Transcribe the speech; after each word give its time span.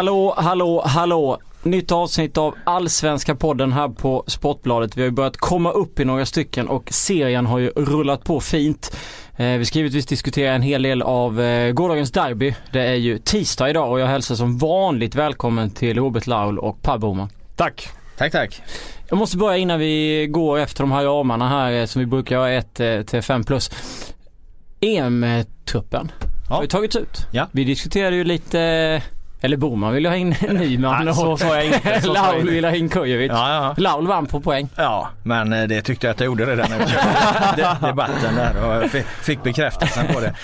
Hallå, 0.00 0.34
hallå, 0.36 0.82
hallå. 0.86 1.38
Nytt 1.62 1.92
avsnitt 1.92 2.38
av 2.38 2.54
Allsvenska 2.64 3.34
podden 3.34 3.72
här 3.72 3.88
på 3.88 4.24
Sportbladet. 4.26 4.96
Vi 4.96 5.00
har 5.00 5.06
ju 5.06 5.10
börjat 5.10 5.36
komma 5.36 5.70
upp 5.70 6.00
i 6.00 6.04
några 6.04 6.26
stycken 6.26 6.68
och 6.68 6.88
serien 6.92 7.46
har 7.46 7.58
ju 7.58 7.68
rullat 7.68 8.24
på 8.24 8.40
fint. 8.40 8.96
Eh, 9.36 9.46
vi 9.46 9.64
ska 9.64 9.78
givetvis 9.78 10.06
diskutera 10.06 10.54
en 10.54 10.62
hel 10.62 10.82
del 10.82 11.02
av 11.02 11.40
eh, 11.40 11.72
gårdagens 11.72 12.10
derby. 12.12 12.54
Det 12.72 12.80
är 12.80 12.94
ju 12.94 13.18
tisdag 13.18 13.70
idag 13.70 13.90
och 13.90 14.00
jag 14.00 14.06
hälsar 14.06 14.34
som 14.34 14.58
vanligt 14.58 15.14
välkommen 15.14 15.70
till 15.70 15.96
Robert 15.96 16.26
Laul 16.26 16.58
och 16.58 16.82
Per 16.82 16.98
Boman. 16.98 17.28
Tack. 17.56 17.88
Tack, 18.18 18.32
tack. 18.32 18.62
Jag 19.08 19.18
måste 19.18 19.36
börja 19.36 19.56
innan 19.56 19.78
vi 19.78 20.26
går 20.30 20.58
efter 20.58 20.82
de 20.82 20.92
här 20.92 21.04
ramarna 21.04 21.48
här 21.48 21.72
eh, 21.72 21.86
som 21.86 22.00
vi 22.00 22.06
brukar 22.06 22.36
göra 22.36 22.52
1 22.52 23.06
till 23.06 23.22
5 23.22 23.44
plus. 23.44 23.70
EM-truppen 24.80 26.12
Ja. 26.48 26.54
har 26.54 26.62
ju 26.62 26.68
tagits 26.68 26.96
ut. 26.96 27.26
Ja. 27.32 27.46
Vi 27.52 27.64
diskuterade 27.64 28.16
ju 28.16 28.24
lite 28.24 29.02
eller 29.40 29.56
Boman 29.56 29.92
vill 29.94 30.06
ha 30.06 30.16
in 30.16 30.34
Nyman 30.50 31.04
Nej, 31.04 31.14
och 31.26 31.40
så 31.40 31.46
jag 31.46 31.66
inte, 31.66 32.00
så 32.00 32.12
Laul 32.12 32.50
vill 32.50 32.64
ha 32.64 32.74
in 32.74 32.88
Kujovic. 32.88 33.30
Ja, 33.30 33.54
ja. 33.54 33.74
Laul 33.82 34.06
vann 34.06 34.26
på 34.26 34.40
poäng. 34.40 34.68
Ja, 34.76 35.08
men 35.22 35.52
eh, 35.52 35.68
det 35.68 35.82
tyckte 35.82 36.06
jag 36.06 36.14
att 36.14 36.20
jag 36.20 36.26
gjorde 36.26 36.46
redan 36.46 36.70
när 36.70 37.86
debatten 37.86 38.34
där 38.36 38.82
och 38.84 38.90
fick 39.22 39.42
bekräftelsen 39.42 40.06
på 40.14 40.20
det. 40.20 40.26
Eh, 40.26 40.34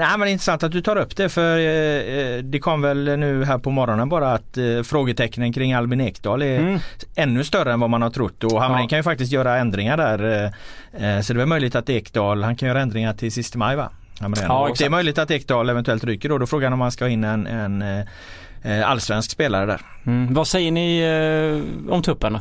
men 0.10 0.20
det 0.20 0.26
är 0.28 0.32
intressant 0.32 0.62
att 0.62 0.72
du 0.72 0.80
tar 0.80 0.96
upp 0.96 1.16
det 1.16 1.28
för 1.28 1.58
eh, 1.58 1.64
eh, 1.64 2.38
det 2.42 2.58
kom 2.58 2.82
väl 2.82 3.18
nu 3.18 3.44
här 3.44 3.58
på 3.58 3.70
morgonen 3.70 4.08
bara 4.08 4.32
att 4.32 4.56
eh, 4.58 4.82
frågetecknen 4.84 5.52
kring 5.52 5.72
Albin 5.72 6.00
Ekdal 6.00 6.42
är 6.42 6.58
Mm. 6.58 6.78
ännu 7.16 7.44
större 7.44 7.72
än 7.72 7.80
vad 7.80 7.90
man 7.90 8.02
har 8.02 8.10
trott 8.10 8.44
och 8.44 8.60
Hamrin 8.62 8.82
Ja. 8.82 8.88
kan 8.88 8.98
ju 8.98 9.02
faktiskt 9.02 9.32
göra 9.32 9.56
ändringar 9.58 9.96
där. 9.96 10.44
eh, 11.00 11.20
Så 11.20 11.32
det 11.34 11.42
är 11.42 11.46
möjligt 11.46 11.74
att 11.74 11.90
Ekdal, 11.90 12.42
han 12.42 12.56
kan 12.56 12.68
göra 12.68 12.80
ändringar 12.80 13.12
till 13.12 13.32
sista 13.32 13.58
maj 13.58 13.76
va? 13.76 13.90
Ja, 14.20 14.26
och 14.26 14.34
det 14.34 14.40
är 14.42 14.70
exakt. 14.70 14.90
möjligt 14.90 15.18
att 15.18 15.30
Ekdal 15.30 15.70
eventuellt 15.70 16.04
ryker 16.04 16.28
då. 16.28 16.38
Då 16.38 16.42
är 16.42 16.46
frågan 16.46 16.72
om 16.72 16.78
man 16.78 16.92
ska 16.92 17.04
ha 17.04 17.10
in 17.10 17.24
en, 17.24 17.46
en 17.46 17.82
eh, 17.82 18.04
eh, 18.62 18.90
allsvensk 18.90 19.30
spelare 19.30 19.66
där. 19.66 19.80
Mm. 20.06 20.34
Vad 20.34 20.48
säger 20.48 20.72
ni 20.72 20.98
eh, 20.98 21.92
om 21.92 22.02
truppen 22.02 22.32
då? 22.32 22.40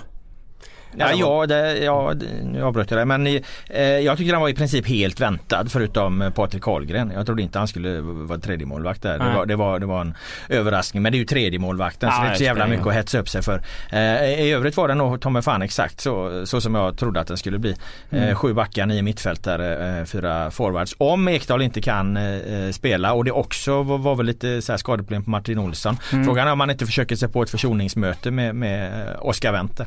Ja, 0.98 1.12
ja, 1.14 1.46
det, 1.46 1.78
ja 1.78 2.14
det, 2.16 2.26
nu 2.44 2.64
avbröt 2.64 2.92
jag 2.92 3.00
det 3.00 3.06
men 3.06 3.28
eh, 3.28 3.84
jag 3.86 4.18
tycker 4.18 4.34
han 4.34 4.42
var 4.42 4.50
i 4.50 4.54
princip 4.54 4.88
helt 4.88 5.20
väntad 5.20 5.66
förutom 5.70 6.22
eh, 6.22 6.30
Patrik 6.30 6.64
Karlgren. 6.64 7.12
Jag 7.16 7.26
trodde 7.26 7.42
inte 7.42 7.60
han 7.60 7.68
skulle 7.68 8.02
vara 8.02 8.40
tredje 8.40 8.66
målvakt 8.66 9.02
där. 9.02 9.20
Det 9.20 9.36
var, 9.36 9.46
det, 9.46 9.56
var, 9.56 9.80
det 9.80 9.86
var 9.86 10.02
en 10.02 10.14
överraskning 10.50 11.04
men 11.04 11.12
det 11.12 11.16
är 11.16 11.20
ju 11.20 11.26
tredje 11.26 11.60
målvakten 11.60 12.12
så 12.12 12.16
Ja, 12.18 12.22
det 12.22 12.28
är 12.28 12.28
inte 12.28 12.38
så 12.38 12.44
jävla 12.44 12.68
mycket 12.68 12.88
att 12.88 12.94
hetsa 12.94 13.20
upp 13.20 13.30
sig 13.30 13.44
för. 13.44 13.62
Eh, 13.92 14.00
I 14.44 14.52
övrigt 14.52 14.78
var 14.78 14.88
det 14.88 14.96
nog 14.96 15.22
ta 15.22 15.42
fan 15.42 15.62
exakt 15.62 16.02
så, 16.02 16.46
så 16.46 16.62
som 16.62 16.76
jag 16.76 16.98
trodde 16.98 17.20
att 17.20 17.28
den 17.28 17.38
skulle 17.38 17.60
bli. 17.60 17.76
Mm. 18.10 18.30
Eh, 18.30 18.36
sju 18.36 18.54
backar, 18.54 18.86
nio 18.86 19.02
mittfältare, 19.02 20.00
eh, 20.00 20.06
fyra 20.06 20.52
forwards. 20.52 20.96
Om 20.98 21.28
Ekdal 21.28 21.62
inte 21.62 21.82
kan 21.82 22.18
eh, 22.18 22.72
spela 22.72 23.14
och 23.14 23.26
det 23.26 23.32
också 23.32 23.84
var, 23.84 23.98
var 23.98 24.16
väl 24.16 24.26
lite 24.26 24.62
så 24.62 24.72
här 24.72 24.78
skadeproblem 24.78 25.24
på 25.24 25.30
Martin 25.30 25.60
Olsson. 25.60 25.98
Mm. 26.12 26.26
Frågan 26.26 26.48
är 26.48 26.52
om 26.52 26.58
man 26.58 26.70
inte 26.70 26.86
försöker 26.86 27.16
sig 27.16 27.30
på 27.30 27.44
ett 27.44 27.50
försoningsmöte 27.50 28.32
med, 28.32 28.56
med 28.56 29.08
eh, 29.08 29.26
Oskar 29.26 29.52
Wendt 29.52 29.82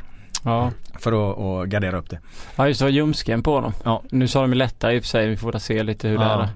Ja, 0.44 0.70
för 0.98 1.30
att, 1.32 1.38
att 1.38 1.68
gardera 1.68 1.96
upp 1.98 2.10
det. 2.10 2.18
ja 2.56 2.68
just 2.68 2.80
det 2.80 2.84
var 2.84 2.90
ljumsken 2.90 3.42
på 3.42 3.60
dem. 3.60 3.72
Ja. 3.84 4.02
Nu 4.10 4.28
sa 4.28 4.40
de 4.40 4.52
lättare 4.54 4.94
i 4.96 4.98
och 4.98 5.02
för 5.02 5.08
sig. 5.08 5.28
Vi 5.28 5.36
får 5.36 5.58
se 5.58 5.82
lite 5.82 6.08
hur 6.08 6.18
det 6.18 6.24
är 6.24 6.28
Ja. 6.28 6.36
där. 6.38 6.48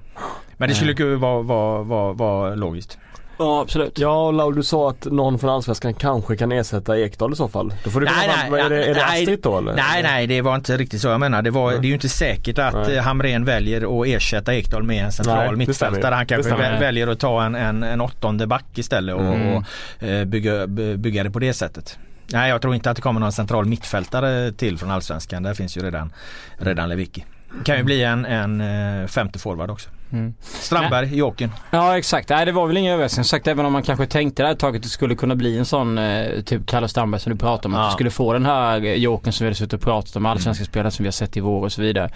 Men 0.57 0.69
det 0.69 0.75
skulle 0.75 0.93
ju 0.93 1.15
vara, 1.15 1.43
vara, 1.43 1.83
vara, 1.83 2.13
vara 2.13 2.55
logiskt. 2.55 2.99
Ja 3.39 3.61
absolut. 3.61 3.99
Ja 3.99 4.27
och 4.27 4.33
Laul 4.33 4.55
du 4.55 4.63
sa 4.63 4.91
att 4.91 5.05
någon 5.05 5.39
från 5.39 5.51
Allsvenskan 5.51 5.95
kanske 5.95 6.37
kan 6.37 6.53
ersätta 6.53 6.99
Ekdal 6.99 7.33
i 7.33 7.37
så 7.37 7.49
fall. 7.49 7.73
Då 7.85 7.91
får 7.91 8.01
du 8.01 8.07
Nej, 8.07 8.15
komma 8.15 8.33
nej, 8.37 8.51
fram, 8.63 8.73
är 8.73 8.77
det, 8.77 8.85
är 8.85 8.95
det 8.95 9.01
nej, 9.09 9.23
Astrid 9.23 9.39
då 9.43 9.59
eller? 9.59 9.75
Nej 9.75 10.03
nej 10.03 10.27
det 10.27 10.43
var 10.43 10.55
inte 10.55 10.77
riktigt 10.77 11.01
så 11.01 11.09
jag 11.09 11.21
menar. 11.21 11.43
Det, 11.43 11.51
var, 11.51 11.71
Nej. 11.71 11.81
det 11.81 11.87
är 11.87 11.89
ju 11.89 11.95
inte 11.95 12.09
säkert 12.09 12.59
att 12.59 12.75
Nej. 12.75 12.97
eh, 12.97 13.03
Hamrén 13.03 13.45
väljer 13.45 14.01
att 14.03 14.07
ersätta 14.07 14.55
Ekdal 14.55 14.83
med 14.83 15.05
en 15.05 15.13
central 15.13 15.37
Nej, 15.39 15.51
det 15.51 15.57
mittfältare. 15.57 16.01
stämmer. 16.01 16.17
Han 16.17 16.27
Det 16.27 16.35
kanske 16.35 16.57
väl- 16.57 16.81
väljer 16.81 17.07
att 17.09 17.21
ta 17.21 17.43
en, 17.45 17.55
en, 17.55 17.83
en 17.83 18.01
åttonde 18.01 18.47
back 18.47 18.65
istället 18.79 19.15
och, 19.15 19.21
Mm. 19.21 19.55
och 19.57 19.65
eh, 20.03 20.25
bygga, 20.25 20.67
by- 20.67 20.97
bygga 20.97 21.25
det 21.25 21.31
på 21.31 21.39
det 21.39 21.53
sättet. 21.53 21.99
Nej 22.33 22.51
jag 22.51 22.63
tror 22.63 22.75
inte 22.75 22.91
att 22.91 22.97
det 22.97 23.03
kommer 23.03 23.21
någon 23.21 23.33
central 23.33 23.65
mittfältare 23.67 24.53
till 24.53 24.79
från 24.79 24.91
Allsvenskan. 24.91 25.43
Där 25.43 25.55
finns 25.55 25.77
ju 25.77 25.81
redan, 25.83 26.13
redan 26.59 26.89
Lewicki. 26.89 27.25
Kan 27.65 27.77
ju 27.77 27.83
bli 27.83 28.03
en, 28.05 28.25
en 28.27 28.61
eh, 28.61 29.07
femte 29.07 29.39
forward 29.39 29.71
också. 29.71 29.91
Mm. 30.13 30.35
Strandberg, 30.41 31.17
Jokern. 31.17 31.51
Ja 31.71 31.99
exakt. 31.99 32.29
Nej 32.29 32.47
det 32.47 32.53
var 32.53 32.67
väl 32.67 32.77
ingen 32.77 32.95
överraskning. 32.95 33.25
Sagt 33.25 33.47
även 33.47 33.67
om 33.67 33.73
man 33.73 33.83
kanske 33.83 34.07
tänkte 34.07 34.43
det 34.43 34.47
här 34.47 34.55
taget 34.55 34.79
att 34.79 34.83
det 34.83 34.89
skulle 34.89 35.15
kunna 35.15 35.35
bli 35.35 35.59
en 35.59 35.65
sån 35.65 35.99
eh, 35.99 36.41
typ 36.43 36.67
Kalle 36.67 36.89
Strandberg 36.89 37.21
som 37.21 37.33
du 37.33 37.39
pratade 37.39 37.69
om. 37.69 37.75
Att 37.75 37.81
Ja. 37.81 37.89
vi 37.89 37.93
skulle 37.93 38.11
få 38.11 38.33
den 38.33 38.47
här 38.47 38.85
eh, 38.85 38.95
jokern 38.95 39.33
som 39.33 39.45
vi 39.45 39.49
hade 39.49 39.55
suttit 39.57 39.73
och 39.73 39.81
pratat 39.81 40.17
om. 40.17 40.27
Allsvenska 40.27 40.65
spelare 40.65 40.91
som 40.91 41.03
vi 41.03 41.07
har 41.07 41.13
sett 41.13 41.37
i 41.37 41.41
vår 41.41 41.65
och 41.65 41.73
så 41.73 41.83
vidare. 41.83 42.11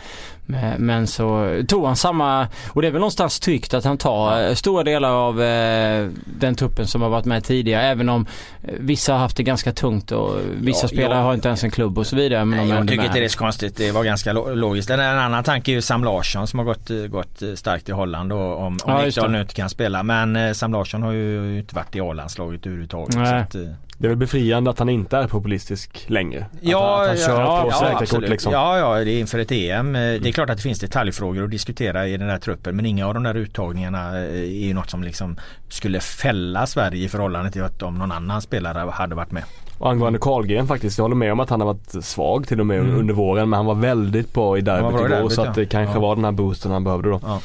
Men, 0.47 0.83
men 0.87 1.07
så 1.07 1.61
tog 1.69 1.87
han 1.87 1.97
samma 1.97 2.49
och 2.69 2.83
det 2.83 2.89
är 2.89 2.93
väl 2.93 3.01
någonstans 3.01 3.41
tryggt 3.41 3.75
att 3.75 3.85
han 3.85 3.99
tar 3.99 4.43
eh, 4.49 4.55
stora 4.55 4.83
delar 4.85 5.11
av 5.11 5.43
eh, 5.43 6.09
den 6.25 6.55
truppen 6.55 6.87
som 6.87 7.03
har 7.03 7.09
varit 7.09 7.25
med 7.25 7.45
tidigare. 7.45 7.83
Även 7.83 8.09
om 8.09 8.27
eh, 8.63 8.75
vissa 8.79 9.13
har 9.13 9.19
haft 9.21 9.37
det 9.37 9.43
ganska 9.43 9.73
tungt 9.73 10.13
och 10.13 10.37
vissa 10.61 10.85
Ja, 10.85 10.89
spelare 10.89 11.19
ja. 11.19 11.23
har 11.25 11.35
inte 11.35 11.49
ens 11.49 11.65
en 11.65 11.71
klubb 11.71 11.99
och 11.99 12.07
så 12.07 12.17
vidare. 12.17 12.45
Men 12.45 12.59
Nej, 12.59 12.69
jag 12.79 12.89
tycker 12.89 13.05
inte 13.05 13.19
det 13.19 13.25
är 13.25 13.29
så 13.29 13.39
konstigt. 13.39 13.77
Det 13.77 13.93
var 13.93 14.05
ganska 14.05 14.33
lo- 14.33 14.55
logiskt. 14.55 14.91
En, 14.91 15.01
en 15.01 15.19
annan 15.19 15.45
tanke 15.45 15.71
är 15.71 15.75
ju 15.75 15.83
Sam 15.83 16.05
Larsson 16.05 16.47
som 16.47 16.59
har 16.59 16.67
gått, 16.67 16.91
eh, 16.91 16.97
gått 16.97 17.43
eh, 17.43 17.55
starkt 17.55 17.89
i 17.89 17.93
Holland 17.93 18.33
och 18.33 18.59
om, 18.59 18.67
om 18.67 18.79
Ja, 18.87 19.07
Ekdal 19.07 19.31
nu 19.31 19.41
inte 19.41 19.55
kan 19.55 19.71
spela. 19.71 20.03
Men 20.03 20.37
eh, 20.37 20.53
Sam 20.53 20.73
Larsson 20.73 21.03
har 21.03 21.13
ju 21.13 21.59
inte 21.59 21.75
varit 21.75 21.97
i 21.97 22.01
A-landslaget 22.01 22.67
överhuvudtaget. 22.67 23.55
Eh, 23.95 24.01
Det 24.01 24.07
är 24.07 24.09
väl 24.09 24.17
befriande 24.19 24.71
att 24.71 24.79
han 24.79 24.89
inte 24.89 25.17
är 25.17 25.27
populistisk 25.29 26.05
längre. 26.07 26.47
Ja, 26.61 26.79
att, 26.79 26.99
han- 26.99 27.03
att 27.03 27.09
han 27.09 27.17
kör 27.37 27.41
ja, 27.41 27.63
på 27.63 27.69
ja, 27.71 27.99
absolut. 28.01 28.31
liksom. 28.31 28.53
Ja, 28.53 28.79
ja, 28.79 29.05
det 29.05 29.11
är 29.11 29.21
inför 29.21 29.39
ett 29.39 29.53
EM. 29.53 29.97
Eh, 29.97 30.01
Det 30.01 30.29
är 30.29 30.33
klart 30.33 30.51
att 30.51 30.57
det 30.57 30.63
finns 30.63 30.81
detaljfrågor 30.81 31.45
att 31.45 31.51
diskutera 31.51 32.07
i 32.09 32.17
den 32.17 32.29
här 32.31 32.39
truppen 32.39 32.77
men 32.77 32.87
inga 32.87 33.07
av 33.09 33.15
de 33.15 33.23
där 33.23 33.35
uttagningarna 33.35 34.19
eh, 34.19 34.25
är 34.41 34.67
ju 34.67 34.75
något 34.75 34.91
som 34.91 35.03
liksom 35.03 35.37
skulle 35.69 36.01
fälla 36.01 36.67
Sverige 36.67 37.05
i 37.05 37.09
förhållande 37.09 37.51
till 37.51 37.63
att 37.63 37.83
om 37.83 37.95
någon 37.99 38.13
annan 38.13 38.43
spelare 38.43 38.91
hade 38.91 39.15
varit 39.15 39.31
med. 39.33 39.43
Och 39.79 39.91
angående 39.91 40.19
Karlgren 40.19 40.67
faktiskt, 40.67 40.99
jag 40.99 41.05
håller 41.05 41.17
med 41.17 41.33
om 41.33 41.41
att 41.41 41.51
han 41.51 41.61
har 41.61 41.67
varit 41.67 42.05
svag 42.05 42.49
till 42.49 42.61
och 42.61 42.67
med 42.67 42.79
Mm. 42.81 42.97
under 42.99 43.15
våren 43.15 43.49
men 43.51 43.57
han 43.57 43.67
var 43.67 43.75
väldigt 43.75 44.33
bra 44.35 44.59
i 44.59 44.61
derbyt 44.61 44.91
igår 44.95 45.09
derbyt, 45.09 45.33
så 45.33 45.43
att 45.43 45.55
det 45.55 45.67
kanske 45.67 45.97
Ja. 45.97 46.01
var 46.01 46.15
den 46.17 46.25
här 46.25 46.33
boosten 46.33 46.73
han 46.73 46.85
behövde 46.85 47.09
då. 47.11 47.21
Ja. 47.23 47.41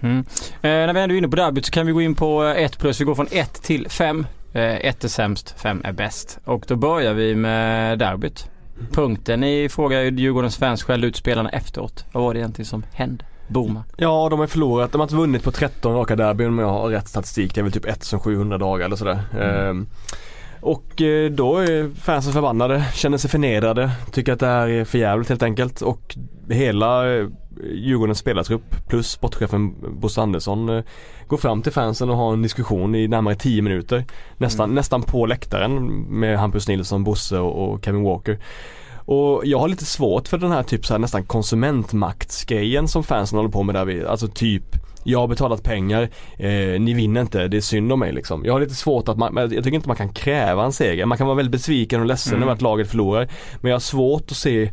Mm. 0.00 0.18
Eh, 0.18 0.24
när 0.62 0.92
vi 0.92 1.00
ändå 1.00 1.14
är 1.14 1.18
inne 1.18 1.28
på 1.28 1.36
derbyt 1.36 1.64
så 1.66 1.72
kan 1.72 1.86
vi 1.86 1.92
gå 1.92 2.02
in 2.02 2.14
på 2.14 2.42
1 2.42 2.78
plus. 2.78 3.00
Vi 3.00 3.04
går 3.04 3.14
från 3.14 3.26
1 3.30 3.62
till 3.62 3.88
5. 3.88 4.26
1 4.52 5.04
är 5.04 5.08
sämst, 5.08 5.54
5 5.60 5.80
är 5.84 5.92
bäst. 5.92 6.38
Och 6.44 6.64
då 6.68 6.76
börjar 6.76 7.14
vi 7.14 7.34
med 7.34 7.98
derbyt. 7.98 8.50
Punkten 8.92 9.40
ni 9.40 9.68
frågar 9.68 10.00
ju 10.00 10.10
Djurgårdens 10.10 10.56
fans 10.56 10.82
skällde 10.82 11.06
ut 11.06 11.16
spelarna 11.16 11.48
efteråt. 11.48 12.04
Vad 12.12 12.24
var 12.24 12.34
det 12.34 12.40
egentligen 12.40 12.66
som 12.66 12.84
hände? 12.92 13.24
Booma. 13.48 13.84
Ja, 13.96 14.28
de 14.30 14.40
har 14.40 14.46
förlorat. 14.46 14.92
De 14.92 15.00
har 15.00 15.04
inte 15.04 15.14
vunnit 15.14 15.42
på 15.42 15.50
13 15.50 15.94
raka 15.94 16.16
derbyn 16.16 16.48
om 16.48 16.58
jag 16.58 16.68
har 16.68 16.88
rätt 16.88 17.08
statistik. 17.08 17.54
Det 17.54 17.60
är 17.60 17.62
väl 17.62 17.72
typ 17.72 17.88
1700 17.88 18.58
dagar 18.58 18.86
eller 18.86 18.96
sådär. 18.96 19.18
Ehm, 19.40 19.86
och 20.60 21.02
eh, 21.02 21.30
då 21.30 21.58
är 21.58 21.94
fansen 21.94 22.32
förbannade, 22.32 22.84
känner 22.94 23.18
sig 23.18 23.30
förnedrade, 23.30 23.90
tycker 24.12 24.32
att 24.32 24.40
det 24.40 24.46
här 24.46 24.68
är 24.68 24.84
för 24.84 24.98
jävligt 24.98 25.28
helt 25.28 25.42
enkelt. 25.42 25.80
Och 25.82 26.16
hela 26.48 27.14
eh, 27.14 27.26
Djurgårdens 27.74 28.18
spelartrupp 28.18 28.88
plus 28.88 29.10
sportchefen 29.10 29.74
Bosse 30.00 30.20
Andersson 30.22 30.68
eh, 30.68 30.82
går 31.26 31.36
fram 31.36 31.62
till 31.62 31.72
fansen 31.72 32.10
och 32.10 32.16
har 32.16 32.32
en 32.32 32.42
diskussion 32.42 32.94
i 32.94 33.08
närmare 33.08 33.34
10 33.34 33.62
minuter. 33.62 34.04
Nästan, 34.36 34.74
nästan 34.74 35.02
på 35.02 35.26
läktaren 35.26 35.86
med 36.08 36.38
Hampus 36.38 36.68
Nilsson, 36.68 37.04
Bosse 37.04 37.38
och, 37.38 37.84
Kevin 37.84 38.02
Walker. 38.02 38.38
Och 39.04 39.42
jag 39.46 39.58
har 39.58 39.68
lite 39.68 39.84
svårt 39.84 40.28
för 40.28 40.38
den 40.38 40.50
här 40.52 40.62
typ 40.62 40.86
så 40.86 40.94
här 40.94 40.98
nästan 40.98 41.24
konsumentmaktsgrejen 41.24 42.88
som 42.88 43.04
fansen 43.04 43.38
håller 43.38 43.50
på 43.50 43.62
med 43.62 43.74
där 43.74 43.84
vi, 43.84 44.04
alltså 44.06 44.28
typ 44.28 44.64
jag 45.04 45.18
har 45.18 45.28
betalat 45.28 45.62
pengar, 45.62 46.02
eh, 46.38 46.80
ni 46.80 46.94
vinner 46.94 47.20
inte, 47.20 47.48
det 47.48 47.56
är 47.56 47.60
synd 47.60 47.92
om 47.92 47.98
mig 47.98 48.12
liksom. 48.12 48.44
Jag 48.44 48.52
har 48.52 48.60
lite 48.60 48.74
svårt 48.74 49.08
att 49.08 49.18
man, 49.18 49.36
jag 49.36 49.50
tycker 49.50 49.74
inte 49.74 49.88
man 49.88 49.96
kan 49.96 50.08
kräva 50.12 50.64
en 50.64 50.72
seger. 50.72 51.06
Man 51.06 51.18
kan 51.18 51.26
vara 51.26 51.36
väldigt 51.36 51.52
besviken 51.52 52.00
och 52.00 52.06
ledsen 52.06 52.32
Mm. 52.32 52.42
över 52.42 52.52
att 52.52 52.62
laget 52.62 52.90
förlorar. 52.90 53.28
Men 53.60 53.70
jag 53.70 53.74
har 53.74 53.80
svårt 53.80 54.30
att 54.30 54.36
se 54.36 54.70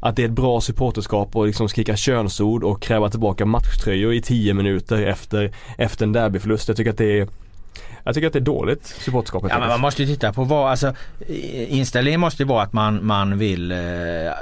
att 0.00 0.16
det 0.16 0.22
är 0.22 0.26
ett 0.26 0.32
bra 0.32 0.60
supporterskap 0.60 1.36
och 1.36 1.46
liksom 1.46 1.68
skrika 1.68 1.96
könsord 1.96 2.64
och 2.64 2.82
kräva 2.82 3.10
tillbaka 3.10 3.46
matchtröjor 3.46 4.14
i 4.14 4.22
10 4.22 4.54
minuter 4.54 5.02
efter, 5.02 5.50
efter 5.78 6.04
en 6.04 6.12
derbyförlust. 6.12 6.68
Jag 6.68 6.76
tycker 6.76 6.90
att 6.90 6.98
det 6.98 7.20
är 7.20 7.28
jag 8.04 8.14
tycker 8.14 8.26
att 8.26 8.32
det 8.32 8.38
är 8.38 8.40
dåligt 8.40 8.86
supporterskap 8.86 9.44
Ja, 9.48 9.58
men 9.58 9.68
man 9.68 9.80
måste 9.80 10.02
ju 10.02 10.08
titta 10.08 10.32
på 10.32 10.44
vad, 10.44 10.70
alltså 10.70 10.94
inställningen 11.68 12.20
måste 12.20 12.42
ju 12.42 12.46
vara 12.48 12.62
att 12.62 12.72
man, 12.72 13.06
man 13.06 13.38
vill 13.38 13.72
eh, 13.72 13.78
eh, 13.78 14.32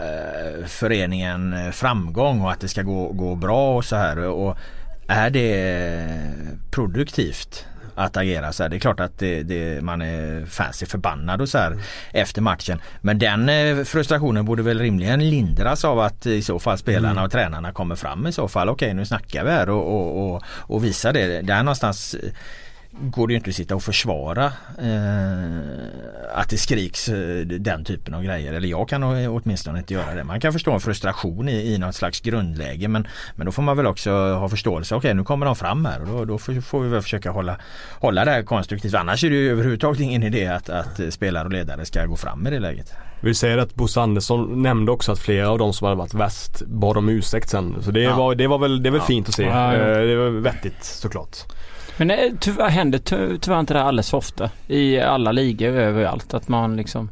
föreningen 0.67 1.53
eh, 1.53 1.71
framgång 1.71 2.41
och 2.41 2.51
att 2.51 2.61
det 2.61 2.69
ska 2.69 2.83
gå, 2.83 3.13
gå 3.13 3.35
bra 3.35 3.77
och 3.77 3.85
så 3.85 3.97
här. 3.97 4.19
Och 4.19 4.57
är 5.09 5.31
det 5.31 6.07
produktivt 6.71 7.67
att 7.95 8.17
agera 8.17 8.53
så 8.53 8.63
här. 8.63 8.71
Det 8.71 8.77
är 8.77 8.81
klart 8.81 9.01
att 9.01 9.19
det, 9.19 9.43
det, 9.43 9.83
man 9.85 10.03
är 10.03 10.47
fans 10.47 10.83
är 10.83 10.87
förbannad 10.87 11.41
och 11.41 11.49
så 11.49 11.59
här 11.59 11.77
efter 12.13 12.43
matchen. 12.43 12.81
Men 13.01 13.19
den 13.19 13.49
eh, 13.49 13.85
frustrationen 13.85 14.45
borde 14.45 14.63
väl 14.63 14.79
rimligen 14.79 15.31
lindras 15.31 15.85
av 15.85 16.01
att 16.01 16.27
i 16.27 16.43
så 16.43 16.59
fall 16.59 16.79
spelarna 16.79 17.11
Mm. 17.15 17.25
och 17.25 17.31
tränarna 17.31 17.73
kommer 17.73 17.95
fram 17.95 18.27
i 18.27 18.33
så 18.33 18.49
fall. 18.49 18.69
Okej 18.69 18.95
nu 18.95 19.05
snackar 19.05 19.45
vi 19.45 19.51
här 19.51 19.69
och, 19.71 19.87
och, 19.95 20.35
och, 20.35 20.43
och 20.47 20.85
visar 20.85 21.13
det. 21.13 21.43
Där 21.43 21.63
någonstans 21.63 22.17
går 23.01 23.27
det 23.27 23.33
ju 23.33 23.37
inte 23.37 23.51
att 23.51 23.57
sitta 23.57 23.75
och 23.75 23.83
försvara 23.83 24.45
eh, 24.79 26.35
att 26.35 26.49
det 26.49 26.59
skriks 26.59 27.09
eh, 27.09 27.47
den 27.47 27.85
typen 27.85 28.15
av 28.15 28.23
grejer. 28.23 28.53
Eller 28.53 28.69
jag 28.69 28.89
kan 28.89 29.03
åtminstone 29.29 29.79
inte 29.79 29.95
göra 29.95 30.15
det. 30.15 30.25
Man 30.25 30.41
kan 30.41 30.53
förstå 30.53 30.73
en 30.73 30.81
frustration 30.81 31.49
i, 31.49 31.75
i 31.75 31.79
något 31.79 31.95
slags 31.95 32.21
grundläge 32.21 32.89
men, 32.89 33.09
men 33.37 33.47
då 33.47 33.53
får 33.53 33.63
man 33.63 33.77
väl 33.77 33.87
också 33.87 34.11
ha 34.35 34.49
förståelse. 34.49 34.95
Okej 34.95 35.15
nu 35.15 35.25
kommer 35.25 35.47
de 35.47 35.57
fram 35.57 35.85
här 35.85 36.01
och 36.01 36.07
då, 36.07 36.25
då 36.25 36.39
får 36.39 36.81
vi 36.81 36.89
väl 36.89 37.03
försöka 37.03 37.31
hålla, 37.31 37.57
hålla 38.01 38.25
det 38.25 38.31
här 38.31 38.43
konstruktivt. 38.43 38.95
Annars 38.95 39.25
är 39.25 39.31
det 39.31 39.37
ju 39.37 39.51
överhuvudtaget 39.51 40.01
ingen 40.01 40.23
idé 40.23 40.47
att, 40.47 40.71
att 40.71 41.01
spelare 41.11 41.45
och 41.45 41.53
ledare 41.53 41.85
ska 41.85 42.07
gå 42.07 42.17
fram 42.17 42.47
i 42.47 42.51
det 42.51 42.61
läget. 42.61 42.93
Vi 43.21 43.35
säger 43.35 43.59
att 43.59 43.75
Bosse 43.75 44.01
Andersson 44.01 44.63
nämnde 44.63 44.93
också 44.93 45.13
att 45.13 45.19
flera 45.19 45.51
av 45.51 45.59
de 45.59 45.73
som 45.73 45.85
hade 45.85 45.97
varit 45.97 46.15
värst 46.15 46.63
bad 46.67 46.97
om 46.97 47.09
ursäkt 47.09 47.51
sen. 47.51 47.77
Så 47.83 47.91
det, 47.91 48.01
ja. 48.01 48.17
var, 48.17 48.35
det 48.35 48.47
var 48.47 48.59
väl, 48.59 48.83
det 48.83 48.89
är 48.89 48.91
väl 48.91 49.01
ja. 49.01 49.07
fint 49.07 49.29
att 49.29 49.35
se. 49.35 49.43
Ja, 49.43 49.73
det 49.99 50.17
var 50.17 50.29
vettigt 50.29 50.85
såklart. 50.85 51.37
Men 51.97 52.09
det 52.09 52.33
tyvärr, 52.41 52.69
händer 52.69 52.99
tyvärr 53.39 53.61
inte 53.61 53.75
det 53.75 53.83
alldeles 53.83 54.11
för 54.11 54.19
ofta 54.19 54.51
i 54.67 55.01
alla 55.01 55.33
ligor 55.33 55.69
överallt 55.69 56.35
att 56.35 56.49
man 56.49 56.77
liksom 56.77 57.11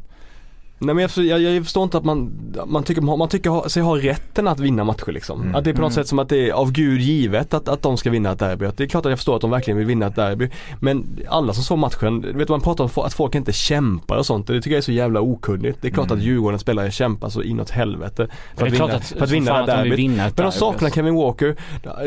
Nej 0.85 0.95
men 0.95 1.09
jag, 1.15 1.25
jag, 1.25 1.41
jag, 1.55 1.63
förstår 1.63 1.83
inte 1.83 1.97
att 1.97 2.03
man, 2.03 2.31
man 2.65 2.83
tycker, 2.83 3.01
man 3.01 3.29
tycker 3.29 3.69
sig 3.69 3.83
ha 3.83 3.97
rätten 3.97 4.47
att 4.47 4.59
vinna 4.59 4.83
matcher 4.83 5.11
liksom. 5.11 5.41
Mm. 5.41 5.55
Att 5.55 5.63
det 5.63 5.69
är 5.69 5.73
på 5.73 5.81
något 5.81 5.91
mm. 5.91 6.03
sätt 6.03 6.07
som 6.07 6.19
att 6.19 6.29
det 6.29 6.49
är 6.49 6.53
av 6.53 6.71
gud 6.71 7.01
givet 7.01 7.53
att, 7.53 7.67
att 7.67 7.81
de 7.81 7.97
ska 7.97 8.09
vinna 8.09 8.31
ett 8.31 8.39
derby. 8.39 8.65
Att 8.65 8.77
det 8.77 8.83
är 8.83 8.87
klart 8.87 9.05
att 9.05 9.09
jag 9.09 9.19
förstår 9.19 9.35
att 9.35 9.41
de 9.41 9.51
verkligen 9.51 9.77
vill 9.77 9.87
vinna 9.87 10.07
ett 10.07 10.15
derby. 10.15 10.49
Men 10.79 11.05
alla 11.27 11.53
som 11.53 11.63
såg 11.63 11.77
matchen, 11.77 12.37
vet 12.37 12.49
man 12.49 12.61
pratar 12.61 12.83
om 12.83 12.89
att 12.95 13.13
folk 13.13 13.35
inte 13.35 13.53
kämpar 13.53 14.17
och 14.17 14.25
sånt. 14.25 14.47
Det 14.47 14.61
tycker 14.61 14.71
jag 14.71 14.77
är 14.77 14.81
så 14.81 14.91
jävla 14.91 15.21
okunnigt. 15.21 15.77
Det 15.81 15.87
är 15.87 15.91
klart 15.91 16.07
mm. 16.07 16.17
att 16.17 16.23
Djurgårdens 16.23 16.61
spelare 16.61 16.91
kämpar 16.91 17.29
så 17.29 17.41
inåt 17.41 17.69
helvete. 17.69 18.27
För 18.55 18.67
att 18.67 18.73
vinna, 18.73 18.85
att, 18.85 19.05
för 19.05 19.23
att 19.23 19.31
vinna 19.31 19.65
det 19.65 19.73
derbyt. 19.73 20.09
Men 20.09 20.31
de 20.35 20.51
saknar 20.51 20.89
Kevin 20.89 21.15
Walker. 21.15 21.55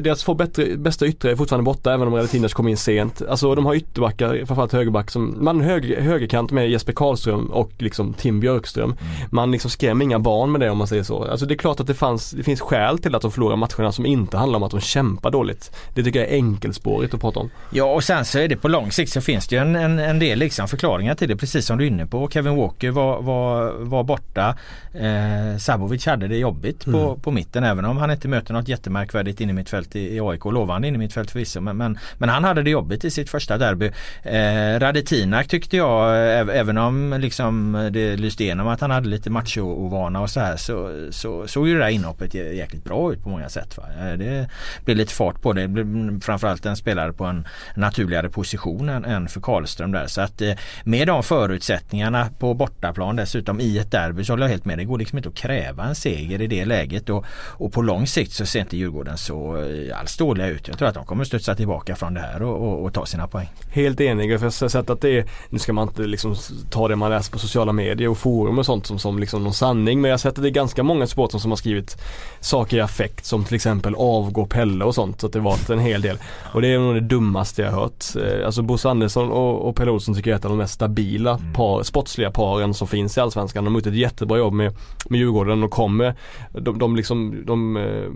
Deras 0.00 0.24
två 0.24 0.34
bättre, 0.34 0.76
bästa 0.76 1.06
yttrar 1.06 1.30
är 1.30 1.36
fortfarande 1.36 1.64
borta 1.64 1.94
även 1.94 2.08
om 2.08 2.14
Relatinos 2.14 2.54
kom 2.54 2.68
in 2.68 2.76
sent. 2.76 3.22
Alltså 3.28 3.54
de 3.54 3.66
har 3.66 3.74
ytterbackar, 3.74 4.44
framförallt 4.46 4.72
högerback 4.72 5.10
som, 5.10 5.36
man 5.40 5.60
höger, 5.60 6.00
högerkant 6.00 6.50
med 6.50 6.70
Jesper 6.70 6.92
Karlström 6.92 7.46
och 7.46 7.72
liksom 7.78 8.12
Tim 8.12 8.40
Björkström. 8.66 8.90
Mm. 8.90 9.28
Man 9.30 9.50
liksom 9.50 9.70
skrämmer 9.70 10.04
inga 10.04 10.18
barn 10.18 10.52
med 10.52 10.60
det 10.60 10.70
om 10.70 10.78
man 10.78 10.86
säger 10.86 11.02
så. 11.02 11.24
Alltså 11.24 11.46
det 11.46 11.54
är 11.54 11.56
klart 11.56 11.80
att 11.80 11.86
det, 11.86 11.94
fanns, 11.94 12.30
det 12.30 12.42
finns 12.42 12.60
skäl 12.60 12.98
till 12.98 13.14
att 13.14 13.22
de 13.22 13.32
förlorar 13.32 13.56
matcherna 13.56 13.92
som 13.92 14.06
inte 14.06 14.36
handlar 14.36 14.56
om 14.56 14.62
att 14.62 14.70
de 14.70 14.80
kämpar 14.80 15.30
dåligt. 15.30 15.76
Det 15.94 16.02
tycker 16.02 16.20
jag 16.20 16.28
är 16.28 16.34
enkelspårigt 16.34 17.14
att 17.14 17.20
prata 17.20 17.40
om. 17.40 17.50
Ja 17.70 17.84
och 17.84 18.04
sen 18.04 18.24
så 18.24 18.38
är 18.38 18.48
det 18.48 18.56
på 18.56 18.68
lång 18.68 18.92
sikt 18.92 19.12
så 19.12 19.20
finns 19.20 19.48
det 19.48 19.56
ju 19.56 19.62
en, 19.62 19.76
en, 19.76 19.98
en 19.98 20.18
del 20.18 20.38
liksom 20.38 20.68
förklaringar 20.68 21.14
till 21.14 21.28
det 21.28 21.36
precis 21.36 21.66
som 21.66 21.78
du 21.78 21.84
är 21.84 21.88
inne 21.88 22.06
på. 22.06 22.28
Kevin 22.30 22.56
Walker 22.56 22.90
var, 22.90 23.22
var, 23.22 23.72
var 23.72 24.02
borta. 24.02 24.56
Eh, 24.94 25.58
Sabovic 25.58 26.06
hade 26.06 26.28
det 26.28 26.36
jobbigt 26.36 26.86
mm. 26.86 27.00
på, 27.00 27.16
på 27.16 27.30
mitten 27.30 27.64
även 27.64 27.84
om 27.84 27.96
han 27.96 28.10
inte 28.10 28.28
möter 28.28 28.54
något 28.54 28.68
jättemärkvärdigt 28.68 29.40
inne 29.40 29.52
mitt 29.52 29.70
fält 29.70 29.96
i, 29.96 30.16
i 30.16 30.20
AIK. 30.20 30.44
Lovande 30.44 30.88
inne 30.88 30.98
mitt 30.98 31.12
fält 31.12 31.30
förvisso 31.30 31.60
men, 31.60 31.76
men, 31.76 31.98
men, 32.18 32.28
han 32.28 32.44
hade 32.44 32.62
det 32.62 32.70
jobbigt 32.70 33.04
i 33.04 33.10
sitt 33.10 33.30
första 33.30 33.58
derby. 33.58 33.90
Eh, 34.22 34.80
Radetinak 34.80 35.48
tyckte 35.48 35.76
jag 35.76 36.16
även 36.56 36.78
om 36.78 37.16
liksom 37.20 37.72
det 37.92 38.16
lyste 38.16 38.44
genom 38.46 38.68
att 38.68 38.80
han 38.80 38.90
hade 38.90 39.08
lite 39.08 39.30
macho-ovana 39.30 40.20
och 40.20 40.30
så 40.30 40.40
här 40.40 40.56
så, 40.56 41.08
så 41.10 41.46
såg 41.46 41.68
ju 41.68 41.74
det 41.74 41.80
där 41.80 41.88
inhoppet 41.88 42.34
jäkligt 42.34 42.84
bra 42.84 43.12
ut 43.12 43.22
på 43.22 43.28
många 43.28 43.48
sätt. 43.48 43.76
Va? 43.76 43.84
Eh, 44.00 44.18
det 44.18 44.48
blev 44.84 44.96
lite 44.96 45.12
fart 45.12 45.42
på 45.42 45.52
det. 45.52 45.60
det 45.60 45.68
blev 45.68 46.20
framförallt 46.20 46.66
en 46.66 46.76
spelare 46.76 47.12
på 47.12 47.24
en 47.24 47.46
naturligare 47.76 48.28
position 48.28 48.88
än, 48.88 49.04
än 49.04 49.28
för 49.28 49.40
Karlström 49.40 49.92
där. 49.92 50.06
Så 50.06 50.20
att 50.20 50.42
eh, 50.42 50.52
med 50.84 51.06
de 51.08 51.22
förutsättningarna 51.22 52.28
på 52.38 52.54
bortaplan 52.54 53.16
dessutom 53.16 53.60
i 53.60 53.78
ett 53.78 53.90
derby 53.90 54.24
så 54.24 54.32
håller 54.32 54.44
jag 54.44 54.50
helt 54.50 54.64
med 54.64 54.78
Det 54.78 54.84
går 54.84 54.98
liksom 54.98 55.18
inte 55.18 55.28
att 55.28 55.34
kräva 55.34 55.84
en 55.84 55.94
seger 55.94 56.42
i 56.42 56.46
det 56.46 56.64
läget 56.64 57.10
och, 57.10 57.24
och 57.30 57.72
på 57.72 57.82
lång 57.82 58.06
sikt 58.06 58.32
så 58.32 58.46
ser 58.46 58.60
inte 58.60 58.76
Djurgården 58.76 59.18
så 59.18 59.56
eh, 59.56 59.98
alls 59.98 60.16
dåliga 60.16 60.46
ut. 60.46 60.68
Jag 60.68 60.78
tror 60.78 60.88
att 60.88 60.94
de 60.94 61.06
kommer 61.06 61.24
studsa 61.24 61.54
tillbaka 61.54 61.96
från 61.96 62.14
det 62.14 62.20
här 62.20 62.42
och, 62.42 62.68
och, 62.68 62.84
och 62.84 62.94
ta 62.94 63.06
sina 63.06 63.28
poäng. 63.28 63.48
Helt 63.70 64.00
enig. 64.00 64.38
För 64.38 64.46
jag 64.46 64.52
har 64.60 64.68
sett 64.68 64.90
att 64.90 65.00
det 65.00 65.18
är, 65.18 65.24
nu 65.50 65.58
ska 65.58 65.72
man 65.72 65.88
inte 65.88 66.02
liksom 66.02 66.34
ta 66.70 66.88
det 66.88 66.96
man 66.96 67.10
läser 67.10 67.32
på 67.32 67.38
sociala 67.38 67.72
medier 67.72 68.08
och 68.08 68.18
forum 68.36 68.58
och 68.58 68.66
sånt 68.66 68.86
som, 68.86 68.98
som 68.98 69.18
liksom 69.18 69.44
någon 69.44 69.54
sanning 69.54 70.00
men 70.00 70.08
jag 70.08 70.12
har 70.12 70.18
sett 70.18 70.38
att 70.38 70.42
det 70.42 70.48
är 70.48 70.50
ganska 70.50 70.82
många 70.82 71.06
supportrar 71.06 71.38
som 71.38 71.50
har 71.50 71.56
skrivit 71.56 71.96
saker 72.40 72.76
i 72.76 72.80
affekt 72.80 73.24
som 73.24 73.44
till 73.44 73.54
exempel 73.54 73.94
avgå 73.94 74.46
Pelle 74.46 74.84
och 74.84 74.94
sånt. 74.94 75.20
Så 75.20 75.26
att 75.26 75.32
det 75.32 75.40
var 75.40 75.72
en 75.72 75.78
hel 75.78 76.02
del. 76.02 76.18
Och 76.52 76.62
det 76.62 76.68
är 76.68 76.78
nog 76.78 76.94
det 76.94 77.00
dummaste 77.00 77.62
jag 77.62 77.70
har 77.70 77.80
hört. 77.80 78.04
Eh, 78.16 78.46
alltså 78.46 78.62
Bosse 78.62 78.88
Andersson 78.88 79.30
och, 79.30 79.68
och 79.68 79.76
Pelle 79.76 79.90
Olsson 79.90 80.14
tycker 80.14 80.30
jag 80.30 80.34
är 80.34 80.38
ett 80.38 80.44
av 80.44 80.50
de 80.50 80.58
mest 80.58 80.74
stabila 80.74 81.34
mm. 81.34 81.52
par, 81.52 81.82
sportsliga 81.82 82.30
paren 82.30 82.74
som 82.74 82.88
finns 82.88 83.16
i 83.16 83.20
Allsvenskan. 83.20 83.64
De 83.64 83.74
har 83.74 83.80
gjort 83.80 83.86
ett 83.86 83.94
jättebra 83.94 84.38
jobb 84.38 84.52
med 84.52 84.74
med 85.10 85.18
Djurgården 85.20 85.62
och 85.62 85.70
kommer, 85.70 86.14
de, 86.52 86.78
de 86.78 86.96
liksom, 86.96 87.42
de, 87.46 87.76
eh, 87.76 88.10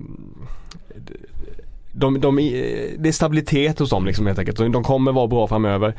de, 1.92 2.20
de, 2.20 2.36
det 2.98 3.08
är 3.08 3.12
stabilitet 3.12 3.78
hos 3.78 3.90
dem 3.90 4.06
liksom 4.06 4.26
helt 4.26 4.38
enkelt. 4.38 4.58
De 4.58 4.84
kommer 4.84 5.12
vara 5.12 5.26
bra 5.26 5.48
framöver. 5.48 5.94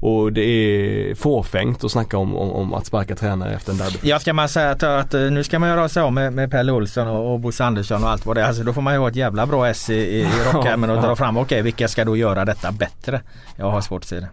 Och 0.00 0.32
det 0.32 0.42
är 0.42 1.14
fåfängt 1.14 1.84
att 1.84 1.90
snacka 1.90 2.18
om, 2.18 2.36
om, 2.36 2.50
om 2.50 2.74
att 2.74 2.86
sparka 2.86 3.16
tränare 3.16 3.54
efter 3.54 3.72
en 3.72 3.78
derby. 3.78 3.98
Ja 4.02 4.18
ska 4.18 4.32
man 4.32 4.48
säga 4.48 4.70
att, 4.70 4.82
att 4.82 5.14
eh, 5.14 5.20
nu 5.20 5.44
ska 5.44 5.58
man 5.58 5.68
göra 5.68 5.88
sig 5.88 6.02
av 6.02 6.12
med, 6.12 6.32
med 6.32 6.50
Pelle 6.50 6.72
Olsson 6.72 7.08
och, 7.08 7.32
och 7.32 7.40
Bosse 7.40 7.64
Andersson 7.64 8.04
och 8.04 8.10
allt 8.10 8.26
vad 8.26 8.36
det 8.36 8.42
är. 8.42 8.46
Alltså 8.46 8.62
då 8.62 8.72
får 8.72 8.82
man 8.82 8.94
ju 8.94 9.00
ha 9.00 9.08
ett 9.08 9.16
jävla 9.16 9.46
bra 9.46 9.68
S 9.68 9.90
i, 9.90 9.94
i, 9.94 10.20
i 10.20 10.24
rockärmen 10.52 10.90
och 10.90 11.02
dra 11.02 11.16
fram 11.16 11.36
okej 11.36 11.44
okay, 11.44 11.62
vilka 11.62 11.88
ska 11.88 12.04
då 12.04 12.16
göra 12.16 12.44
detta 12.44 12.72
bättre? 12.72 13.20
Jag 13.56 13.70
har 13.70 13.80
svårt 13.80 14.02
att 14.02 14.08
se 14.08 14.20
det. 14.20 14.28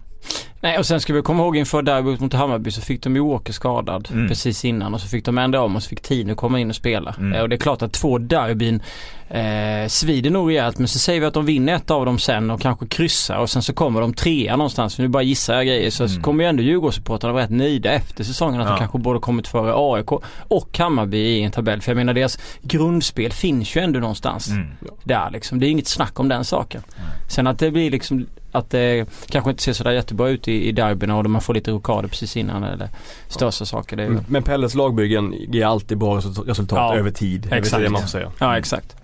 Nej 0.64 0.78
och 0.78 0.86
sen 0.86 1.02
ska 1.02 1.14
vi 1.14 1.22
komma 1.22 1.44
ihåg 1.44 1.58
inför 1.58 1.82
derbyt 1.82 2.20
mot 2.20 2.34
Hammarby 2.34 2.72
så 2.72 2.82
fick 2.82 3.04
de 3.04 3.16
ju 3.16 3.22
Åker 3.22 3.54
skadad 3.54 4.10
mm. 4.12 4.28
precis 4.28 4.66
innan 4.66 4.94
och 4.94 5.02
så 5.02 5.08
fick 5.08 5.26
de 5.26 5.38
ändra 5.38 5.62
om 5.62 5.76
och 5.76 5.84
så 5.84 5.90
fick 5.90 6.02
Tino 6.02 6.36
komma 6.36 6.60
in 6.60 6.70
och 6.70 6.76
spela. 6.76 7.16
Mm. 7.18 7.42
Och 7.42 7.50
det 7.50 7.56
är 7.56 7.58
klart 7.58 7.82
att 7.82 7.94
två 7.94 8.18
derbyn 8.18 8.82
eh, 9.30 9.88
svider 9.88 10.30
nog 10.30 10.50
rejält 10.50 10.78
men 10.78 10.88
så 10.88 11.00
säger 11.00 11.20
vi 11.20 11.26
att 11.26 11.34
de 11.34 11.46
vinner 11.46 11.76
ett 11.76 11.92
av 11.92 12.06
dem 12.06 12.20
sen 12.20 12.52
och 12.52 12.62
kanske 12.62 12.88
kryssar 12.88 13.38
och 13.38 13.50
sen 13.50 13.62
så 13.62 13.74
kommer 13.74 14.02
de 14.02 14.14
trea 14.14 14.56
någonstans. 14.56 14.98
Nu 14.98 15.08
bara 15.08 15.24
gissar 15.24 15.56
jag 15.56 15.66
grejer 15.66 15.90
så, 15.90 16.04
mm. 16.04 16.16
så 16.16 16.22
kommer 16.22 16.44
ju 16.44 16.50
ändå 16.50 16.64
Djurgårdssupportrarna 16.64 17.34
vara 17.34 17.44
rätt 17.44 17.50
nöjda 17.50 17.92
efter 17.92 18.24
säsongen 18.24 18.62
att 18.62 18.68
ja. 18.68 18.74
de 18.74 18.80
kanske 18.80 18.98
borde 18.98 19.20
kommit 19.20 19.48
före 19.48 19.74
AIK 19.76 20.12
och 20.48 20.78
Hammarby 20.78 21.18
i 21.18 21.44
en 21.44 21.52
tabell. 21.52 21.82
För 21.82 21.92
jag 21.92 21.98
menar 21.98 22.14
deras 22.14 22.40
grundspel 22.62 23.32
finns 23.32 23.76
ju 23.76 23.82
ändå 23.82 24.00
någonstans 24.00 24.50
mm. 24.50 24.68
där 25.04 25.30
liksom. 25.32 25.60
Det 25.60 25.68
är 25.68 25.70
inget 25.70 25.88
snack 25.88 26.20
om 26.20 26.30
den 26.30 26.46
saken. 26.46 26.82
Sen 27.28 27.48
att 27.48 27.60
det 27.60 27.72
blir 27.72 27.92
liksom 27.92 28.28
att 28.54 28.70
det 28.70 29.10
kanske 29.30 29.52
inte 29.52 29.64
ser 29.64 29.74
sådär 29.74 29.92
jättebra 29.92 30.30
ut 30.30 30.48
i, 30.48 30.68
i 30.68 30.72
derbyna 30.72 31.18
och 31.18 31.30
man 31.30 31.42
får 31.42 31.54
lite 31.54 31.72
rokader 31.72 32.10
precis 32.10 32.38
innan 32.38 32.64
eller 32.64 32.90
största 33.28 33.62
ja. 33.62 33.66
saker. 33.66 33.98
Det 33.98 34.04
är... 34.04 34.08
Mm. 34.08 34.24
Men 34.28 34.44
Pelles 34.44 34.76
lagbyggen 34.76 35.34
ger 35.34 35.66
alltid 35.66 35.98
bra 35.98 36.18
resultat 36.18 36.78
ja. 36.78 36.96
över 36.96 37.12
tid. 37.12 37.50
Exakt. 37.52 37.80
Är 37.80 37.84
det 37.84 37.90
man 37.90 38.02
får 38.02 38.08
säga. 38.08 38.32
Ja 38.40 38.58
exakt. 38.58 38.96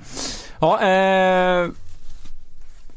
Ja, 0.60 0.82
eh, 0.82 1.70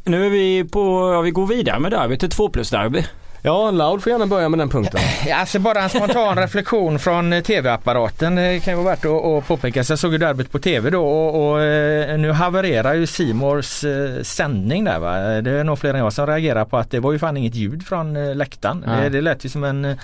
nu 0.04 0.26
är 0.26 0.30
vi 0.30 0.64
på, 0.64 1.12
ja 1.14 1.20
vi 1.20 1.30
går 1.30 1.46
vidare 1.46 1.80
med 1.80 1.90
derbyt, 1.90 2.22
ett 2.22 2.30
2 2.30 2.48
plus 2.48 2.70
derby. 2.70 3.04
Ja, 3.44 3.70
Loud 3.70 4.02
får 4.02 4.12
gärna 4.12 4.26
börja 4.26 4.48
med 4.48 4.58
den 4.58 4.68
punkten. 4.68 5.00
Alltså 5.34 5.58
bara 5.58 5.82
en 5.82 5.88
spontan 5.88 6.36
reflektion 6.36 6.98
från 6.98 7.32
eh, 7.32 7.42
tv-apparaten. 7.42 8.34
Det 8.34 8.60
kan 8.64 8.72
ju 8.74 8.82
vara 8.82 8.96
värt 8.96 9.04
att, 9.04 9.48
påpeka. 9.48 9.84
Så 9.84 9.92
jag 9.92 9.98
såg 9.98 10.12
ju 10.12 10.18
derbyt 10.18 10.52
på 10.52 10.58
tv 10.58 10.90
då 10.90 11.04
och, 11.06 11.50
och 11.50 11.62
eh, 11.62 12.18
nu 12.18 12.32
havererar 12.32 12.94
ju 12.94 13.06
Simors 13.06 13.84
eh, 13.84 14.22
sändning 14.22 14.84
där 14.84 14.98
va. 14.98 15.40
Det 15.40 15.50
är 15.50 15.64
nog 15.64 15.78
fler 15.78 15.94
än 15.94 16.00
jag 16.00 16.12
som 16.12 16.26
reagerar 16.26 16.64
på 16.64 16.78
att 16.78 16.90
det 16.90 17.00
var 17.00 17.12
ju 17.12 17.18
fan 17.18 17.36
inget 17.36 17.54
ljud 17.54 17.86
från 17.86 18.32
läktaren. 18.38 18.84
Ja. 18.86 18.92
Det, 18.92 19.08
det 19.08 19.20
lät 19.20 19.44
ju 19.44 19.48
som 19.48 19.64
en 19.64 19.96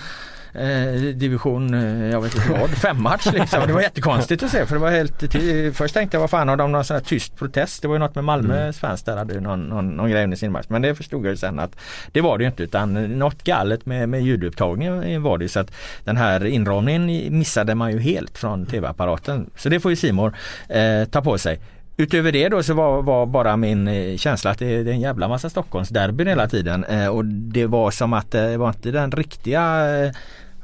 eh, 0.59 1.01
division, 1.15 1.75
eh, 1.75 2.11
jag 2.11 2.21
vet 2.21 2.35
inte 2.35 2.53
vad, 2.53 2.71
femmatch 2.71 3.33
liksom. 3.33 3.63
Det 3.67 3.73
var 3.73 3.81
jättekonstigt 3.81 4.43
att 4.43 4.51
se 4.51 4.67
för 4.67 4.75
det 4.75 4.81
var 4.81 4.91
helt, 4.91 5.77
först 5.77 5.95
tänkte 5.95 6.17
jag 6.17 6.21
vad 6.21 6.31
fan 6.31 6.49
har 6.49 6.57
de 6.57 6.73
någon 6.73 6.85
sån 6.85 6.95
här 6.95 7.05
tyst 7.05 7.37
protest? 7.37 7.83
Det 7.83 7.89
var 7.89 7.95
ju 7.95 7.99
något 7.99 8.15
med 8.15 8.25
Malmö 8.25 8.61
mm. 8.61 8.73
fans 8.73 9.03
där 9.03 9.17
hade 9.17 9.41
någon, 9.41 9.61
någon, 9.61 9.89
någon 9.89 10.11
grej 10.11 10.25
under 10.25 10.37
sin 10.37 10.53
match. 10.53 10.67
Men 10.69 10.83
det 10.83 10.95
förstod 10.95 11.25
jag 11.25 11.31
ju 11.31 11.37
sen 11.37 11.59
att 11.59 11.77
det 12.13 12.21
var 12.21 12.39
det 12.39 12.45
ju 12.45 12.51
inte 12.51 12.63
utan 12.63 13.19
något 13.19 13.45
galet 13.45 13.87
med, 13.87 14.09
med 14.09 14.23
ljudupptagningen 14.23 15.23
var 15.23 15.39
det 15.39 15.49
så 15.49 15.61
att 15.61 15.73
den 16.05 16.17
här 16.17 16.47
inramningen 16.47 17.39
missade 17.39 17.75
man 17.75 17.93
ju 17.93 17.99
helt 17.99 18.39
från 18.39 18.67
tv-apparaten. 18.67 19.51
Så 19.57 19.69
det 19.69 19.81
får 19.81 19.91
ju 19.91 19.97
Simor 19.97 20.35
eh, 20.69 21.05
ta 21.05 21.23
på 21.23 21.39
sig. 21.39 21.61
Utöver 22.01 22.33
det 22.33 22.49
då 22.49 22.63
så 22.63 22.75
var, 22.75 23.03
var 23.03 23.27
bara 23.27 23.57
min 23.57 23.89
eh, 23.89 24.17
känsla 24.17 24.51
att 24.51 24.59
det, 24.59 24.67
är 24.67 24.89
en 24.89 25.01
jävla 25.01 25.29
massa 25.29 25.51
Stockholmsderbyn 25.51 26.27
hela 26.27 26.49
tiden 26.49 26.85
eh, 26.85 27.09
och 27.09 27.25
det 27.25 27.67
var 27.67 27.91
som 27.91 28.13
att 28.13 28.31
det 28.31 28.57
var 28.57 28.69
inte 28.69 28.91
den 28.91 29.13
riktiga 29.13 29.97
eh, 30.05 30.13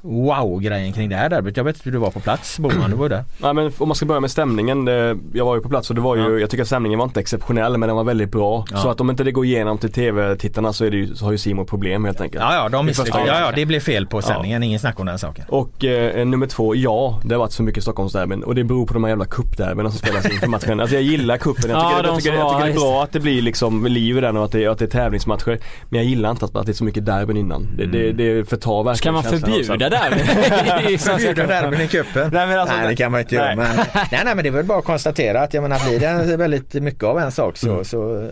wow-grejen 0.05 0.93
kring 0.93 1.09
det 1.09 1.17
här 1.17 1.29
derbyt. 1.29 1.57
Jag 1.57 1.65
vet 1.65 1.77
inte 1.77 1.85
hur 1.85 1.93
du 1.93 1.99
var 1.99 2.11
på 2.11 2.21
plats 2.21 2.59
Boman, 2.59 2.91
du 2.91 2.97
var 2.97 3.09
där. 3.09 3.25
Nej 3.39 3.55
men 3.55 3.73
om 3.79 3.89
man 3.89 3.95
ska 3.95 4.07
börja 4.07 4.21
med 4.21 4.31
stämningen. 4.31 4.87
Jag 5.33 5.45
var 5.45 5.57
ju 5.57 5.61
på 5.61 5.69
plats 5.69 5.91
och 5.91 5.97
det 5.97 6.03
var 6.03 6.17
ju, 6.17 6.23
ja. 6.23 6.39
jag 6.39 6.51
tycker 6.51 6.63
att 6.63 6.69
stämningen 6.69 6.99
var 6.99 7.07
inte 7.07 7.21
exceptionell 7.21 7.79
men 7.79 7.89
den 7.89 7.97
var 7.97 8.05
väldigt 8.05 8.31
bra. 8.31 8.65
Ja. 8.71 8.77
Så 8.77 8.91
att 8.91 9.01
om 9.01 9.11
inte 9.11 9.25
det 9.25 9.33
går 9.33 9.45
igenom 9.45 9.79
till 9.79 9.93
tv-tittarna 9.93 10.73
så, 10.73 10.85
är 10.85 10.91
det 10.91 10.97
ju, 10.97 11.15
så 11.15 11.25
har 11.25 11.33
ju 11.33 11.39
Simon 11.39 11.67
problem 11.67 12.05
helt 12.05 12.21
enkelt. 12.21 12.45
Ja 12.45 12.55
ja, 12.55 12.69
de 12.69 12.89
ja, 12.89 13.25
ja 13.27 13.53
det 13.55 13.67
blev 13.67 13.81
fel 13.81 14.07
på 14.07 14.23
sändningen, 14.23 14.63
ja. 14.63 14.67
ingen 14.67 14.81
snack 14.81 15.01
om 15.01 15.07
den 15.07 15.19
saken. 15.19 15.45
Och 15.49 15.85
eh, 15.85 16.27
nummer 16.27 16.47
två, 16.47 16.75
ja 16.75 17.21
det 17.25 17.35
har 17.35 17.39
varit 17.39 17.53
så 17.53 17.63
mycket 17.63 17.83
Stockholmsderbyn 17.83 18.43
och 18.43 18.55
det 18.55 18.65
beror 18.65 18.87
på 18.87 18.95
de 18.95 19.05
här 19.05 19.11
jävla 19.11 19.25
cupderbyna 19.25 19.91
som 19.91 19.99
spelas 19.99 20.31
inför 20.31 20.47
matchen. 20.47 20.81
Alltså 20.81 20.97
jag 20.97 21.03
gillar 21.03 21.37
cupen, 21.37 21.71
jag 21.71 21.91
tycker, 21.91 22.09
jag, 22.09 22.17
tycker, 22.17 22.39
jag 22.39 22.51
tycker 22.51 22.67
det 22.67 22.73
är 22.73 22.75
bra 22.75 23.03
att 23.03 23.13
det 23.13 23.21
blir 23.21 23.43
liksom 23.43 23.87
liv 23.87 24.19
i 24.19 24.21
den 24.21 24.37
och 24.37 24.45
att 24.45 24.53
det, 24.53 24.67
att 24.67 24.79
det 24.79 24.85
är 24.85 24.89
tävlingsmatcher. 24.89 25.59
Men 25.89 26.01
jag 26.01 26.05
gillar 26.05 26.31
inte 26.31 26.45
att, 26.45 26.57
att 26.57 26.67
det 26.67 26.73
är 26.73 26.75
så 26.75 26.85
mycket 26.85 27.07
derbyn 27.07 27.37
innan. 27.37 27.69
Det, 27.77 27.85
mm. 27.85 28.17
det, 28.17 28.35
det 28.35 28.49
förtar 28.49 28.83
verkligen 28.83 29.23
Ska 29.23 29.39
man 29.39 29.41
förbjuda 29.41 29.91
derby. 29.95 30.99
Förbjuda 30.99 31.47
derbyn 31.47 31.81
i 31.81 31.89
cupen. 31.89 32.31
Nej, 32.33 32.47
men 32.47 32.59
alltså, 32.59 32.77
nej 32.77 32.89
det 32.89 32.97
kan 32.97 33.13
man 33.13 33.21
inte 33.21 33.35
göra. 33.35 33.47
nej. 33.47 33.57
Men, 33.57 33.77
nej, 33.95 34.23
nej 34.25 34.35
men 34.35 34.37
det 34.37 34.49
är 34.49 34.51
väl 34.51 34.65
bara 34.65 34.79
att 34.79 34.85
konstatera 34.85 35.41
att 35.43 35.55
jag 35.55 35.63
menar 35.63 35.89
blir 35.89 36.01
det 36.29 36.37
väldigt 36.37 36.75
mycket 36.75 37.05
av 37.05 37.19
en 37.19 37.33
sak 37.33 37.57
så, 37.57 37.71
Mm. 37.73 37.85
så 37.85 38.17
eh, 38.23 38.29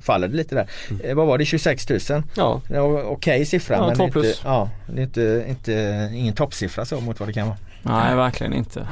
faller 0.00 0.28
det 0.28 0.36
lite 0.36 0.54
där. 0.54 0.66
Eh, 1.04 1.14
vad 1.14 1.26
var 1.26 1.38
det 1.38 1.44
26 1.44 1.88
000? 2.10 2.22
Ja, 2.36 2.60
Okej 3.04 3.46
siffra 3.46 3.76
Ja, 3.76 3.86
men 3.86 3.98
det 3.98 4.04
är 4.04 4.08
plus. 4.10 4.26
inte, 4.26 4.38
ja, 4.44 4.70
det 4.86 5.00
är 5.00 5.04
inte, 5.04 5.44
inte, 5.48 6.10
ingen 6.14 6.34
toppsiffra 6.34 6.84
så 6.84 7.00
mot 7.00 7.20
vad 7.20 7.28
det 7.28 7.32
kan 7.32 7.46
vara. 7.46 7.56
Nej, 7.82 8.16
verkligen 8.16 8.52
inte. 8.52 8.86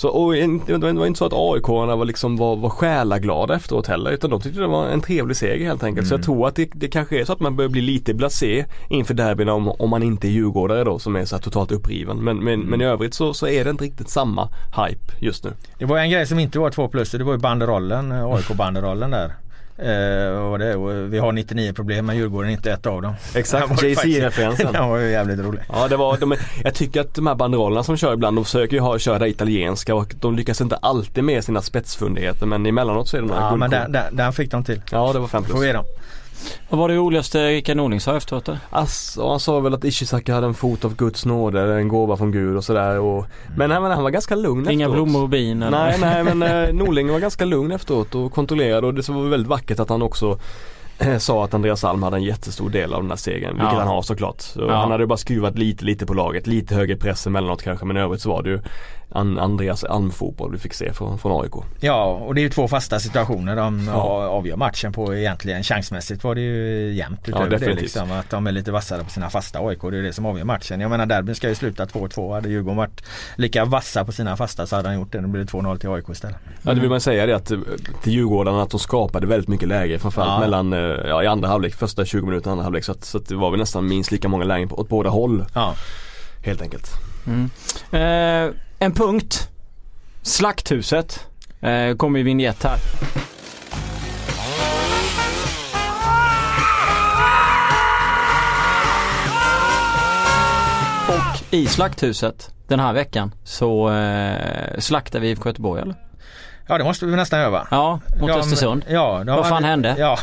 Så, 0.00 0.08
och 0.08 0.32
det 0.66 0.92
var 0.92 1.06
inte 1.06 1.18
så 1.18 1.26
att 1.26 1.32
aik 1.32 1.68
var, 1.68 2.04
liksom, 2.04 2.36
var, 2.36 2.56
var 2.56 2.70
själaglada 2.70 3.54
efteråt 3.54 3.86
heller 3.86 4.10
utan 4.10 4.30
de 4.30 4.40
tyckte 4.40 4.60
det 4.60 4.66
var 4.66 4.86
en 4.86 5.00
trevlig 5.00 5.36
seger 5.36 5.66
helt 5.66 5.82
enkelt. 5.82 6.08
Så 6.08 6.14
jag 6.14 6.22
tror 6.22 6.48
att 6.48 6.54
det, 6.54 6.70
det 6.74 6.88
kanske 6.88 7.20
är 7.20 7.24
så 7.24 7.32
att 7.32 7.40
man 7.40 7.56
börjar 7.56 7.68
bli 7.68 7.80
lite 7.80 8.14
blasé 8.14 8.64
inför 8.88 9.14
derbyn 9.14 9.48
om, 9.48 9.68
om 9.68 9.90
man 9.90 10.02
inte 10.02 10.28
är 10.28 10.30
djurgårdare 10.30 10.84
då 10.84 10.98
som 10.98 11.16
är 11.16 11.24
så 11.24 11.36
här 11.36 11.42
totalt 11.42 11.72
uppriven. 11.72 12.16
Men, 12.16 12.36
men, 12.36 12.60
men 12.60 12.80
i 12.80 12.84
övrigt 12.84 13.14
så, 13.14 13.34
så 13.34 13.48
är 13.48 13.64
det 13.64 13.70
inte 13.70 13.84
riktigt 13.84 14.08
samma 14.08 14.48
hype 14.86 15.12
just 15.20 15.44
nu. 15.44 15.52
Det 15.78 15.84
var 15.84 15.98
en 15.98 16.10
grej 16.10 16.26
som 16.26 16.38
inte 16.38 16.58
var 16.58 16.70
två 16.70 16.88
plus 16.88 17.10
det 17.10 17.24
var 17.24 17.32
ju 17.32 17.38
banderollen, 17.38 18.12
eh, 18.12 18.24
AIK-banderollen 18.24 19.10
där. 19.10 19.34
Eh, 19.82 20.28
och 20.38 20.58
det, 20.58 20.76
och 20.76 21.12
vi 21.12 21.18
har 21.18 21.32
99 21.32 21.72
problem 21.72 22.06
men 22.06 22.16
Djurgården 22.16 22.50
är 22.50 22.54
inte 22.54 22.72
ett 22.72 22.86
av 22.86 23.02
dem. 23.02 23.14
Exakt, 23.34 23.68
var 23.82 23.84
JC-referensen. 23.84 24.72
Den 24.72 24.88
var 24.88 24.98
ju 24.98 25.10
jävligt 25.10 25.38
rolig. 25.38 25.62
Ja 25.68 25.88
det 25.88 25.96
var, 25.96 26.16
de, 26.16 26.34
jag 26.64 26.74
tycker 26.74 27.00
att 27.00 27.14
de 27.14 27.26
här 27.26 27.34
banderollerna 27.34 27.82
som 27.82 27.96
kör 27.96 28.14
ibland, 28.14 28.36
de 28.36 28.44
försöker 28.44 28.76
ju 28.76 28.80
ha, 28.80 28.98
köra 28.98 29.18
det 29.18 29.28
italienska 29.28 29.94
och 29.94 30.14
de 30.20 30.36
lyckas 30.36 30.60
inte 30.60 30.76
alltid 30.76 31.24
med 31.24 31.44
sina 31.44 31.62
spetsfundigheter 31.62 32.46
men 32.46 32.66
emellanåt 32.66 33.08
så 33.08 33.16
är 33.16 33.20
det 33.20 33.26
några 33.26 33.40
Ja 33.40 33.56
men 33.56 33.70
den, 33.70 33.92
den, 33.92 34.16
den 34.16 34.32
fick 34.32 34.50
de 34.50 34.64
till. 34.64 34.82
Ja 34.90 35.12
det 35.12 35.18
var 35.18 35.28
fem 35.28 35.42
Får 35.44 35.50
plus. 35.50 35.62
vi 35.62 35.66
ge 35.66 35.72
dem. 35.72 35.84
Vad 36.68 36.78
var 36.80 36.88
det 36.88 36.94
roligaste 36.94 37.48
Rickard 37.48 37.76
Norling 37.76 38.00
sa 38.00 38.16
efteråt 38.16 38.44
då? 38.44 38.56
Alltså, 38.70 39.28
han 39.28 39.40
sa 39.40 39.60
väl 39.60 39.74
att 39.74 39.84
Ishizaki 39.84 40.32
hade 40.32 40.46
en 40.46 40.54
fot 40.54 40.84
av 40.84 40.96
Guds 40.96 41.24
nåde, 41.26 41.74
en 41.74 41.88
gåva 41.88 42.16
från 42.16 42.32
Gud 42.32 42.56
och 42.56 42.64
sådär. 42.64 42.98
Och, 42.98 43.26
men 43.56 43.70
han, 43.70 43.82
han 43.84 44.02
var 44.02 44.10
ganska 44.10 44.34
lugn 44.36 44.70
Inga 44.70 44.86
efteråt. 44.86 44.94
blommor 45.08 45.22
och 45.22 45.28
bin 45.28 45.62
eller? 45.62 45.78
Nej, 45.78 46.24
nej 46.24 46.34
men 46.34 46.42
eh, 46.68 46.72
Norling 46.84 47.12
var 47.12 47.18
ganska 47.18 47.44
lugn 47.44 47.72
efteråt 47.72 48.14
och 48.14 48.32
kontrollerad 48.32 48.84
och 48.84 48.94
det 48.94 49.08
var 49.08 49.22
väldigt 49.28 49.48
vackert 49.48 49.80
att 49.80 49.88
han 49.88 50.02
också 50.02 50.38
eh, 50.98 51.18
sa 51.18 51.44
att 51.44 51.54
Andreas 51.54 51.84
Alm 51.84 52.02
hade 52.02 52.16
en 52.16 52.22
jättestor 52.22 52.70
del 52.70 52.94
av 52.94 53.00
den 53.02 53.10
här 53.10 53.16
segern, 53.16 53.50
vilket 53.54 53.72
Ja. 53.72 53.78
han 53.78 53.88
har 53.88 54.02
såklart. 54.02 54.40
Så 54.40 54.60
Ja. 54.60 54.74
Han 54.76 54.90
hade 54.90 55.06
bara 55.06 55.16
skruvat 55.18 55.58
lite, 55.58 55.84
lite 55.84 56.06
på 56.06 56.14
laget, 56.14 56.46
lite 56.46 56.74
högre 56.74 56.96
press 56.96 57.26
emellanåt 57.26 57.62
kanske 57.62 57.86
men 57.86 57.96
i 57.96 58.00
övrigt 58.00 58.20
så 58.22 58.28
var 58.28 58.42
det 58.42 58.50
ju 58.50 58.60
Andreas 59.12 59.84
Alm-fotboll 59.84 60.52
vi 60.52 60.58
fick 60.58 60.74
se 60.74 60.92
från, 60.92 61.18
från 61.18 61.42
AIK. 61.42 61.52
Ja 61.80 62.04
och 62.04 62.34
det 62.34 62.40
är 62.40 62.42
ju 62.42 62.48
två 62.50 62.68
fasta 62.68 62.98
situationer 63.00 63.56
de 63.56 63.84
Ja. 63.86 63.92
ja. 63.94 64.28
avgör 64.28 64.56
matchen 64.56 64.92
på 64.92 65.14
egentligen. 65.14 65.62
Chansmässigt 65.62 66.24
var 66.24 66.34
det 66.34 66.40
ju 66.40 66.92
jämnt 66.92 67.28
utöver 67.28 67.44
det 67.44 67.50
definitivt. 67.50 67.82
liksom. 67.82 68.12
Att 68.12 68.30
de 68.30 68.46
är 68.46 68.52
lite 68.52 68.72
vassare 68.72 69.04
på 69.04 69.10
sina 69.10 69.30
fasta 69.30 69.58
AIK. 69.58 69.80
Det 69.82 69.98
är 69.98 70.02
det 70.02 70.12
som 70.12 70.26
avgör 70.26 70.44
matchen. 70.44 70.80
Jag 70.80 70.90
menar 70.90 71.06
derbyn 71.06 71.34
ska 71.34 71.48
ju 71.48 71.54
sluta 71.54 71.84
2-2. 71.84 72.34
Hade 72.34 72.48
Djurgården 72.48 72.76
varit 72.76 73.02
lika 73.36 73.64
vassa 73.64 74.04
på 74.04 74.12
sina 74.12 74.36
fasta 74.36 74.66
så 74.66 74.76
hade 74.76 74.88
han 74.88 74.96
gjort 74.98 75.12
det. 75.12 75.20
Då 75.20 75.28
blir 75.28 75.44
det 75.44 75.50
2-0 75.52 75.78
till 75.78 75.88
AIK 75.90 76.08
istället. 76.08 76.36
Ja 76.62 76.74
det 76.74 76.80
vill 76.80 76.90
man 76.90 77.00
säga 77.00 77.26
det 77.26 77.36
att 77.36 77.50
eh, 77.50 77.58
till 78.02 78.12
Djurgårdarna 78.12 78.62
att 78.62 78.70
de 78.70 78.80
skapade 78.80 79.26
väldigt 79.26 79.48
mycket 79.48 79.68
läge 79.68 79.98
framförallt 79.98 80.30
Ja. 80.30 80.40
mellan, 80.40 80.72
eh, 80.72 80.78
ja 81.08 81.22
i 81.22 81.26
andra 81.26 81.48
halvlek, 81.48 81.74
första 81.74 82.04
20 82.04 82.26
minuterna 82.26 82.52
andra 82.52 82.62
halvlek 82.64 82.84
så 82.84 82.92
att, 82.92 83.04
så 83.04 83.18
att 83.18 83.28
det 83.28 83.34
var 83.36 83.50
väl 83.50 83.60
nästan 83.60 83.86
minst 83.88 84.12
lika 84.12 84.28
många 84.28 84.44
lägen 84.44 84.68
på, 84.68 84.76
åt 84.80 84.88
båda 84.88 85.10
håll 85.10 85.44
Ja. 85.54 85.74
helt 86.44 86.62
enkelt. 86.62 86.86
Mm. 87.26 87.50
Eh, 87.92 88.54
en 88.82 88.92
punkt. 88.92 89.48
Slakthuset. 90.22 91.26
Eh, 91.60 91.96
kommer 91.96 92.18
i 92.18 92.22
vignett 92.22 92.62
här. 92.62 92.78
Och 101.08 101.54
i 101.54 101.66
Slakthuset 101.66 102.50
den 102.68 102.80
här 102.80 102.92
veckan 102.92 103.34
så 103.44 103.90
eh, 103.90 104.78
slaktar 104.78 105.20
vi 105.20 105.30
IFK 105.30 105.48
Göteborg 105.48 105.82
eller? 105.82 105.94
Ja 106.70 106.78
det 106.78 106.84
måste 106.84 107.06
vi 107.06 107.16
nästan 107.16 107.38
göra 107.40 107.50
va? 107.50 107.66
Ja, 107.70 108.00
mot 108.20 108.28
De- 108.28 108.38
Östersund. 108.38 108.84
Ja, 108.88 109.22
Vad 109.26 109.46
fan 109.46 109.52
hade, 109.52 109.66
hände? 109.66 109.94
Ja, 109.98 110.18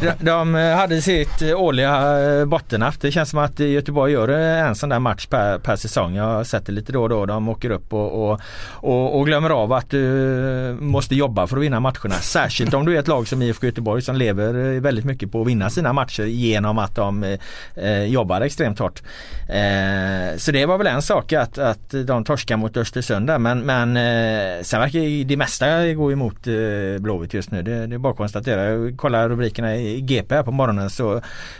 de, 0.00 0.12
de 0.24 0.54
hade 0.54 1.02
sitt 1.02 1.42
eh, 1.42 1.60
årliga 1.60 2.20
eh, 2.40 2.44
bottennapp. 2.44 3.00
Det 3.00 3.12
känns 3.12 3.30
som 3.30 3.38
att 3.38 3.60
eh, 3.60 3.66
Göteborg 3.66 4.12
gör 4.12 4.28
eh, 4.28 4.66
en 4.68 4.74
sån 4.74 4.88
där 4.88 4.98
match 4.98 5.26
per, 5.26 5.58
per 5.58 5.76
säsong. 5.76 6.14
Jag 6.14 6.24
har 6.24 6.44
sett 6.44 6.66
det 6.66 6.72
lite 6.72 6.92
då 6.92 7.02
och 7.02 7.08
då. 7.08 7.26
De 7.26 7.48
åker 7.48 7.70
upp 7.70 7.92
och, 7.92 8.30
och, 8.30 8.40
och, 8.74 9.18
och 9.18 9.26
glömmer 9.26 9.50
av 9.50 9.72
att 9.72 9.90
du 9.90 10.76
måste 10.80 11.14
jobba 11.14 11.46
för 11.46 11.56
att 11.56 11.62
vinna 11.62 11.80
matcherna. 11.80 12.14
Särskilt 12.20 12.74
om 12.74 12.86
du 12.86 12.94
är 12.96 13.00
ett 13.00 13.08
lag 13.08 13.28
som 13.28 13.42
IFK 13.42 13.66
Göteborg 13.66 14.02
som 14.02 14.16
lever 14.16 14.74
eh, 14.74 14.80
väldigt 14.80 15.04
mycket 15.04 15.32
på 15.32 15.40
att 15.40 15.46
vinna 15.48 15.70
sina 15.70 15.92
matcher 15.92 16.24
genom 16.24 16.78
att 16.78 16.94
de 16.94 17.24
eh, 17.24 17.38
eh, 17.76 18.04
jobbar 18.04 18.40
extremt 18.40 18.78
hårt. 18.78 19.02
Eh, 19.48 20.36
så 20.36 20.52
det 20.52 20.66
var 20.66 20.78
väl 20.78 20.86
en 20.86 21.02
sak 21.02 21.32
att, 21.32 21.58
att 21.58 21.94
de 22.06 22.24
torskar 22.24 22.56
mot 22.56 22.76
Östersund 22.76 23.26
där 23.26 23.38
men, 23.38 23.60
men 23.60 23.96
eh, 23.96 24.62
sen 24.62 24.80
verkar 24.80 24.98
ju 24.98 25.24
det 25.24 25.36
mesta 25.36 25.77
gå 25.84 26.12
emot 26.12 26.46
eh, 26.46 26.98
Blåvitt 26.98 27.34
just 27.34 27.50
nu. 27.50 27.62
Det, 27.62 27.86
det 27.86 27.94
är 27.96 27.98
bara 27.98 28.10
att 28.10 28.16
konstatera. 28.16 28.64
Jag 28.64 28.96
kollar 28.96 29.28
rubrikerna 29.28 29.76
i 29.76 30.00
GP 30.00 30.34
här 30.34 30.42
på 30.42 30.50
morgonen 30.50 30.90
så 30.90 31.14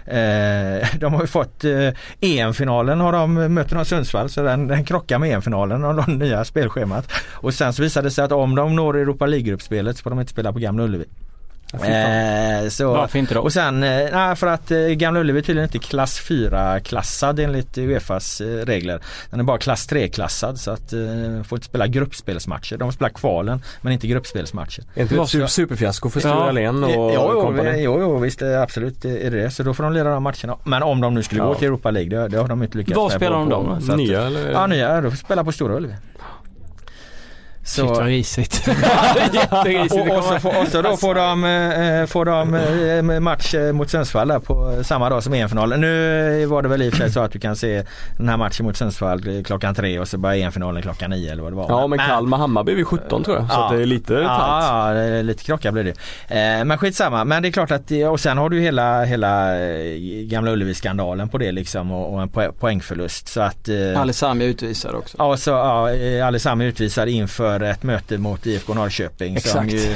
eh, 0.06 0.88
de 1.00 1.14
har 1.14 1.20
ju 1.20 1.26
fått 1.26 1.64
eh, 1.64 1.88
EM-finalen 2.20 3.00
har 3.00 3.12
de 3.12 3.34
möter 3.34 3.76
de 3.76 3.84
Sundsvall 3.84 4.28
så 4.28 4.42
den, 4.42 4.66
den 4.66 4.84
krockar 4.84 5.18
med 5.18 5.34
EM-finalen 5.34 5.84
och 5.84 5.94
de 5.94 6.18
nya 6.18 6.44
spelschemat. 6.44 7.12
Och 7.30 7.54
sen 7.54 7.72
så 7.72 7.82
visade 7.82 8.06
det 8.06 8.10
sig 8.10 8.24
att 8.24 8.32
om 8.32 8.54
de 8.54 8.76
når 8.76 8.96
Europa 8.96 9.26
League-gruppspelet 9.26 9.96
så 9.96 10.02
får 10.02 10.10
de 10.10 10.20
inte 10.20 10.32
spela 10.32 10.52
på 10.52 10.58
Gamla 10.58 10.84
Ullevi. 10.84 11.04
Eh, 11.72 12.68
så, 12.68 12.92
Varför 12.92 13.18
inte 13.18 13.34
då? 13.34 13.40
och 13.40 13.52
sen, 13.52 13.82
eh, 13.82 14.34
för 14.34 14.46
att 14.46 14.70
eh, 14.70 14.78
Gamla 14.78 15.20
Ullevi 15.20 15.38
är 15.38 15.42
tydligen 15.42 15.68
inte 15.68 15.78
klass 15.78 16.20
4-klassad 16.20 17.38
enligt 17.40 17.78
Uefas 17.78 18.40
eh, 18.40 18.46
regler. 18.46 19.00
Den 19.30 19.40
är 19.40 19.44
bara 19.44 19.58
klass 19.58 19.88
3-klassad 19.90 20.56
så 20.56 20.70
att 20.70 20.92
eh, 20.92 20.98
får 21.48 21.56
inte 21.58 21.66
spela 21.66 21.86
gruppspelsmatcher. 21.86 22.76
De 22.76 22.92
spelar 22.92 23.08
kvalen 23.10 23.62
men 23.80 23.92
inte 23.92 24.06
gruppspelsmatcher. 24.06 24.82
Är 24.94 25.02
inte 25.02 25.14
det 25.14 25.18
Vad 25.18 25.24
ett 25.24 25.30
ska- 25.30 25.48
superfiasko 25.48 26.10
för 26.10 26.20
Sture 26.20 26.32
Ja. 26.32 26.48
Allén 26.48 26.84
och 26.84 26.90
jo, 26.90 27.30
jo, 27.34 27.64
jo, 27.76 27.98
jo, 28.00 28.18
visst 28.18 28.42
eh, 28.42 28.62
absolut 28.62 29.04
är 29.04 29.30
det. 29.30 29.50
Så 29.50 29.62
då 29.62 29.74
får 29.74 29.84
de 29.84 29.92
leda 29.92 30.10
de 30.10 30.22
matcherna. 30.22 30.56
Men 30.64 30.82
om 30.82 31.00
de 31.00 31.14
nu 31.14 31.22
skulle 31.22 31.40
Ja. 31.40 31.46
gå 31.46 31.54
till 31.54 31.66
Europa 31.68 31.90
League, 31.90 32.18
det, 32.18 32.28
det 32.28 32.38
har 32.38 32.48
de 32.48 32.62
inte 32.62 32.78
lyckats 32.78 32.96
Var 32.96 33.08
med 33.08 33.12
spelar 33.16 33.44
på, 33.44 33.50
de 33.50 33.66
då? 33.74 33.80
så 33.80 33.96
Nya 33.96 34.22
eller? 34.26 34.50
Ja, 34.52 34.66
nya. 34.66 35.00
De 35.00 35.10
får 35.10 35.16
spela 35.18 35.44
på 35.44 35.52
Stora 35.52 35.74
Ullevi. 35.76 35.94
Shit 37.68 37.84
vad 37.84 37.96
Så, 37.96 38.02
risigt. 38.02 38.68
och, 39.90 40.16
och, 40.18 40.24
så 40.24 40.38
får, 40.40 40.60
och 40.62 40.68
så 40.68 40.82
då 40.82 40.96
får 40.96 41.14
de, 41.14 41.44
eh, 41.44 42.06
får 42.06 42.24
de 42.24 42.54
eh, 43.10 43.20
match 43.20 43.54
eh, 43.54 43.72
mot 43.72 43.90
Sundsvall 43.90 44.28
där 44.28 44.38
på 44.38 44.74
samma 44.84 45.08
dag 45.10 45.22
som 45.22 45.34
EM-finalen. 45.34 45.80
Nu 45.80 46.46
var 46.46 46.62
det 46.62 46.68
väl 46.68 46.82
i 46.82 46.88
och 46.88 46.92
för 46.92 46.98
sig 47.00 47.12
så 47.12 47.20
att 47.20 47.32
du 47.32 47.38
kan 47.38 47.56
se 47.56 47.84
den 48.16 48.28
här 48.28 48.36
matchen 48.36 48.66
mot 48.66 48.76
Sundsvall 48.76 49.36
eh, 49.36 49.42
klockan 49.42 49.74
tre 49.74 49.98
och 49.98 50.08
så 50.08 50.18
börjar 50.18 50.36
EM-finalen 50.46 50.82
klockan 50.82 51.10
nio 51.10 51.32
eller 51.32 51.42
vad 51.42 51.52
det 51.52 51.56
var. 51.56 51.66
Ja 51.68 51.86
men 51.86 51.98
Kalmar-Hammarby 51.98 52.74
vid 52.74 52.86
17 52.86 53.24
tror 53.24 53.36
jag 53.36 53.46
så 53.46 53.52
Ja. 53.54 53.64
att 53.66 53.76
det 53.76 53.82
är 53.82 53.86
lite 53.86 54.14
tajt. 54.14 54.24
Ja, 54.28 54.94
ja, 54.94 55.22
lite 55.22 55.44
krocka 55.44 55.72
blir 55.72 55.84
det. 55.84 55.90
Eh, 56.60 56.64
men 56.64 56.78
skitsamma. 56.78 57.24
Men 57.24 57.42
det 57.42 57.48
är 57.48 57.52
klart 57.52 57.70
att, 57.70 57.90
och 58.10 58.20
sen 58.20 58.38
har 58.38 58.48
du 58.50 58.60
hela, 58.60 59.04
hela 59.04 59.60
eh, 59.60 59.96
Gamla 60.22 60.50
Ullevi-skandalen 60.50 61.28
på 61.28 61.38
det 61.38 61.52
liksom 61.52 61.90
och, 61.92 62.22
en 62.22 62.28
poä- 62.28 62.52
poängförlust. 62.60 63.28
Så 63.28 63.40
att 63.40 63.68
eh, 63.68 64.00
Alessami 64.00 64.44
utvisad 64.44 64.94
också. 64.94 65.16
Ja, 65.18 65.36
så, 65.36 65.50
ja, 65.50 65.90
eh, 65.90 66.26
Alessam 66.26 66.60
är 66.60 66.64
utvisad 66.64 67.08
inför 67.08 67.57
ett 67.66 67.82
möte 67.82 68.18
mot 68.18 68.46
IFK 68.46 68.74
Norrköping 68.74 69.40
som 69.40 69.64
Exakt. 69.64 69.72
ju 69.72 69.92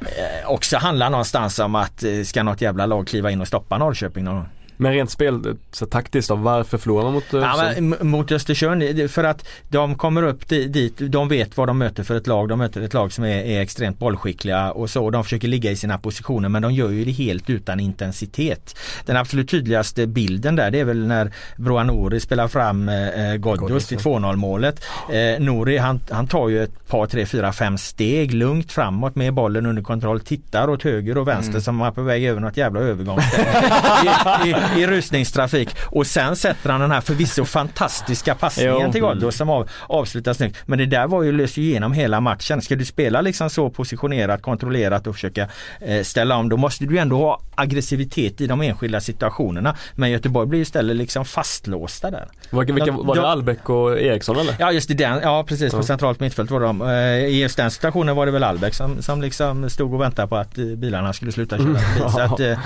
eh, 0.00 0.46
också 0.46 0.76
handlar 0.76 1.10
någonstans 1.10 1.58
om 1.58 1.74
att 1.74 2.02
eh, 2.02 2.22
ska 2.22 2.42
något 2.42 2.60
jävla 2.60 2.86
lag 2.86 3.06
kliva 3.06 3.30
in 3.30 3.40
och 3.40 3.48
stoppa 3.48 3.78
Norrköping 3.78 4.24
någon 4.24 4.34
gång? 4.34 4.48
Men 4.76 4.92
rent 4.92 5.10
spel, 5.10 5.56
så 5.72 5.86
taktiskt 5.86 6.28
då, 6.28 6.34
varför 6.34 6.78
förlorar 6.78 7.04
man 7.04 7.12
mot 7.12 7.34
eh, 7.34 7.40
Ja, 7.40 7.72
men, 7.80 8.08
mot 8.10 8.32
Östersund, 8.32 9.10
för 9.10 9.24
att 9.24 9.46
de 9.68 9.94
kommer 9.94 10.22
upp 10.22 10.48
di- 10.48 10.68
dit, 10.68 10.94
de 10.98 11.28
vet 11.28 11.56
vad 11.56 11.68
de 11.68 11.78
möter 11.78 12.02
för 12.04 12.14
ett 12.16 12.26
lag. 12.26 12.48
De 12.48 12.58
möter 12.58 12.80
ett 12.80 12.94
lag 12.94 13.12
som 13.12 13.24
är, 13.24 13.28
är 13.44 13.60
extremt 13.60 13.98
bollskickliga 13.98 14.72
och 14.72 14.90
så. 14.90 15.10
De 15.10 15.24
försöker 15.24 15.48
ligga 15.48 15.70
i 15.70 15.76
sina 15.76 15.98
positioner 15.98 16.48
men 16.48 16.62
de 16.62 16.72
gör 16.72 16.90
ju 16.90 17.04
det 17.04 17.10
helt 17.10 17.50
utan 17.50 17.80
intensitet. 17.80 18.76
Den 19.06 19.16
absolut 19.16 19.50
tydligaste 19.50 20.06
bilden 20.06 20.56
där 20.56 20.70
det 20.70 20.80
är 20.80 20.84
väl 20.84 21.06
när 21.06 21.32
Broa 21.56 21.82
Nouri 21.84 22.20
spelar 22.20 22.48
fram 22.48 22.88
eh, 22.88 23.34
Ghoddos 23.34 23.60
Ghoddos, 23.60 23.86
till 23.86 23.98
ja. 24.04 24.10
2-0 24.10 24.36
målet. 24.36 24.84
Eh, 25.12 25.40
Nouri 25.44 25.78
han, 25.78 26.00
han 26.10 26.26
tar 26.26 26.48
ju 26.48 26.62
ett 26.62 26.88
par, 26.88 27.06
tre, 27.06 27.26
fyra, 27.26 27.52
fem 27.52 27.78
steg 27.78 28.34
lugnt 28.34 28.72
framåt 28.72 29.14
med 29.16 29.34
bollen 29.34 29.66
under 29.66 29.82
kontroll. 29.82 30.20
Tittar 30.20 30.70
åt 30.70 30.82
höger 30.82 31.18
och 31.18 31.28
vänster 31.28 31.60
som 31.60 31.80
han 31.80 31.88
är 31.88 31.92
på 31.94 32.02
väg 32.02 32.24
över 32.24 32.40
något 32.40 32.56
jävla 32.56 32.80
övergångsställe 32.80 33.46
i, 34.76 34.86
rusningstrafik. 34.86 35.68
Och 35.86 36.06
sen 36.06 36.36
sätter 36.36 36.70
han 36.70 36.80
den 36.80 36.90
här 36.90 37.00
förvisso 37.00 37.44
fantastiska 37.44 38.34
passningen 38.34 38.74
Jo. 38.86 38.92
till 38.92 39.00
Ghoddos 39.00 39.36
som 39.36 39.50
av, 39.50 39.68
avslutar 39.86 40.32
snyggt. 40.32 40.56
Men 40.66 40.78
det 40.78 40.86
där 40.86 41.06
var 41.06 41.22
ju 41.22 41.32
ju 41.32 41.58
igenom 41.58 41.92
hela 41.92 42.20
matchen. 42.20 42.62
Ska 42.62 42.76
du 42.76 42.84
spela 42.84 43.20
liksom 43.20 43.50
så 43.50 43.70
positionerat, 43.70 44.42
kontrollerat 44.42 45.06
och 45.06 45.14
försöka 45.14 45.48
eh, 45.80 46.02
ställa 46.02 46.36
om 46.36 46.48
då 46.48 46.56
måste 46.56 46.84
du 46.84 46.98
ändå 46.98 47.16
ha 47.16 47.40
aggressivitet 47.54 48.40
i 48.40 48.46
de 48.46 48.62
enskilda 48.62 49.00
situationerna. 49.00 49.76
Men 49.94 50.10
Göteborg 50.10 50.46
blir 50.48 50.60
istället 50.60 50.96
liksom 50.96 51.24
fastlåsta 51.24 52.10
där. 52.10 52.28
Vilka, 52.50 52.72
vilka, 52.72 52.92
var 52.92 53.14
det 53.14 53.20
de- 53.20 53.26
Albeck 53.26 53.68
och 53.70 54.00
Eriksson 54.00 54.36
eller? 54.38 54.54
Ja 54.58 54.72
just 54.72 54.90
i 54.90 54.94
den, 54.94 55.20
ja 55.22 55.44
precis 55.48 55.72
på 55.72 55.78
Ja. 55.78 55.82
centralt 55.82 56.20
mittfält 56.20 56.50
var 56.50 56.60
de. 56.60 56.82
Eh, 56.82 56.88
I 57.26 57.40
just 57.42 57.56
den 57.56 57.70
situationen 57.70 58.16
var 58.16 58.26
det 58.26 58.32
väl 58.32 58.44
Albeck 58.44 58.74
som, 58.74 59.02
som 59.02 59.22
liksom 59.22 59.70
stod 59.70 59.94
och 59.94 60.00
väntade 60.00 60.28
på 60.28 60.36
att 60.36 60.58
eh, 60.58 60.64
bilarna 60.64 61.12
skulle 61.12 61.32
sluta 61.32 61.58
köra. 61.58 62.10
Så 62.10 62.20
att, 62.20 62.40
eh, 62.40 62.58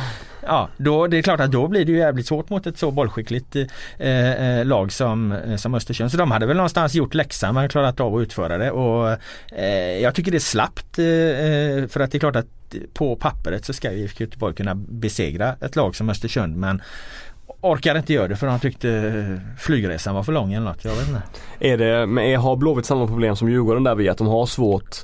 Ja, 0.47 0.68
då, 0.76 1.06
det 1.06 1.18
är 1.18 1.23
klart 1.23 1.40
att 1.40 1.52
då 1.52 1.68
blir 1.68 1.85
det 1.85 1.92
ju 1.92 1.99
jävligt 1.99 2.26
svårt 2.26 2.50
mot 2.50 2.66
ett 2.66 2.78
så 2.78 2.90
bollskickligt 2.90 3.56
eh, 3.99 4.59
eh 4.59 4.64
lag 4.64 4.92
som, 4.92 5.32
eh, 5.32 5.56
som 5.56 5.75
Östersund. 5.75 6.11
Så 6.11 6.16
de 6.16 6.30
hade 6.30 6.47
väl 6.47 6.56
någonstans 6.56 6.94
gjort 6.94 7.14
läxan 7.14 7.54
men 7.54 7.68
klarat 7.68 8.00
av 8.00 8.16
att 8.16 8.23
utföra 8.23 8.59
det. 8.59 8.70
Och, 8.70 9.16
eh, 9.52 9.99
jag 10.02 10.14
tycker 10.14 10.30
det 10.30 10.37
är 10.37 10.38
slappt 10.38 10.99
eh, 10.99 11.06
eh 11.06 11.87
för 11.87 12.00
att 12.00 12.12
det 12.12 12.18
är 12.18 12.20
klart 12.20 12.37
att 12.37 12.47
på 12.94 13.16
pappret 13.16 13.64
så 13.64 13.73
ska 13.73 13.90
IFK 13.90 14.25
Göteborg 14.25 14.54
kunna 14.54 14.75
besegra 14.75 15.56
ett 15.61 15.76
lag 15.76 15.97
som 15.97 16.11
Östersund 16.11 16.56
men 16.56 16.82
orkar 17.61 17.99
inte 17.99 18.12
göra 18.12 18.28
det 18.28 18.37
för 18.37 18.47
de 18.47 18.61
tyckte 18.61 19.40
flygresan 19.59 20.14
var 20.14 20.23
för 20.23 20.32
lång 20.32 20.52
eller 20.52 20.66
något. 20.66 20.85
Jag 20.85 20.94
vet 20.94 21.09
inte. 21.09 21.23
Är 21.61 21.78
det, 21.78 22.06
men 22.06 22.40
har 22.40 22.56
Blåvitt 22.56 22.87
samma 22.87 23.06
problem 23.06 23.37
som 23.37 23.50
Djurgården 23.50 23.85
där 23.85 23.94
vi 23.94 24.09
att 24.09 24.18
de 24.18 24.26
har 24.26 24.47
svårt 24.47 24.97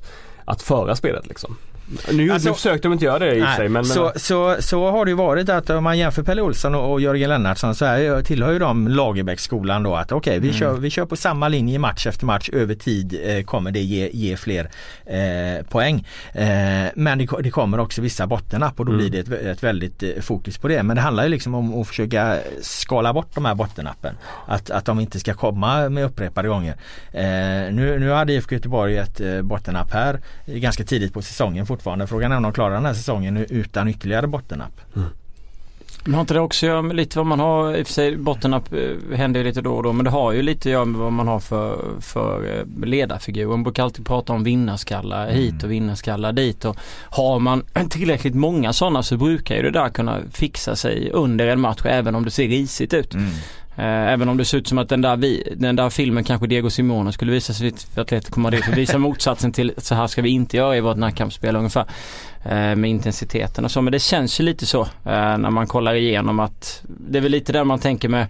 att 0.45 0.63
föra 0.63 0.97
spelet 0.97 1.27
liksom? 1.27 1.57
Nu, 2.13 2.31
alltså, 2.31 2.49
nu 2.49 2.55
försökte 2.55 2.89
de 2.89 2.93
inte 2.93 3.05
göra 3.05 3.19
det 3.19 3.35
i 3.35 3.43
och 3.43 3.49
sig 3.49 3.69
men, 3.69 3.85
så, 3.85 4.03
men... 4.03 4.21
så, 4.21 4.57
så 4.61 4.91
har 4.91 5.05
det 5.05 5.11
ju 5.11 5.17
varit 5.17 5.49
att 5.49 5.71
om 5.71 5.85
man 5.85 5.99
jämför 5.99 6.23
Pelle 6.23 6.43
Olsson 6.43 6.75
och, 6.75 6.93
och 6.93 7.01
Jörgen 7.01 7.29
Lennartsson 7.29 7.75
så 7.75 7.85
här, 7.85 8.23
tillhör 8.23 8.53
ju 8.53 8.59
de 8.59 8.89
Lagerbäcksskolan 8.89 9.83
då 9.83 9.95
att 9.95 10.13
okej 10.13 10.31
okay, 10.31 10.41
vi, 10.41 10.49
mm. 10.49 10.61
kör, 10.61 10.73
vi 10.73 10.91
kör 10.91 11.07
på 11.07 11.17
samma 11.17 11.49
linje 11.49 11.79
match 11.79 12.07
efter 12.07 12.27
match 12.27 12.51
över 12.53 12.75
tid 12.75 13.21
eh, 13.25 13.43
kommer 13.43 13.71
det 13.71 13.81
ge, 13.81 14.11
ge 14.13 14.37
fler 14.37 14.71
eh, 15.07 15.67
poäng. 15.67 16.07
Eh, 16.33 16.47
men 16.95 17.19
det, 17.19 17.29
det, 17.43 17.51
kommer 17.51 17.81
också 17.81 18.03
vissa 18.03 18.27
bottennapp 18.27 18.81
och 18.81 18.87
då 18.87 18.93
mm. 18.93 19.11
blir 19.11 19.23
det 19.23 19.35
ett, 19.35 19.43
ett 19.43 19.63
väldigt 19.63 20.03
eh, 20.03 20.11
fokus 20.21 20.59
på 20.59 20.69
det. 20.69 20.83
Men 20.83 20.97
det 20.97 21.03
handlar 21.03 21.23
ju 21.23 21.29
liksom 21.29 21.55
om 21.55 21.81
att 21.81 21.89
försöka 21.89 22.39
skala 22.63 23.13
bort 23.13 23.35
de 23.35 23.45
här 23.45 23.55
bottennappen. 23.55 24.15
Att, 24.47 24.71
att 24.71 24.85
de 24.85 25.01
inte 25.01 25.21
ska 25.21 25.35
komma 25.35 25.89
med 25.89 26.05
upprepade 26.05 26.49
gånger. 26.49 26.77
Eh, 27.13 27.75
nu, 27.75 27.99
nu 27.99 28.11
hade 28.11 28.33
IFK 28.33 28.55
Göteborg 28.55 28.97
ett 28.97 29.21
eh, 29.21 29.43
bottennapp 29.43 29.93
här 29.93 30.21
ganska 30.47 30.85
tidigt 30.85 31.13
på 31.13 31.23
säsongen 31.23 31.67
fortfarande. 31.77 32.07
Frågan 32.07 32.33
är 32.33 32.37
om 32.37 32.43
de 32.43 32.53
klarar 32.53 32.75
den 32.75 32.87
här 32.87 32.95
säsongen 32.95 33.37
utan 33.37 33.89
ytterligare 33.89 34.27
bottennapp. 34.27 34.81
Mm. 34.97 35.09
Men 36.07 36.15
har 36.15 36.21
inte 36.21 36.35
det 36.35 36.41
också 36.41 36.67
att 36.67 36.71
göra 36.71 36.83
med 36.83 36.97
lite 36.97 37.19
vad 37.19 37.27
man 37.27 37.41
har, 37.41 37.77
i 37.77 37.83
och 37.83 37.87
för 37.87 37.95
sig 37.95 38.17
bottennapp 38.17 38.73
eh, 38.73 39.17
händer 39.17 39.41
ju 39.41 39.47
lite 39.47 39.61
då 39.61 39.75
och 39.75 39.83
då 39.83 39.93
men 39.93 40.05
det 40.05 40.11
har 40.11 40.33
ju 40.33 40.43
lite 40.43 40.69
att 40.69 40.73
göra 40.73 40.85
med 40.85 41.01
vad 41.01 41.13
man 41.13 41.29
har 41.29 41.41
för, 41.41 42.01
för 42.01 42.59
eh, 42.59 42.87
ledarfigur. 42.87 43.47
Man 43.47 43.63
brukar 43.63 43.83
alltid 43.83 44.07
prata 44.07 44.33
om 44.33 44.45
vinnarskallar 44.45 45.29
mm. 45.29 45.37
hit 45.37 45.65
och 45.65 45.71
vinnarskallar 45.71 46.33
dit 46.33 46.65
och 46.65 46.77
har 47.11 47.39
man 47.39 47.65
tillräckligt 47.91 48.35
många 48.35 48.73
sådana 48.73 49.03
så 49.03 49.17
brukar 49.17 49.57
ju 49.57 49.63
det 49.63 49.71
där 49.71 49.89
kunna 49.89 50.19
fixa 50.33 50.77
sig 50.77 51.11
under 51.11 51.47
en 51.47 51.61
match 51.61 51.83
även 51.85 52.15
om 52.15 52.25
det 52.25 52.31
ser 52.31 52.49
risigt 52.49 52.95
ut. 52.95 53.15
Mm. 53.15 53.31
Eh, 53.79 54.13
även 54.13 54.29
om 54.29 54.37
det 54.37 54.45
ser 54.45 54.59
ut 54.59 54.69
som 54.69 54.79
att 54.79 54.89
den 54.89 55.03
där, 55.03 55.17
vi, 55.17 55.53
den 55.57 55.77
där 55.77 55.91
filmen 55.91 56.25
kanske 56.25 56.47
Diego 56.47 56.71
Simone 56.71 57.13
skulle 57.13 57.33
visa 57.33 57.53
sig 57.53 57.73
för 57.95 58.03
Atletico 58.03 58.41
Madrid. 58.41 58.65
För 58.65 58.73
visa 58.73 58.99
motsatsen 59.09 59.53
till 59.53 59.73
så 59.77 59.95
här 59.95 60.07
ska 60.07 60.23
vi 60.23 60.29
inte 60.29 60.57
göra 60.57 60.77
i 60.77 60.81
vårt 60.81 60.97
närkampsspel 60.97 61.57
ungefär. 61.57 61.85
Eh, 62.51 62.77
med 62.77 62.91
intensiteten 62.91 63.65
och 63.65 63.71
så. 63.71 63.83
Men 63.83 63.93
det 63.93 63.99
känns 63.99 64.41
ju 64.41 64.45
lite 64.45 64.67
så 64.67 64.83
eh, 64.83 65.39
när 65.39 65.51
man 65.51 65.67
kollar 65.67 65.95
igenom 65.95 66.41
att 66.41 66.83
det 66.83 67.19
är 67.19 67.23
väl 67.23 67.33
lite 67.33 67.53
där 67.53 67.65
man 67.65 67.79
tänker 67.79 68.09
med 68.09 68.27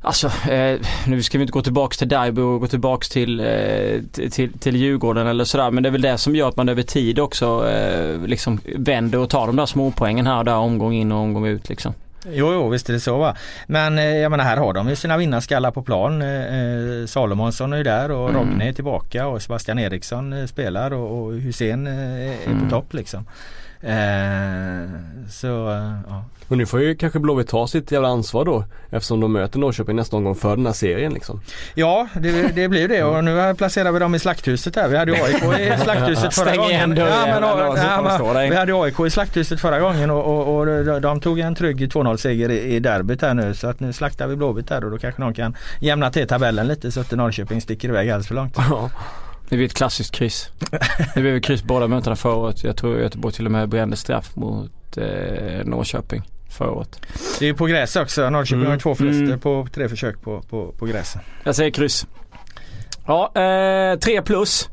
Alltså, 0.00 0.50
eh, 0.50 0.80
nu 1.06 1.22
ska 1.22 1.38
vi 1.38 1.42
inte 1.42 1.52
gå 1.52 1.62
tillbaks 1.62 1.98
till 1.98 2.08
Derby 2.08 2.40
och 2.40 2.60
gå 2.60 2.66
tillbaks 2.66 3.08
till, 3.08 3.40
eh, 3.40 4.28
till, 4.30 4.52
till 4.58 4.76
Djurgården 4.76 5.26
eller 5.26 5.44
sådär. 5.44 5.70
Men 5.70 5.82
det 5.82 5.88
är 5.88 5.90
väl 5.90 6.00
det 6.00 6.18
som 6.18 6.36
gör 6.36 6.48
att 6.48 6.56
man 6.56 6.68
över 6.68 6.82
tid 6.82 7.18
också 7.18 7.68
eh, 7.68 8.20
liksom 8.20 8.60
vänder 8.76 9.18
och 9.18 9.30
tar 9.30 9.46
de 9.46 9.56
där 9.56 9.66
småpoängen 9.66 10.26
här 10.26 10.38
och 10.38 10.44
där 10.44 10.56
omgång 10.56 10.92
in 10.92 11.12
och 11.12 11.18
omgång 11.18 11.46
ut 11.46 11.68
liksom. 11.68 11.94
Jo, 12.32 12.52
jo 12.52 12.68
visst 12.68 12.88
är 12.88 12.92
det 12.92 13.00
så 13.00 13.18
va. 13.18 13.36
Men 13.66 13.98
eh, 13.98 14.16
jag 14.16 14.30
menar 14.30 14.44
här 14.44 14.56
har 14.56 14.72
de 14.72 14.88
ju 14.88 14.96
sina 14.96 15.16
vinnarskallar 15.16 15.70
på 15.70 15.82
plan. 15.82 16.22
Eh, 16.22 17.00
eh 17.00 17.06
Salomonsson 17.06 17.72
är 17.72 17.76
ju 17.76 17.82
där 17.82 18.10
och 18.10 18.30
mm. 18.30 18.40
Rogne 18.40 18.68
är 18.68 18.72
tillbaka 18.72 19.26
och 19.26 19.42
Sebastian 19.42 19.78
Eriksson 19.78 20.48
spelar 20.48 20.92
och, 20.92 21.22
och 21.22 21.32
Hussein 21.32 21.86
är 21.86 22.46
mm. 22.46 22.64
på 22.64 22.70
topp 22.70 22.94
liksom. 22.94 23.26
Eh, 23.80 24.90
så 25.30 25.46
ja. 26.08 26.24
Och 26.48 26.58
nu 26.58 26.66
får 26.66 26.80
ju 26.80 26.94
kanske 26.94 27.18
Blåvitt 27.18 27.48
ta 27.48 27.66
sitt 27.66 27.92
jävla 27.92 28.08
ansvar 28.08 28.44
då 28.44 28.64
eftersom 28.90 29.20
de 29.20 29.32
möter 29.32 29.58
Norrköping 29.58 29.96
nästa 29.96 30.16
omgång 30.16 30.34
för 30.34 30.56
den 30.56 30.66
här 30.66 30.72
serien 30.72 31.12
liksom. 31.12 31.40
Ja 31.74 32.08
det, 32.14 32.54
det 32.54 32.68
blir 32.68 32.88
det 32.88 33.02
och 33.02 33.24
nu 33.24 33.54
placerar 33.58 33.92
vi 33.92 33.98
dem 33.98 34.14
i 34.14 34.18
slakthuset 34.18 34.76
här. 34.76 34.88
Vi 34.88 34.96
hade 34.96 35.12
AIK 35.12 35.42
i 35.60 35.82
slakthuset 35.82 36.34
förra 36.34 36.46
Stäng 36.46 36.56
gången. 36.56 36.92
Igen 36.92 36.96
ja, 36.96 37.26
men, 37.26 37.44
och, 37.44 37.78
ja, 37.78 38.20
men, 38.34 38.50
vi 38.50 38.56
hade 38.56 38.74
AIK 38.74 39.00
i 39.00 39.10
slakthuset 39.10 39.60
förra 39.60 39.80
gången 39.80 40.10
och, 40.10 40.24
och, 40.24 40.56
och 40.56 41.00
de 41.00 41.20
tog 41.20 41.38
en 41.38 41.54
trygg 41.54 41.80
2-0 41.80 42.16
seger 42.16 42.50
i, 42.50 42.74
i 42.74 42.80
derbyt 42.80 43.22
här 43.22 43.34
nu 43.34 43.54
så 43.54 43.68
att 43.68 43.80
nu 43.80 43.92
slaktar 43.92 44.26
vi 44.26 44.36
Blåvitt 44.36 44.70
här 44.70 44.84
och 44.84 44.90
då 44.90 44.98
kanske 44.98 45.22
någon 45.22 45.34
kan 45.34 45.56
jämna 45.80 46.10
till 46.10 46.28
tabellen 46.28 46.66
lite 46.66 46.92
så 46.92 47.00
att 47.00 47.10
Norrköping 47.10 47.60
sticker 47.60 47.88
iväg 47.88 48.10
alldeles 48.10 48.28
för 48.28 48.34
långt. 48.34 48.56
Det 49.48 49.56
blir 49.56 49.66
ett 49.66 49.74
klassiskt 49.74 50.14
kryss. 50.14 50.50
Det 51.14 51.20
blev 51.20 51.40
kryss 51.40 51.62
båda 51.62 51.88
mötena 51.88 52.16
förra 52.16 52.34
året. 52.34 52.64
Jag 52.64 52.76
tror 52.76 53.00
Göteborg 53.00 53.34
till 53.34 53.46
och 53.46 53.52
med 53.52 53.68
brände 53.68 53.96
straff 53.96 54.36
mot 54.36 54.96
eh, 54.96 55.64
Norrköping 55.64 56.22
förra 56.50 56.70
året. 56.70 57.00
Det 57.38 57.48
är 57.48 57.54
på 57.54 57.66
gräs 57.66 57.96
också. 57.96 58.30
Norrköping 58.30 58.60
mm. 58.60 58.70
har 58.70 58.78
två 58.78 58.94
förluster 58.94 59.24
mm. 59.24 59.40
på 59.40 59.66
tre 59.74 59.88
försök 59.88 60.22
på, 60.22 60.42
på, 60.42 60.72
på 60.78 60.86
gräset. 60.86 61.20
Jag 61.44 61.56
säger 61.56 61.70
kryss. 61.70 62.06
Ja, 63.06 63.32
eh, 63.34 63.98
tre 63.98 64.22
plus. 64.22 64.68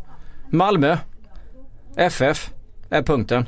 Malmö. 0.49 0.97
FF 1.97 2.49
är 2.89 3.01
punkten. 3.01 3.47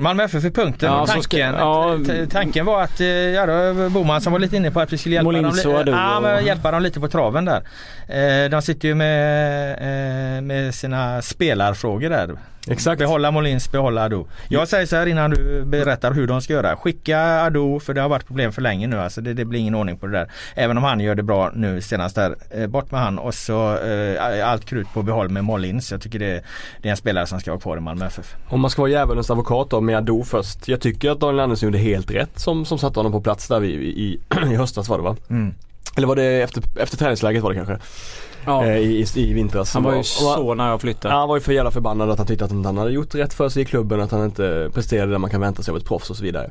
Malmö 0.00 0.24
FF 0.24 0.44
är 0.44 0.50
punkten. 0.50 0.92
Ja, 0.92 1.06
tanken, 1.06 1.22
ska, 1.22 1.38
ja, 1.38 1.98
tanken 2.30 2.66
var 2.66 2.82
att, 2.82 3.00
eh, 3.00 3.06
ja 3.06 3.46
då, 3.46 3.88
Boman 3.88 4.20
som 4.20 4.32
var 4.32 4.40
lite 4.40 4.56
inne 4.56 4.70
på 4.70 4.80
att 4.80 4.92
vi 4.92 4.98
skulle 4.98 5.14
hjälpa, 5.14 5.32
dem, 5.32 5.94
ja, 5.94 6.20
men 6.20 6.44
hjälpa 6.44 6.70
dem 6.70 6.82
lite 6.82 7.00
på 7.00 7.08
traven 7.08 7.44
där. 7.44 7.62
Eh, 8.08 8.50
de 8.50 8.62
sitter 8.62 8.88
ju 8.88 8.94
med, 8.94 9.70
eh, 9.72 10.42
med 10.42 10.74
sina 10.74 11.22
spelarfrågor 11.22 12.10
där. 12.10 12.36
Exakt. 12.70 12.98
Behålla 12.98 13.30
Molins, 13.30 13.72
behålla 13.72 14.04
Ado. 14.04 14.26
Jag 14.48 14.68
säger 14.68 14.86
så 14.86 14.96
här 14.96 15.06
innan 15.06 15.30
du 15.30 15.64
berättar 15.64 16.12
hur 16.12 16.26
de 16.26 16.40
ska 16.40 16.52
göra. 16.52 16.76
Skicka 16.76 17.20
Ado 17.20 17.80
för 17.80 17.94
det 17.94 18.00
har 18.00 18.08
varit 18.08 18.26
problem 18.26 18.52
för 18.52 18.62
länge 18.62 18.86
nu. 18.86 19.00
Alltså 19.00 19.20
det, 19.20 19.34
det 19.34 19.44
blir 19.44 19.60
ingen 19.60 19.74
ordning 19.74 19.98
på 19.98 20.06
det 20.06 20.12
där. 20.12 20.30
Även 20.54 20.76
om 20.76 20.84
han 20.84 21.00
gör 21.00 21.14
det 21.14 21.22
bra 21.22 21.50
nu 21.54 21.80
senast 21.80 22.14
där. 22.14 22.36
Eh, 22.50 22.66
bort 22.66 22.90
med 22.90 23.00
han 23.00 23.18
och 23.18 23.34
så 23.34 23.78
eh, 23.78 24.48
allt 24.50 24.64
krut 24.64 24.86
på 24.94 25.02
behåll 25.02 25.28
med 25.28 25.44
Molins. 25.44 25.92
Jag 25.92 26.00
tycker 26.00 26.18
det, 26.18 26.42
det, 26.82 26.88
är 26.88 26.90
en 26.90 26.96
spelare 26.96 27.26
som 27.26 27.40
ska 27.40 27.50
vara 27.50 27.60
kvar 27.60 27.76
i 27.76 27.80
Malmö 27.80 28.06
FF. 28.06 28.34
Om 28.48 28.60
man 28.60 28.70
ska 28.70 28.82
vara 28.82 28.90
djävulens 28.90 29.30
advokat 29.30 29.70
då 29.70 29.80
med 29.80 29.96
Ado 29.96 30.24
först. 30.24 30.68
Jag 30.68 30.80
tycker 30.80 31.10
att 31.10 31.20
Daniel 31.20 31.40
Andersson 31.40 31.66
gjorde 31.66 31.78
helt 31.78 32.10
rätt 32.10 32.38
som, 32.38 32.64
som 32.64 32.78
satte 32.78 32.98
honom 32.98 33.12
på 33.12 33.20
plats 33.20 33.48
där 33.48 33.64
i, 33.64 33.72
i, 33.72 34.20
i 34.52 34.54
höstas 34.56 34.88
var 34.88 34.98
det 34.98 35.04
va? 35.04 35.16
Mm. 35.30 35.54
Eller 35.98 36.08
var 36.08 36.16
det 36.16 36.42
efter, 36.42 36.62
efter 36.76 36.96
träningsläget 36.96 37.42
var 37.42 37.50
det 37.50 37.56
kanske? 37.56 37.78
ja. 38.44 38.66
Eh, 38.66 38.78
i, 38.78 39.06
i, 39.14 39.32
vintras. 39.32 39.74
Han 39.74 39.82
var 39.82 39.96
ju 39.96 40.02
så 40.02 40.54
nära 40.54 40.74
att 40.74 40.80
flytta. 40.80 41.10
Han 41.10 41.28
var 41.28 41.36
ju 41.36 41.40
för 41.40 41.52
jävla 41.52 41.70
förbannad 41.70 42.10
att 42.10 42.18
han 42.18 42.26
tyckte 42.26 42.44
att 42.44 42.50
han 42.50 42.78
hade 42.78 42.90
gjort 42.90 43.14
rätt 43.14 43.34
för 43.34 43.48
sig 43.48 43.62
i 43.62 43.64
klubben, 43.64 44.00
att 44.00 44.10
han 44.10 44.24
inte 44.24 44.70
presterade 44.74 45.12
det 45.12 45.18
man 45.18 45.30
kan 45.30 45.40
vänta 45.40 45.62
sig 45.62 45.72
av 45.72 45.78
ett 45.78 45.84
proffs 45.84 46.10
och 46.10 46.16
så 46.16 46.24
vidare. 46.24 46.50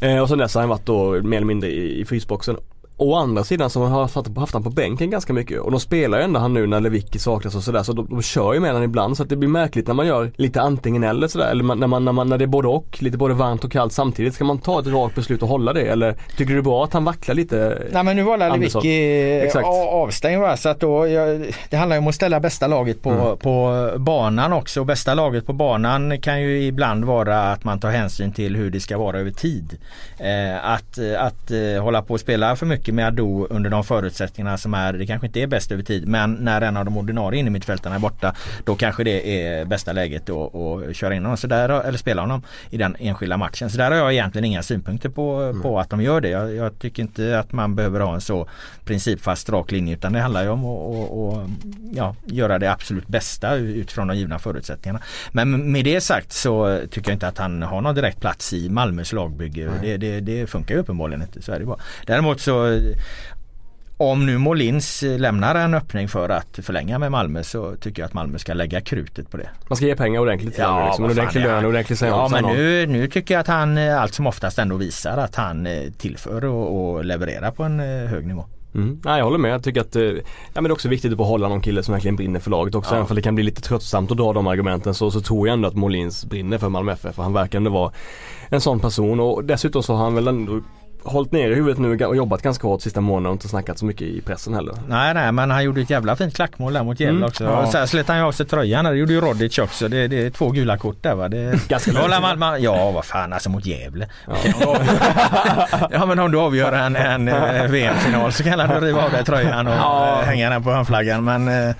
Eh, 0.00 0.18
och 0.18 0.28
sen 0.28 0.38
dess 0.38 0.54
har 0.54 0.62
han 0.62 0.68
varit 0.68 0.86
då 0.86 1.22
mer 1.22 1.36
eller 1.36 1.46
mindre 1.46 1.70
i, 1.70 2.00
i 2.00 2.04
frysboxen. 2.04 2.56
Å 3.00 3.14
andra 3.14 3.44
sidan 3.44 3.70
så 3.70 3.80
har 3.80 3.88
han 3.88 4.36
haft 4.36 4.54
han 4.54 4.62
på 4.62 4.70
bänken 4.70 5.10
ganska 5.10 5.32
mycket 5.32 5.60
och 5.60 5.70
de 5.70 5.80
spelar 5.80 6.18
ju 6.18 6.24
ändå 6.24 6.40
han 6.40 6.54
nu 6.54 6.66
när 6.66 6.80
Lewicki 6.80 7.18
saknas 7.18 7.54
och 7.54 7.62
sådär 7.62 7.82
så 7.82 7.92
de, 7.92 8.06
de 8.10 8.22
kör 8.22 8.54
ju 8.54 8.60
med 8.60 8.70
honom 8.70 8.84
ibland 8.84 9.16
så 9.16 9.22
att 9.22 9.28
det 9.28 9.36
blir 9.36 9.48
märkligt 9.48 9.86
när 9.86 9.94
man 9.94 10.06
gör 10.06 10.32
lite 10.36 10.60
antingen 10.60 11.04
eller 11.04 11.28
sådär 11.28 11.50
eller 11.50 11.64
man, 11.64 11.78
när, 11.78 11.86
man, 11.86 12.04
när, 12.04 12.12
man, 12.12 12.28
när 12.28 12.38
det 12.38 12.44
är 12.44 12.46
både 12.46 12.68
och, 12.68 13.02
lite 13.02 13.18
både 13.18 13.34
varmt 13.34 13.64
och 13.64 13.72
kallt 13.72 13.92
samtidigt. 13.92 14.34
Ska 14.34 14.44
man 14.44 14.58
ta 14.58 14.80
ett 14.80 14.86
rakt 14.86 15.14
beslut 15.14 15.42
och 15.42 15.48
hålla 15.48 15.72
det 15.72 15.82
eller 15.82 16.12
tycker 16.12 16.44
du 16.46 16.54
det 16.54 16.60
är 16.60 16.62
bra 16.62 16.84
att 16.84 16.92
han 16.92 17.04
vacklar 17.04 17.34
lite? 17.34 17.82
Nej 17.92 18.04
men 18.04 18.16
nu 18.16 18.22
var 18.22 18.38
Lewicki 18.38 19.58
avstängd 19.90 20.40
va 20.40 20.56
så 20.56 20.68
att 20.68 20.80
då, 20.80 21.08
jag, 21.08 21.46
det 21.70 21.76
handlar 21.76 21.96
ju 21.96 22.02
om 22.02 22.08
att 22.08 22.14
ställa 22.14 22.40
bästa 22.40 22.66
laget 22.66 23.02
på, 23.02 23.10
mm. 23.10 23.36
på 23.36 23.90
banan 23.96 24.52
också. 24.52 24.84
Bästa 24.84 25.14
laget 25.14 25.46
på 25.46 25.52
banan 25.52 26.20
kan 26.20 26.42
ju 26.42 26.62
ibland 26.62 27.04
vara 27.04 27.40
att 27.40 27.64
man 27.64 27.80
tar 27.80 27.90
hänsyn 27.90 28.32
till 28.32 28.56
hur 28.56 28.70
det 28.70 28.80
ska 28.80 28.98
vara 28.98 29.18
över 29.18 29.30
tid. 29.30 29.78
Eh, 30.18 30.70
att 30.70 30.98
att 31.18 31.50
eh, 31.50 31.82
hålla 31.82 32.02
på 32.02 32.14
och 32.14 32.20
spela 32.20 32.56
för 32.56 32.66
mycket 32.66 32.87
mycket 32.88 32.94
med 32.94 33.06
Ado 33.06 33.46
under 33.50 33.70
de 33.70 33.84
förutsättningarna 33.84 34.58
som 34.58 34.74
är, 34.74 34.92
det 34.92 35.06
kanske 35.06 35.26
inte 35.26 35.40
är 35.40 35.46
bäst 35.46 35.72
över 35.72 35.82
tid 35.82 36.08
men 36.08 36.34
när 36.34 36.60
en 36.60 36.76
av 36.76 36.84
de 36.84 36.96
ordinarie 36.96 37.40
innermittfältarna 37.40 37.94
är 37.94 38.00
borta 38.00 38.34
då 38.64 38.74
kanske 38.74 39.04
det 39.04 39.42
är 39.42 39.64
bästa 39.64 39.92
läget 39.92 40.30
att 40.30 40.96
köra 40.96 41.14
in 41.14 41.22
honom 41.22 41.36
så 41.36 41.46
där, 41.46 41.68
eller 41.68 41.98
spela 41.98 42.22
honom 42.22 42.42
i 42.70 42.76
den 42.76 42.96
enskilda 42.98 43.36
matchen. 43.36 43.70
Så 43.70 43.78
där 43.78 43.90
har 43.90 43.96
jag 43.96 44.12
egentligen 44.12 44.44
inga 44.44 44.62
synpunkter 44.62 45.08
på, 45.08 45.40
mm. 45.40 45.62
på 45.62 45.78
att 45.78 45.90
de 45.90 46.02
gör 46.02 46.20
det. 46.20 46.28
Jag, 46.28 46.54
jag, 46.54 46.78
tycker 46.78 47.02
inte 47.02 47.38
att 47.38 47.52
man 47.52 47.76
behöver 47.76 48.00
ha 48.00 48.14
en 48.14 48.20
så 48.20 48.48
principfast 48.84 49.48
rak 49.48 49.72
linje 49.72 49.94
utan 49.94 50.12
det 50.12 50.20
handlar 50.20 50.42
ju 50.42 50.48
om 50.48 50.64
att 50.64 51.50
ja, 51.92 52.14
göra 52.24 52.58
det 52.58 52.72
absolut 52.72 53.08
bästa 53.08 53.54
utifrån 53.54 54.08
de 54.08 54.16
givna 54.16 54.38
förutsättningarna. 54.38 55.00
Men 55.32 55.72
med 55.72 55.84
det 55.84 56.00
sagt 56.00 56.32
så 56.32 56.80
tycker 56.90 57.10
jag 57.10 57.16
inte 57.16 57.28
att 57.28 57.38
han 57.38 57.62
har 57.62 57.80
någon 57.80 57.94
direkt 57.94 58.20
plats 58.20 58.52
i 58.52 58.68
Malmös 58.68 59.12
lagbygge. 59.12 59.70
Det, 59.82 59.96
det, 59.96 60.20
det, 60.20 60.46
funkar 60.46 60.74
ju 60.74 60.80
uppenbarligen 60.80 61.22
inte. 61.22 61.42
Så 61.42 61.52
är 61.52 61.58
det 61.58 61.66
bara. 61.66 61.78
Däremot 62.06 62.40
så 62.40 62.77
om 64.00 64.26
nu 64.26 64.38
Molins 64.38 65.02
lämnar 65.02 65.54
en 65.54 65.74
öppning 65.74 66.08
för 66.08 66.28
att 66.28 66.58
förlänga 66.62 66.98
med 66.98 67.10
Malmö 67.10 67.42
så 67.42 67.76
tycker 67.76 68.02
jag 68.02 68.06
att 68.06 68.14
Malmö 68.14 68.38
ska 68.38 68.54
lägga 68.54 68.80
krutet 68.80 69.30
på 69.30 69.36
det. 69.36 69.48
Man 69.68 69.76
ska 69.76 69.86
ge 69.86 69.96
pengar 69.96 70.20
ordentligt 70.20 70.54
till 70.54 70.62
ja, 70.62 70.86
liksom. 70.86 71.04
ordentlig 71.04 71.42
lön, 71.42 71.64
ordentlig 71.64 71.98
Ja 72.00 72.28
men 72.28 72.44
nu, 72.44 72.86
nu 72.86 73.06
tycker 73.06 73.34
jag 73.34 73.40
att 73.40 73.46
han 73.46 73.78
allt 73.78 74.14
som 74.14 74.26
oftast 74.26 74.58
ändå 74.58 74.76
visar 74.76 75.16
att 75.16 75.34
han 75.34 75.66
eh, 75.66 75.90
tillför 75.98 76.44
och, 76.44 76.94
och 76.94 77.04
levererar 77.04 77.50
på 77.50 77.62
en 77.62 77.80
eh, 77.80 78.10
hög 78.10 78.26
nivå. 78.26 78.44
Mm. 78.74 79.00
Nej, 79.04 79.18
jag 79.18 79.24
håller 79.24 79.38
med. 79.38 79.50
Jag 79.50 79.64
tycker 79.64 79.80
att 79.80 79.96
eh, 79.96 80.02
ja, 80.02 80.20
men 80.54 80.64
det 80.64 80.70
är 80.70 80.72
också 80.72 80.88
viktigt 80.88 81.12
att 81.12 81.18
behålla 81.18 81.48
någon 81.48 81.60
kille 81.60 81.82
som 81.82 81.92
verkligen 81.92 82.16
brinner 82.16 82.40
för 82.40 82.50
laget 82.50 82.74
också. 82.74 82.94
Ja. 82.94 82.96
Även 82.96 83.08
om 83.10 83.16
det 83.16 83.22
kan 83.22 83.34
bli 83.34 83.44
lite 83.44 83.62
tröttsamt 83.62 84.10
att 84.10 84.16
dra 84.16 84.32
de 84.32 84.46
argumenten 84.46 84.94
så, 84.94 85.10
så 85.10 85.20
tror 85.20 85.48
jag 85.48 85.52
ändå 85.52 85.68
att 85.68 85.74
Molins 85.74 86.24
brinner 86.24 86.58
för 86.58 86.68
Malmö 86.68 86.92
FF. 86.92 87.14
För 87.14 87.22
han 87.22 87.32
verkar 87.32 87.58
ändå 87.58 87.70
vara 87.70 87.92
en 88.48 88.60
sån 88.60 88.80
person 88.80 89.20
och 89.20 89.44
dessutom 89.44 89.82
så 89.82 89.94
har 89.94 90.04
han 90.04 90.14
väl 90.14 90.28
ändå 90.28 90.60
hållit 91.02 91.32
ner 91.32 91.50
i 91.50 91.54
huvudet 91.54 91.78
nu 91.78 92.04
och 92.06 92.16
jobbat 92.16 92.42
ganska 92.42 92.66
hårt 92.68 92.82
sista 92.82 93.00
månaden 93.00 93.26
och 93.26 93.32
inte 93.32 93.48
snackat 93.48 93.78
så 93.78 93.84
mycket 93.84 94.02
i 94.02 94.20
pressen 94.20 94.54
heller. 94.54 94.74
Nej 94.88 95.14
nej 95.14 95.32
men 95.32 95.50
han 95.50 95.64
gjorde 95.64 95.80
ett 95.80 95.90
jävla 95.90 96.16
fint 96.16 96.34
klackmål 96.36 96.72
där 96.72 96.82
mot 96.84 97.00
Gävle 97.00 97.16
Mm, 97.16 97.28
också. 97.28 97.44
ja. 97.44 97.66
Sen 97.72 97.88
slet 97.88 98.08
han 98.08 98.16
ju 98.18 98.22
av 98.24 98.32
sig 98.32 98.46
tröjan. 98.46 98.84
Det 98.84 98.94
gjorde 98.94 99.12
ju 99.12 99.20
Rodic 99.20 99.58
också. 99.58 99.88
Det, 99.88 100.08
det 100.08 100.26
är 100.26 100.30
två 100.30 100.50
gula 100.50 100.78
kort 100.78 101.02
där 101.02 101.14
va. 101.14 101.28
Det, 101.28 101.68
Ganska 101.68 101.92
långt. 101.92 102.10
man, 102.22 102.38
man, 102.38 102.62
ja 102.62 102.90
vad 102.90 103.04
fan 103.04 103.32
alltså 103.32 103.50
mot 103.50 103.66
Gävle. 103.66 104.08
ja 105.90 106.06
men 106.06 106.18
om 106.18 106.30
du 106.30 106.38
avgör 106.38 106.72
en, 106.72 106.96
en 106.96 107.28
eh, 107.28 107.62
VM-final 107.70 108.32
så 108.32 108.42
kan 108.44 108.60
han 108.60 108.80
riva 108.80 109.04
av 109.04 109.10
dig 109.10 109.24
tröjan 109.24 109.66
och 109.66 109.74
Ja. 109.74 110.18
eh, 110.20 110.26
hänga 110.26 110.50
den 110.50 110.62
på 110.62 110.70
handflaggan. 110.70 111.24
Men 111.24 111.48
eh, 111.68 111.74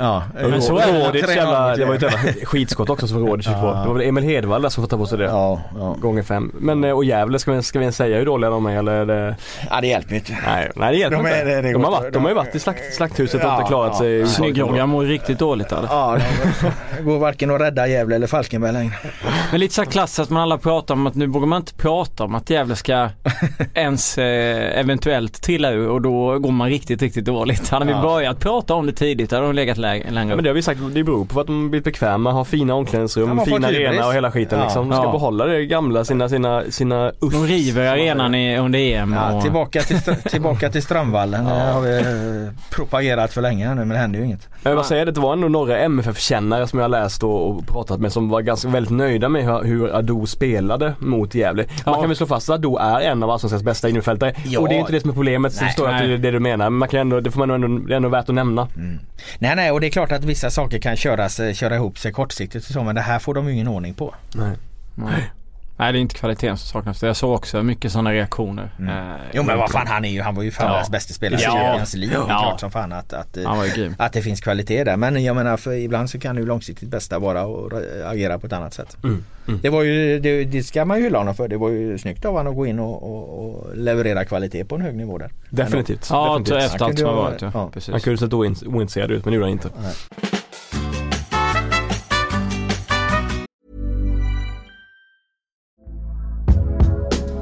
ja. 0.00 0.22
Men 0.34 0.62
så 0.62 0.78
är 0.78 0.92
det. 0.92 1.06
Rodic 1.08 1.24
Tre 1.26 1.34
jävla, 1.34 1.76
det 1.76 1.84
var 1.84 1.92
ju 1.92 1.96
ett 1.96 2.02
jävla 2.02 2.18
skitskott 2.44 2.90
också 2.90 3.06
som 3.06 3.26
Rodic 3.26 3.46
gick 3.46 3.56
på. 3.56 3.66
Det 3.66 3.88
var 3.88 3.94
väl 3.94 4.08
Emil 4.08 4.24
Hedvall 4.24 4.62
där 4.62 4.68
som 4.68 4.84
får 4.84 4.88
ta 4.88 4.96
på 4.96 5.06
sig 5.06 5.18
det. 5.18 5.24
Ja, 5.24 5.60
ja. 5.78 5.96
Gånger 6.00 6.22
fem. 6.22 6.52
Men 6.60 6.84
eh, 6.84 6.90
och 6.92 7.04
Gävle, 7.04 7.38
ska 7.38 7.52
vi, 7.52 7.62
ska 7.62 7.78
vi 7.78 7.82
ens 7.84 7.96
säga 7.96 8.18
hur 8.18 8.26
dåliga 8.26 8.50
de 8.50 8.66
är 8.66 8.78
eller? 8.78 8.92
Är 8.92 9.06
det... 9.06 9.36
ja 9.70 9.80
det 9.80 9.86
hjälper 9.86 10.14
inte. 10.14 10.32
Nej, 10.46 10.70
nej 10.76 10.92
det 10.92 10.98
hjälper 10.98 11.16
De 11.16 11.26
är- 11.26 11.30
inte. 11.40 11.44
det- 11.44 11.62
det 11.62 11.72
de, 11.72 11.84
har 11.84 11.90
varit, 11.90 12.12
de 12.12 12.22
har 12.22 12.28
ju 12.30 12.34
varit 12.36 12.54
i 12.54 12.58
slakt, 12.58 12.94
slakthuset 12.94 13.44
och 13.44 13.50
inte 13.52 13.64
klarat 13.68 13.90
ja. 13.92 13.98
sig. 13.98 14.26
Snygg-Rogga 14.26 14.86
mår 14.86 15.04
riktigt 15.04 15.38
dåligt 15.38 15.72
eller? 15.72 15.88
Ja, 15.90 16.16
det 16.96 17.02
går 17.02 17.18
varken 17.18 17.50
att 17.50 17.60
rädda 17.60 17.86
Gävle 17.86 18.16
eller 18.16 18.26
Falkenberg 18.26 18.72
längre. 18.72 18.94
Men 19.50 19.60
lite 19.60 19.74
så 19.74 19.82
här 19.82 19.90
klass 19.90 20.18
att 20.18 20.30
man 20.30 20.42
alla 20.42 20.58
pratar 20.58 20.94
om 20.94 21.06
att 21.06 21.14
nu 21.14 21.26
vågar 21.26 21.46
man 21.46 21.56
inte 21.60 21.74
prata 21.74 22.24
om 22.24 22.34
att 22.34 22.50
Gävle 22.50 22.76
ska 22.76 23.08
ens 23.74 24.18
eh, 24.18 24.78
eventuellt 24.80 25.42
trilla 25.42 25.70
ur 25.70 25.88
och 25.88 26.00
då 26.02 26.38
går 26.38 26.50
man 26.52 26.68
riktigt, 26.68 27.02
riktigt 27.02 27.24
dåligt. 27.24 27.68
Hade 27.68 27.84
vi 27.84 27.92
Ja. 27.92 28.02
börjat 28.02 28.38
prata 28.40 28.74
om 28.74 28.86
det 28.86 28.92
tidigt 28.92 29.30
hade 29.32 29.42
de 29.46 29.54
legat 29.54 29.78
lä- 29.78 29.89
längre 29.98 30.14
Ja, 30.14 30.22
upp. 30.22 30.28
men 30.36 30.42
det 30.44 30.50
har 30.50 30.54
vi 30.54 30.62
sagt, 30.62 30.80
det 30.94 31.04
beror 31.04 31.24
på 31.24 31.40
att 31.40 31.46
de 31.46 31.70
blir 31.70 31.80
bekväma, 31.80 32.32
har 32.32 32.44
fina 32.44 32.74
omklädningsrum, 32.74 33.38
Ja, 33.38 33.44
fina 33.44 33.66
hybris. 33.68 33.88
arena 33.88 34.06
och 34.06 34.14
hela 34.14 34.30
skiten 34.32 34.58
Ja. 34.58 34.64
liksom. 34.64 34.88
De 34.88 34.94
ska 34.96 35.04
Ja. 35.04 35.12
behålla 35.12 35.44
det 35.46 35.66
gamla, 35.66 36.04
sina, 36.04 36.28
sina, 36.28 36.62
sina 36.70 37.08
uff. 37.20 37.32
De 37.32 37.46
river 37.46 37.86
arenan 37.92 38.34
i, 38.34 38.58
under 38.58 38.78
EM. 38.78 39.12
Ja, 39.12 39.32
och, 39.32 39.42
tillbaka, 39.42 39.80
till, 39.80 40.00
tillbaka 40.30 40.70
till 40.70 40.82
Strömvallen. 40.82 41.44
Det 41.44 41.50
har 41.72 41.80
vi 41.80 41.96
eh, 41.98 42.52
propagerat 42.70 43.32
för 43.32 43.40
länge 43.42 43.68
nu 43.68 43.74
men 43.74 43.88
det 43.88 43.96
händer 43.96 44.18
ju 44.18 44.24
inget. 44.24 44.48
Men 44.62 44.76
vad 44.76 44.86
säger 44.86 45.06
det, 45.06 45.12
det 45.12 45.20
var 45.20 45.32
ändå 45.32 45.48
några 45.48 45.78
MFF-kännare 45.78 46.66
som 46.66 46.78
jag 46.78 46.90
läst 46.90 47.22
och, 47.24 47.48
och 47.50 47.66
pratat 47.66 48.00
med 48.00 48.12
som 48.12 48.28
var 48.28 48.40
ganska 48.40 48.68
väldigt 48.68 48.90
nöjda 48.92 49.28
med 49.28 49.44
hur, 49.44 49.62
hur 49.64 49.96
Ado 49.96 50.26
spelade 50.26 50.94
mot 50.98 51.34
Gävle. 51.34 51.64
Man 51.86 51.94
kan 51.94 52.06
väl 52.06 52.16
slå 52.16 52.26
fast 52.26 52.50
att 52.50 52.54
Ado 52.54 52.76
är 52.76 53.00
en 53.00 53.22
av 53.22 53.30
Allsvenskans 53.30 53.62
bästa 53.62 53.88
innerfältare. 53.88 54.34
Ja. 54.44 54.60
Och 54.60 54.68
det 54.68 54.74
är 54.74 54.78
inte 54.78 54.92
det 54.92 55.00
som 55.00 55.10
är 55.10 55.14
problemet, 55.14 55.52
så 55.52 55.60
Nej. 55.60 55.68
förstår 55.70 55.86
jag 55.88 55.96
att 55.96 56.02
det 56.02 56.12
är 56.14 56.18
det 56.18 56.30
du 56.30 56.40
menar. 56.40 56.64
Men 56.70 56.78
man 56.78 56.88
kan 56.88 57.00
ändå, 57.00 57.20
det 57.20 57.30
får 57.30 57.38
man 57.46 57.50
ändå, 57.50 57.68
det 57.86 57.92
är 57.94 57.96
ändå 57.96 58.08
värt 58.08 58.28
att 58.28 58.34
nämna. 58.34 58.68
Nej 59.38 59.56
nej 59.56 59.72
och 59.80 59.82
det 59.82 59.88
är 59.88 59.90
klart 59.90 60.12
att 60.12 60.24
vissa 60.24 60.50
saker 60.50 60.78
kan 60.78 60.96
köras, 60.96 61.40
eh, 61.40 61.52
köra 61.52 61.74
ihop 61.74 61.98
sig 61.98 62.12
kortsiktigt 62.12 62.66
och 62.66 62.72
så 62.72 62.82
men 62.82 62.94
det 62.94 63.00
här 63.00 63.18
får 63.18 63.34
de 63.34 63.46
ju 63.46 63.52
ingen 63.52 63.68
ordning 63.68 63.94
på. 63.94 64.14
Nej. 64.34 64.56
Nej. 64.94 65.30
Nej 65.80 65.92
det 65.92 65.98
är 65.98 66.00
inte 66.00 66.14
kvaliteten 66.14 66.56
som 66.58 66.66
saknas. 66.68 67.02
Jag 67.02 67.16
såg 67.16 67.34
också 67.34 67.62
mycket 67.62 67.92
sådana 67.92 68.12
reaktioner. 68.12 68.70
Eh, 68.80 69.16
Jo 69.32 69.42
men 69.42 69.58
vad 69.58 69.70
fan 69.70 69.86
han 69.86 70.04
är 70.04 70.08
ju, 70.08 70.22
han 70.22 70.34
var 70.34 70.42
ju 70.42 70.50
fan 70.50 70.66
Ja. 70.66 70.72
världens 70.72 70.90
bästa 70.90 71.14
spelare 71.14 71.40
i 71.40 71.44
Ja. 71.44 71.52
League. 71.94 72.08
Det 72.08 72.14
är 72.14 72.18
Ja. 72.18 72.24
klart 72.40 72.60
som 72.60 72.70
fan 72.70 72.92
att, 72.92 73.12
att, 73.12 73.36
eh, 73.36 73.44
Han 73.46 73.58
var 73.58 73.64
ju 73.64 73.70
grym. 73.70 73.94
att 73.98 74.12
det 74.12 74.22
finns 74.22 74.40
kvalitet 74.40 74.84
där. 74.84 74.96
Men 74.96 75.24
jag 75.24 75.36
menar 75.36 75.56
för 75.56 75.72
ibland 75.72 76.10
så 76.10 76.18
kan 76.18 76.34
det 76.34 76.40
ju 76.40 76.46
långsiktigt 76.46 76.88
bästa 76.88 77.18
vara 77.18 77.40
att 77.40 77.48
ra- 77.72 78.06
agera 78.10 78.38
på 78.38 78.46
ett 78.46 78.52
annat 78.52 78.74
sätt. 78.74 78.96
Mm. 79.04 79.24
Mm. 79.48 79.60
Det 79.62 79.68
var 79.68 79.82
ju, 79.82 80.18
det, 80.20 80.44
det 80.44 80.62
ska 80.62 80.84
man 80.84 80.96
ju 80.98 81.04
hylla 81.04 81.18
honom 81.18 81.34
för. 81.34 81.48
Det 81.48 81.56
var 81.56 81.68
ju 81.68 81.98
snyggt 81.98 82.24
av 82.24 82.34
honom 82.34 82.50
att 82.52 82.56
gå 82.56 82.66
in 82.66 82.78
och, 82.78 83.02
och, 83.02 83.44
och 83.44 83.76
leverera 83.76 84.24
kvalitet 84.24 84.64
på 84.64 84.74
en 84.74 84.80
hög 84.80 84.96
nivå 84.96 85.18
där. 85.18 85.30
Definitivt. 85.50 86.06
Ja, 86.10 86.38
Definitivt. 86.38 86.56
efter 86.72 86.84
allt 86.84 86.98
som 86.98 87.08
har 87.08 87.14
varit 87.14 87.42
ja. 87.42 87.50
Han 87.92 88.00
kunde 88.00 88.18
sett 88.18 88.32
oin- 88.32 88.66
ointresserad 88.66 89.10
ut 89.10 89.24
men 89.24 89.32
det 89.32 89.34
gjorde 89.36 89.46
han 89.46 89.52
inte. 89.52 89.68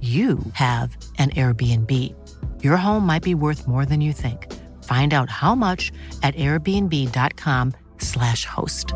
you 0.00 0.38
have 0.54 0.96
an 1.18 1.30
Airbnb. 1.30 1.90
Your 2.62 2.76
home 2.76 3.06
might 3.06 3.22
be 3.22 3.34
worth 3.34 3.66
more 3.66 3.84
than 3.84 4.00
you 4.00 4.12
think. 4.12 4.46
Find 4.84 5.12
out 5.12 5.30
how 5.30 5.54
much 5.54 5.92
at 6.22 6.36
airbnb.com/slash 6.36 8.46
host. 8.46 8.94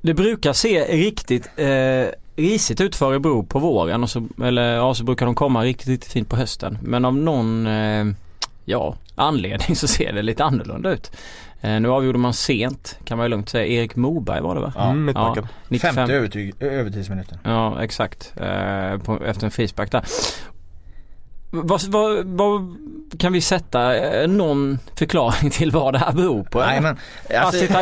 Det 0.00 0.14
brukar 0.14 0.52
se 0.52 0.84
riktigt 0.84 1.50
eh, 1.56 2.06
risigt 2.36 2.80
ut 2.80 2.96
för 2.96 3.10
Örebro 3.10 3.42
på 3.42 3.58
våren 3.58 4.02
och 4.02 4.10
så, 4.10 4.28
eller, 4.42 4.74
ja, 4.74 4.94
så 4.94 5.04
brukar 5.04 5.26
de 5.26 5.34
komma 5.34 5.64
riktigt, 5.64 5.88
riktigt 5.88 6.12
fint 6.12 6.28
på 6.28 6.36
hösten. 6.36 6.78
Men 6.82 7.04
av 7.04 7.16
någon 7.16 7.66
eh, 7.66 8.06
ja, 8.64 8.96
anledning 9.14 9.76
så 9.76 9.88
ser 9.88 10.12
det 10.12 10.22
lite 10.22 10.44
annorlunda 10.44 10.90
ut. 10.90 11.10
Eh, 11.60 11.80
nu 11.80 11.88
avgjorde 11.90 12.18
man 12.18 12.34
sent 12.34 12.98
kan 13.04 13.18
man 13.18 13.24
ju 13.24 13.28
lugnt 13.30 13.48
säga. 13.48 13.66
Erik 13.66 13.96
Moberg 13.96 14.40
var 14.40 14.54
det 14.54 14.60
va? 14.60 14.72
Ja. 14.76 14.90
Mm, 14.90 15.04
mittbacken. 15.04 15.46
95. 15.68 15.94
Femte 15.94 16.14
övertyg, 16.14 16.54
övertidsminuten. 16.60 17.38
Ja 17.44 17.82
exakt. 17.82 18.32
Eh, 18.36 18.98
på, 18.98 19.24
efter 19.24 19.44
en 19.44 19.50
frispark 19.50 19.92
där. 19.92 20.04
Vad, 21.50 21.82
vad, 21.82 22.26
vad 22.26 22.76
kan 23.18 23.32
vi 23.32 23.40
sätta 23.40 23.96
eh, 23.96 24.28
någon 24.28 24.78
förklaring 24.98 25.50
till 25.50 25.70
vad 25.70 25.94
det 25.94 25.98
här 25.98 26.12
beror 26.12 26.42
på? 26.44 26.58
Nej 26.60 26.80
men, 26.80 26.96
alltså, 27.36 27.64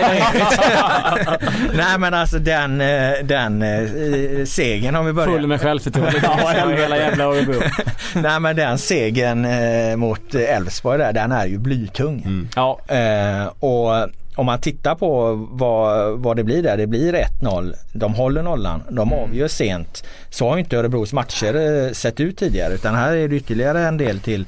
nej 1.74 1.98
men 1.98 2.14
alltså 2.14 2.38
den, 2.38 2.80
eh, 2.80 3.12
den 3.24 3.62
eh, 3.62 4.44
segern 4.44 4.96
om 4.96 5.06
vi 5.06 5.12
börjar. 5.12 5.32
Full 5.32 5.46
med 5.46 5.60
självförtroende. 5.60 6.20
Hela 6.76 6.96
jävla. 6.96 7.30
Nej 8.14 8.40
men 8.40 8.56
den 8.56 8.78
segern 8.78 9.44
eh, 9.44 9.96
mot 9.96 10.34
Elfsborg 10.34 10.98
där, 10.98 11.12
den 11.12 11.32
är 11.32 11.46
ju 11.46 11.58
blytung. 11.58 12.22
Mm. 12.26 12.48
Ja, 12.56 12.80
Eh, 12.88 13.46
och 13.46 14.08
om 14.36 14.46
man 14.46 14.60
tittar 14.60 14.94
på 14.94 15.34
vad, 15.50 16.18
vad 16.18 16.36
det 16.36 16.44
blir 16.44 16.62
där, 16.62 16.76
det 16.76 16.86
blir 16.86 17.12
1-0. 17.12 17.74
De 17.92 18.14
håller 18.14 18.42
nollan, 18.42 18.82
de 18.90 19.12
avgör 19.12 19.48
sent. 19.48 20.04
Så 20.30 20.48
har 20.48 20.58
inte 20.58 20.76
Örebros 20.76 21.12
matcher 21.12 21.84
eh, 21.86 21.92
sett 21.92 22.20
ut 22.20 22.38
tidigare 22.38 22.74
utan 22.74 22.94
här 22.94 23.16
är 23.16 23.28
det 23.28 23.36
ytterligare 23.36 23.80
en 23.80 23.96
del 23.96 24.20
till 24.20 24.46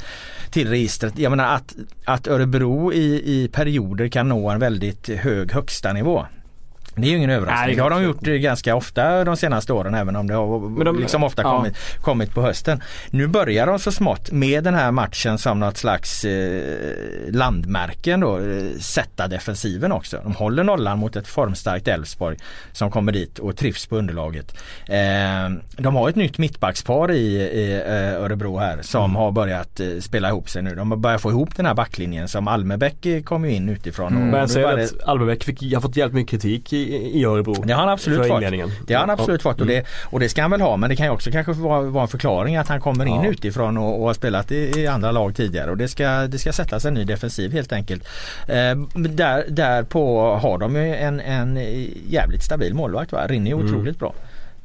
till 0.51 0.68
registret. 0.68 1.18
Jag 1.18 1.31
menar 1.31 1.55
att, 1.55 1.74
att 2.05 2.27
Örebro 2.27 2.92
i, 2.92 3.22
i 3.24 3.48
perioder 3.48 4.09
kan 4.09 4.29
nå 4.29 4.51
en 4.51 4.61
väldigt 4.61 5.09
hög 5.09 5.53
högsta 5.53 5.92
nivå. 5.92 6.27
Det 7.00 7.06
är 7.06 7.11
ju 7.11 7.16
ingen 7.16 7.30
överraskning. 7.30 7.66
Nej, 7.66 7.76
det 7.76 7.82
har 7.82 7.90
de 7.90 8.02
gjort 8.02 8.20
ganska 8.20 8.74
ofta 8.74 9.24
de 9.24 9.37
senaste 9.37 9.72
åren 9.72 9.94
även 9.94 10.16
om 10.16 10.26
det 10.26 10.34
har 10.34 10.84
de- 10.84 10.98
liksom 11.00 11.24
ofta 11.24 11.42
ja. 11.42 11.56
kommit, 11.56 11.74
kommit 12.00 12.34
på 12.34 12.42
hösten. 12.42 12.82
Nu 13.11 13.26
börjar 13.26 13.66
de 13.66 13.78
så 13.78 13.92
smått 13.92 14.30
med 14.32 14.64
den 14.64 14.74
här 14.74 14.90
matchen 14.90 15.38
som 15.38 15.61
något 15.61 15.76
slags 15.76 16.24
eh, 16.24 16.62
landmärken 17.32 18.20
då, 18.20 18.38
eh, 18.38 18.78
sätta 18.80 19.28
defensiven 19.28 19.92
också. 19.92 20.20
De 20.22 20.34
håller 20.34 20.64
nollan 20.64 20.98
mot 20.98 21.16
ett 21.16 21.28
formstarkt 21.28 21.88
Elfsborg 21.88 22.37
som 22.72 22.90
kommer 22.90 23.12
dit 23.12 23.38
och 23.38 23.56
trivs 23.56 23.87
på 23.87 23.96
underlaget. 23.96 24.56
Eh, 24.87 24.98
de 25.76 25.96
har 25.96 26.08
ett 26.08 26.16
nytt 26.16 26.38
mittbackspar 26.38 27.11
i, 27.12 27.37
i 27.37 27.72
eh, 27.87 28.22
Örebro 28.22 28.58
här 28.58 28.78
som 28.82 29.04
Mm. 29.08 29.16
har 29.16 29.32
börjat 29.32 29.80
eh, 29.80 29.87
spela 30.00 30.28
ihop 30.28 30.50
sig 30.50 30.62
nu. 30.62 30.74
De 30.74 30.90
har 30.90 30.98
börjat 30.98 31.20
få 31.20 31.30
ihop 31.30 31.56
den 31.56 31.66
här 31.66 31.74
backlinjen 31.74 32.28
som 32.28 32.48
Almebäck 32.48 33.06
eh, 33.06 33.22
kom 33.22 33.44
ju 33.44 33.50
in 33.50 33.68
utifrån. 33.68 34.06
och 34.06 34.12
Mm. 34.12 34.28
Men 34.30 34.40
jag 34.40 34.50
säger 34.50 34.78
att 34.78 35.02
Almebäck 35.08 35.44
fick, 35.44 35.74
har 35.74 35.80
fått 35.80 35.96
jävligt 35.96 36.14
mycket 36.14 36.30
kritik 36.30 36.72
i, 36.72 36.88
i 36.96 37.24
Örebro. 37.24 37.55
det 37.64 37.72
har 37.72 37.81
han 37.81 37.88
absolut 37.88 38.27
inledningen. 38.27 38.70
Det 38.87 38.94
har 38.94 39.01
han 39.01 39.11
absolut 39.11 39.40
Ja. 39.44 39.51
fått 39.51 39.61
och 39.61 39.66
det, 39.66 39.87
och 40.05 40.20
det 40.20 40.29
ska 40.29 40.42
han 40.42 40.51
väl 40.51 40.61
ha 40.61 40.77
men 40.77 40.90
det 40.90 40.96
kan 40.96 41.07
ju 41.07 41.12
också 41.12 41.31
kanske 41.31 41.53
vara, 41.53 41.83
vara 41.83 42.03
en 42.03 42.09
förklaring 42.09 42.57
att 42.57 42.68
han 42.68 42.81
kommer 42.81 43.07
in 43.07 43.20
Ja. 43.24 43.31
utifrån 43.31 43.77
och, 43.79 44.01
och 44.01 44.07
har 44.07 44.14
spelat 44.14 44.53
i, 44.53 44.72
i 44.81 44.87
andra 44.87 45.11
lag 45.12 45.35
tidigare 45.37 45.70
och 45.70 45.77
det 45.77 45.88
ska, 45.88 46.09
det 46.09 46.38
ska 46.38 46.53
sättas 46.53 46.85
en 46.85 46.94
ny 46.94 47.05
defensiv 47.05 47.53
helt 47.53 47.72
enkelt. 47.72 48.05
Eh, 48.48 48.77
där, 48.94 49.44
därpå 49.48 50.35
har 50.42 50.59
de 50.59 50.77
ju 50.77 50.94
en, 50.94 51.20
en 51.20 51.59
jävligt 52.09 52.42
stabil 52.44 52.74
målvakt 52.74 53.12
va? 53.12 53.27
Rinne 53.27 53.51
är 53.51 53.55
Mm. 53.55 53.66
otroligt 53.66 53.98
bra. 53.98 54.14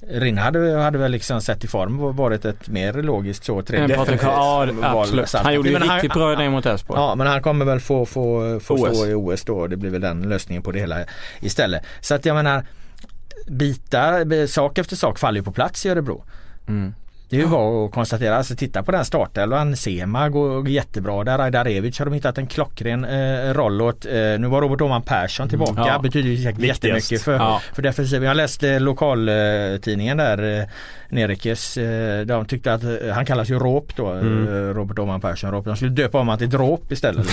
Rinne 0.09 0.41
hade, 0.41 0.77
hade 0.77 0.97
väl 0.97 1.11
liksom 1.11 1.41
sett 1.41 1.63
i 1.63 1.67
form 1.67 2.15
varit 2.15 2.45
ett 2.45 2.67
mer 2.67 2.93
logiskt 2.93 3.43
så 3.43 3.61
tre 3.61 3.77
En 3.77 3.89
Patrik, 3.91 4.23
ja 4.23 4.67
absolut. 4.81 5.33
Han 5.33 5.53
gjorde 5.53 5.69
ju 5.69 5.79
Men 5.79 5.87
han- 5.87 5.97
riktigt 5.97 6.13
bra 6.13 6.33
idé 6.33 6.49
mot 6.49 6.65
Elfsborg. 6.65 6.99
Ja 6.99 7.15
men 7.15 7.27
han 7.27 7.41
kommer 7.41 7.65
väl 7.65 7.79
få, 7.79 8.05
få, 8.05 8.59
få 8.59 8.73
OS. 8.73 8.97
stå 8.97 9.07
i 9.07 9.13
OS 9.13 9.43
då. 9.43 9.67
Det 9.67 9.77
blir 9.77 9.89
väl 9.89 10.01
den 10.01 10.21
lösningen 10.21 10.63
på 10.63 10.71
det 10.71 10.79
hela 10.79 10.97
istället. 11.39 11.83
Så 12.01 12.15
att 12.15 12.25
jag 12.25 12.35
menar 12.35 12.65
bitar, 13.47 14.47
sak 14.47 14.77
efter 14.77 14.95
sak 14.95 15.19
faller 15.19 15.39
ju 15.39 15.43
på 15.43 15.51
plats 15.51 15.85
i 15.85 15.89
Örebro. 15.89 16.23
Mm. 16.67 16.93
Det 17.33 17.37
är 17.39 17.41
ju 17.41 17.47
bara 17.47 17.85
att 17.85 17.91
konstatera, 17.91 18.37
alltså 18.37 18.55
titta 18.55 18.83
på 18.83 18.91
den 18.91 19.05
startelvan. 19.05 19.75
Sema 19.75 20.29
går 20.29 20.69
jättebra 20.69 21.23
där. 21.23 21.39
Ajdarevic 21.39 21.99
har 21.99 22.05
de 22.05 22.13
hittat 22.13 22.37
en 22.37 22.47
klockren 22.47 23.05
eh, 23.05 23.53
roll 23.53 23.81
åt. 23.81 24.05
Eh, 24.05 24.11
nu 24.13 24.47
var 24.47 24.61
Robert 24.61 24.81
Åhman 24.81 25.01
Persson 25.01 25.49
tillbaka. 25.49 25.83
Ja. 25.87 25.99
Betyder 25.99 26.43
säkert 26.43 26.61
jättemycket 26.61 27.21
för, 27.21 27.33
Ja. 27.33 27.61
för 27.75 27.81
defensiven. 27.81 28.27
Jag 28.27 28.37
läste 28.37 28.79
lokaltidningen 28.79 30.17
där. 30.17 30.59
Eh, 30.59 30.65
Nerikes. 31.09 31.77
Eh, 31.77 32.25
de 32.25 32.45
tyckte 32.45 32.73
att 32.73 32.83
eh, 32.83 32.89
han 33.13 33.25
kallas 33.25 33.49
ju 33.49 33.59
Råp 33.59 33.95
då. 33.95 34.07
Mm. 34.11 34.47
Eh, 34.47 34.73
Robert 34.73 34.99
Åhman 34.99 35.21
Persson. 35.21 35.51
Råp. 35.51 35.65
De 35.65 35.75
skulle 35.75 35.91
döpa 35.91 36.19
om 36.19 36.27
han 36.27 36.37
till 36.37 36.49
Dråp 36.49 36.91
istället. 36.91 37.27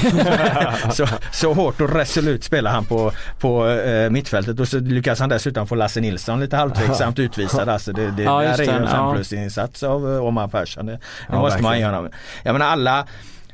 så, 0.93 1.07
så 1.33 1.53
hårt 1.53 1.81
och 1.81 1.95
resolut 1.95 2.45
spelar 2.45 2.71
han 2.71 2.85
på, 2.85 3.13
på 3.41 3.69
eh, 3.69 4.11
mittfältet 4.11 4.61
och 4.61 4.69
så 4.69 4.79
lyckas 4.79 5.21
han 5.21 5.29
dessutom 5.29 5.67
få 5.67 5.75
Lasse 5.75 6.01
Nilsson 6.01 6.41
lite 6.41 6.57
halvtveksamt 6.57 7.19
utvisad. 7.19 7.69
Alltså 7.69 7.93
det, 7.93 8.11
det 8.11 8.23
Ja, 8.23 8.41
där 8.41 8.61
är 8.61 8.65
ju 8.65 8.71
en 8.71 8.83
Ja. 8.83 8.89
femplusinsats 8.89 9.83
av 9.91 10.15
eh, 10.15 10.25
Omar 10.25 10.49
Persson. 10.49 10.87
Det, 10.87 10.99
Ja, 11.29 11.41
måste 11.41 11.63
man 11.63 11.71
verkligen. 11.73 11.93
göra. 11.95 12.11
Jag 12.43 12.53
menar 12.53 12.67
alla 12.67 13.07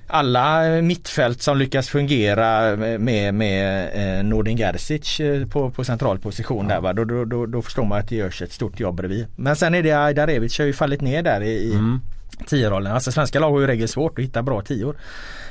alla 0.08 0.62
mittfält 0.82 1.42
som 1.42 1.58
lyckas 1.58 1.88
fungera 1.88 2.76
med, 2.98 3.34
med 3.34 3.88
eh, 4.18 4.24
Nordin 4.24 4.56
Gerzic 4.56 5.20
eh, 5.20 5.46
på, 5.46 5.70
på 5.70 5.84
central 5.84 6.18
position 6.18 6.68
där 6.68 6.80
va? 6.80 6.92
Då, 6.92 7.04
då, 7.04 7.24
då, 7.24 7.46
då 7.46 7.62
förstår 7.62 7.84
man 7.84 7.98
att 7.98 8.08
det 8.08 8.16
görs 8.16 8.42
ett 8.42 8.52
stort 8.52 8.80
jobb 8.80 8.96
bredvid. 8.96 9.26
Men 9.36 9.56
sen 9.56 9.74
är 9.74 9.82
det 9.82 9.92
Ajdarevic 9.92 10.58
har 10.58 10.66
ju 10.66 10.72
fallit 10.72 11.00
ner 11.00 11.22
där 11.22 11.40
i, 11.40 11.50
i 11.50 11.72
Mm. 11.72 12.00
tio-rollen. 12.46 12.92
Alltså 12.92 13.12
svenska 13.12 13.40
lag 13.40 13.50
har 13.50 13.58
ju 13.58 13.64
i 13.64 13.68
regel 13.68 13.88
svårt 13.88 14.18
att 14.18 14.24
hitta 14.24 14.42
bra 14.42 14.62
tior. 14.62 14.96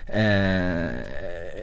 Eh, 0.07 0.89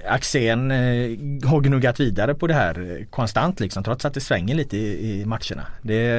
Axén 0.08 0.70
eh, 0.70 1.48
har 1.50 1.60
gnuggat 1.60 2.00
vidare 2.00 2.34
på 2.34 2.46
det 2.46 2.54
här 2.54 2.96
eh, 3.00 3.06
konstant 3.10 3.60
liksom 3.60 3.84
trots 3.84 4.04
att 4.04 4.14
det 4.14 4.20
svänger 4.20 4.54
lite 4.54 4.76
i, 4.76 5.20
i 5.20 5.24
matcherna. 5.24 5.66
Det, 5.82 6.10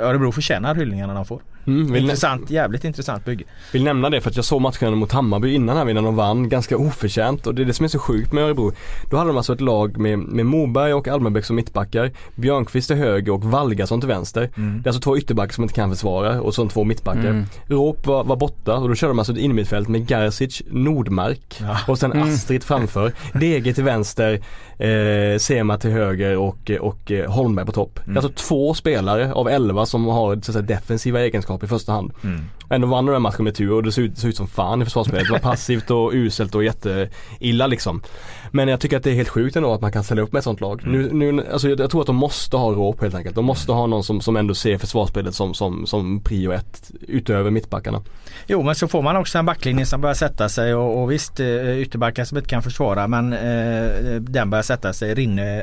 Örebro 0.00 0.32
förtjänar 0.32 0.74
hyllningarna 0.74 1.14
de 1.14 1.24
får. 1.24 1.40
Mm, 1.66 1.96
Intressant, 1.96 2.50
jävligt 2.50 2.84
intressant 2.84 3.24
bygge. 3.24 3.44
vill 3.72 3.84
nämna 3.84 4.10
det 4.10 4.20
för 4.20 4.30
att 4.30 4.36
jag 4.36 4.44
såg 4.44 4.60
matchen 4.60 4.98
mot 4.98 5.12
Hammarby 5.12 5.54
innan 5.54 5.76
här 5.76 5.90
innan 5.90 6.04
de 6.04 6.16
vann 6.16 6.48
ganska 6.48 6.76
oförtjänt 6.76 7.46
och 7.46 7.54
det 7.54 7.62
är 7.62 7.66
det 7.66 7.72
som 7.74 7.84
är 7.84 7.88
så 7.88 7.98
sjukt 7.98 8.32
med 8.32 8.44
Örebro. 8.44 8.72
Då 9.10 9.16
hade 9.16 9.30
de 9.30 9.36
alltså 9.36 9.52
ett 9.52 9.60
lag 9.60 9.98
med, 9.98 10.18
med 10.18 10.46
Moberg 10.46 10.94
och 10.94 11.08
Almenbäck 11.08 11.44
som 11.44 11.56
mittbackar, 11.56 12.10
Björnqvist 12.34 12.88
till 12.88 12.96
höger 12.96 13.32
och 13.32 13.44
Valgason 13.44 14.00
till 14.00 14.08
vänster. 14.08 14.50
Mm. 14.56 14.82
Det 14.82 14.86
är 14.86 14.88
alltså 14.88 15.00
två 15.02 15.18
ytterbackar 15.18 15.52
som 15.52 15.64
inte 15.64 15.74
kan 15.74 15.90
försvara 15.90 16.40
och 16.40 16.54
så 16.54 16.68
två 16.68 16.84
mittbackar. 16.84 17.20
Mm. 17.30 17.44
Råp 17.66 18.06
var, 18.06 18.24
var 18.24 18.36
borta 18.36 18.74
och 18.76 18.88
då 18.88 18.94
körde 18.94 19.10
de 19.10 19.18
alltså 19.18 19.32
ett 19.32 19.38
innermittfält 19.38 19.88
med 19.88 20.08
Gerzic, 20.10 20.62
Nordmark 20.70 21.56
Ja. 21.60 21.76
och 21.88 21.98
sen 21.98 22.12
Mm. 22.12 22.28
Astrid 22.28 22.64
framför. 22.64 23.12
DG 23.34 23.74
till 23.74 23.84
vänster, 23.84 24.40
eh, 24.80 25.38
Sema 25.38 25.78
till 25.78 25.90
höger 25.90 26.36
och, 26.36 26.70
och 26.80 27.10
eh, 27.10 27.30
Holmberg 27.30 27.66
på 27.66 27.72
topp. 27.72 27.98
Mm. 27.98 28.14
Det 28.14 28.20
är 28.20 28.24
alltså 28.24 28.48
två 28.48 28.74
spelare 28.74 29.32
av 29.32 29.48
elva 29.48 29.86
som 29.86 30.06
har 30.06 30.40
så 30.42 30.52
säga, 30.52 30.62
defensiva 30.62 31.20
egenskaper 31.20 31.66
i 31.66 31.68
första 31.68 31.92
hand. 31.92 32.12
Mm. 32.24 32.40
Ändå 32.70 32.86
vann 32.86 33.06
de 33.06 33.12
den 33.12 33.22
matchen 33.22 33.44
med 33.44 33.54
tur 33.54 33.72
och 33.72 33.82
det 33.82 33.92
såg 33.92 34.04
ut, 34.04 34.18
såg 34.18 34.30
ut 34.30 34.36
som 34.36 34.48
fan 34.48 34.82
i 34.82 34.84
försvarsspelet. 34.84 35.26
Det 35.26 35.32
var 35.32 35.38
passivt 35.50 35.90
och 35.90 36.10
uselt 36.12 36.54
och 36.54 36.64
jätteilla 36.64 37.66
liksom. 37.66 38.02
Men 38.50 38.68
jag 38.68 38.80
tycker 38.80 38.96
att 38.96 39.02
det 39.02 39.10
är 39.10 39.14
helt 39.14 39.28
sjukt 39.28 39.56
ändå 39.56 39.72
att 39.72 39.80
man 39.80 39.92
kan 39.92 40.04
ställa 40.04 40.22
upp 40.22 40.32
med 40.32 40.38
ett 40.38 40.44
sånt 40.44 40.60
lag. 40.60 40.82
Nu, 40.86 41.12
nu, 41.12 41.46
alltså 41.52 41.68
jag, 41.68 41.80
jag 41.80 41.90
tror 41.90 42.00
att 42.00 42.06
de 42.06 42.16
måste 42.16 42.56
ha 42.56 42.70
råp 42.70 43.02
helt 43.02 43.14
enkelt. 43.14 43.34
De 43.34 43.44
måste 43.44 43.72
ha 43.72 43.86
någon 43.86 44.04
som, 44.04 44.20
som 44.20 44.36
ändå 44.36 44.54
ser 44.54 44.78
försvarsspelet 44.78 45.34
som, 45.34 45.54
som, 45.54 45.86
som 45.86 46.20
prio 46.20 46.52
ett 46.52 46.90
utöver 47.00 47.50
mittbackarna. 47.50 48.02
Jo 48.46 48.62
men 48.62 48.74
så 48.74 48.88
får 48.88 49.02
man 49.02 49.16
också 49.16 49.38
en 49.38 49.46
backlinje 49.46 49.86
som 49.86 50.00
börjar 50.00 50.14
sätta 50.14 50.48
sig 50.48 50.74
och, 50.74 51.02
och 51.02 51.12
visst 51.12 51.40
eh, 51.40 51.78
ytterbackar 51.78 52.24
som 52.24 52.38
inte 52.38 52.50
kan 52.50 52.62
försvara 52.62 53.08
men 53.08 53.32
eh, 53.32 54.20
den 54.20 54.50
börjar 54.50 54.62
sätta 54.62 54.92
sig. 54.92 55.14
Rinne 55.14 55.60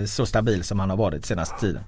eh, 0.00 0.04
så 0.04 0.26
stabil 0.26 0.64
som 0.64 0.80
han 0.80 0.90
har 0.90 0.96
varit 0.96 1.26
senaste 1.26 1.60
tiden. 1.60 1.82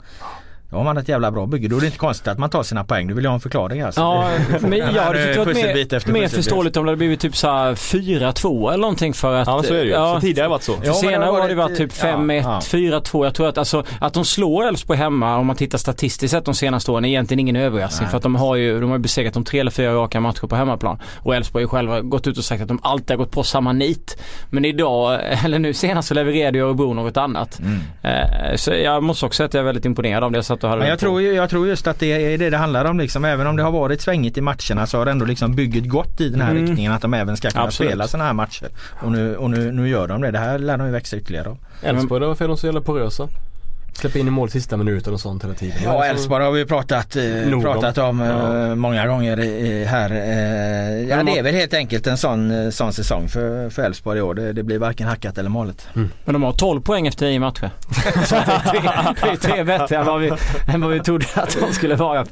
Då 0.70 0.76
har 0.76 0.85
man 0.85 0.98
ett 0.98 1.09
jävla 1.09 1.31
bra 1.31 1.46
bygge. 1.46 1.68
Då 1.68 1.76
är 1.76 1.81
det 1.81 1.87
inte 1.87 1.98
konstigt 1.98 2.28
att 2.28 2.38
man 2.38 2.50
tar 2.50 2.62
sina 2.62 2.85
poäng. 2.85 3.07
Du 3.07 3.14
vill 3.14 3.24
ju 3.24 3.28
ha 3.28 3.35
en 3.35 3.40
förklaring 3.40 3.81
alltså. 3.81 4.00
Ja, 4.00 4.31
men 4.61 4.78
jag 4.78 4.87
hade 5.02 5.24
tyckt 5.24 5.44
Pusselbit 5.44 5.90
mer, 5.90 5.96
efter 5.96 6.12
mer 6.12 6.28
förståeligt 6.28 6.76
om 6.76 6.85
det 6.85 6.90
hade 6.90 6.96
blivit 6.96 7.20
typ 7.20 7.37
såhär 7.37 7.74
4-2 7.74 8.68
eller 8.68 8.81
någonting 8.81 9.14
för 9.14 9.35
att... 9.35 9.46
Ja 9.46 9.62
så 9.62 9.74
är 9.74 9.78
det 9.78 9.85
ju. 9.85 9.92
Så 9.94 10.18
tidigare 10.20 10.44
har 10.44 10.48
det 10.48 10.50
varit 10.50 10.62
så. 10.62 10.76
För 10.76 10.87
Ja, 10.87 10.92
senare 10.94 11.31
har 11.31 11.48
det 11.48 11.54
varit- 11.54 11.76
typ 11.76 11.92
ja, 12.02 12.07
5-1, 12.07 12.42
ja. 12.42 12.61
4-2. 12.62 13.24
Jag 13.24 13.35
tror 13.35 13.48
att, 13.48 13.59
alltså, 13.59 13.85
att 14.00 14.14
de 14.14 14.24
slår 14.24 14.68
Elfsborg 14.68 14.98
hemma 14.98 15.37
om 15.37 15.46
man 15.46 15.57
tittar 15.57 15.78
statistiskt 15.78 16.31
sett 16.31 16.44
de 16.44 16.54
senaste 16.54 16.90
åren 16.90 17.04
är 17.04 17.09
egentligen 17.09 17.40
ingen 17.40 17.57
överraskning. 17.57 18.04
Nej. 18.04 18.11
För 18.11 18.16
att 18.16 18.22
de 18.22 18.35
har 18.37 18.57
ju 18.57 18.81
de 18.81 18.90
har 18.90 18.96
ju 18.96 19.02
besegrat 19.02 19.35
de 19.35 19.44
tre 19.44 19.61
eller 19.61 19.70
fyra 19.70 19.94
raka 19.94 20.20
matcher 20.20 20.46
på 20.46 20.57
hemmaplan. 20.57 20.98
Och 21.18 21.35
Elfsborg 21.37 21.64
har 21.64 21.66
ju 21.66 21.68
själva 21.68 22.00
gått 22.00 22.26
ut 22.26 22.38
och 22.38 22.44
sagt 22.44 22.62
att 22.62 22.68
de 22.68 22.78
alltid 22.83 23.11
har 23.11 23.16
gått 23.16 23.31
på 23.33 23.42
samma 23.42 23.72
nit. 23.72 24.18
Men 24.50 24.64
idag, 24.64 25.20
eller 25.44 25.59
nu 25.59 25.74
senast 25.74 26.09
så 26.09 26.14
levererade 26.14 26.59
ju 26.59 26.64
Örebro 26.64 26.94
något 26.94 27.16
annat. 27.16 27.59
Mm. 27.61 27.78
Eh, 28.02 28.57
så 28.57 28.70
jag 28.72 29.02
måste 29.02 29.26
också 29.26 29.37
säga 29.37 29.46
att 29.46 29.54
jag 29.54 29.61
är 29.61 29.64
väldigt 29.64 29.85
imponerad 29.85 30.24
av 30.24 30.33
det. 30.33 30.42
Så 30.42 30.57
att 30.58 30.60
du 30.60 30.66
hade 30.66 30.78
Men 30.80 30.88
jag 30.88 30.98
tror, 30.98 31.22
ju- 31.22 31.32
jag 31.34 31.50
tror 31.50 31.68
just 31.68 31.86
att 31.86 31.98
det 32.00 32.06
är 32.34 32.38
det 32.38 32.50
det 32.50 32.56
handlar 32.56 32.84
om 32.84 32.98
liksom. 32.98 33.24
Även 33.24 33.46
om 33.46 33.56
det 33.56 33.62
har 33.62 33.70
varit 33.70 34.00
svängigt 34.00 34.38
i 34.38 34.40
matcherna 34.40 34.86
så 34.86 34.98
har 34.98 35.06
ändå 35.06 35.24
liksom 35.24 35.54
bygget 35.54 35.88
gått 35.88 36.20
i 36.20 36.28
den 36.28 36.40
här 36.40 36.50
Mm. 36.50 36.62
riktningen 36.66 36.92
att 36.92 37.02
de 37.02 37.14
även 37.14 37.36
ska 37.36 37.50
kunna 37.50 37.64
Absolut. 37.64 37.90
spela 37.90 38.08
sådana 38.08 38.24
här 38.24 38.32
matcher. 38.32 38.68
Och, 39.02 39.12
nu, 39.12 39.36
och 39.36 39.50
nu, 39.50 39.72
nu 39.72 39.88
gör 39.88 40.08
de 40.08 40.20
det. 40.20 40.30
Det 40.30 40.38
här 40.38 40.58
lär 40.58 40.76
de 40.76 40.86
ju 40.86 40.92
växa 40.92 41.16
ytterligare 41.16 41.48
av. 41.48 41.58
Elfsborg, 41.82 42.26
varför 42.26 42.44
är 42.44 42.48
de 42.48 42.56
så 42.56 42.66
jävla 42.66 42.80
porösa? 42.80 43.28
Släppa 43.98 44.18
in 44.18 44.28
i 44.28 44.30
mål 44.30 44.50
sista 44.50 44.76
minuten 44.76 45.12
och 45.14 45.20
sånt 45.20 45.44
hela 45.44 45.54
tiden. 45.54 45.76
Ja 45.84 46.04
Elfsborg 46.04 46.44
har 46.44 46.52
vi 46.52 46.64
pratat, 46.66 47.16
eh, 47.16 47.61
pratat 47.62 47.98
om 47.98 48.20
eh, 48.22 48.28
Ja. 48.28 48.74
många 48.74 49.06
gånger 49.06 49.40
i- 49.40 49.84
här. 49.84 50.11
Eh, 50.11 51.08
ja 51.08 51.16
de 51.16 51.22
det 51.32 51.38
är 51.38 51.42
väl 51.42 51.54
helt 51.54 51.74
enkelt 51.74 52.06
en 52.06 52.16
sån, 52.16 52.50
eh, 52.64 52.70
sån 52.70 52.92
säsong 52.92 53.28
för, 53.28 53.70
för 53.70 53.82
Elfsborg 53.82 54.18
i 54.18 54.22
år. 54.22 54.34
Det, 54.34 54.52
det 54.52 54.62
blir 54.62 54.78
varken 54.78 55.06
hackat 55.08 55.38
eller 55.38 55.50
malet. 55.50 55.88
Men 55.92 56.11
de 56.32 56.42
har 56.42 56.52
12 56.52 56.80
poäng 56.80 57.06
efter 57.06 57.26
9 57.26 57.40
matcher. 57.40 57.70
Så 58.24 58.34
det 58.34 59.28
är 59.28 59.37
tre, 59.37 59.64
bättre 59.64 59.96
än 59.96 60.06
vad, 60.06 60.20
vi, 60.20 60.32
än 60.74 60.80
vad 60.80 60.90
vi 60.90 61.00
trodde 61.00 61.26
att 61.34 61.56
de 61.61 61.72
skulle 61.74 61.94
vara. 61.96 62.24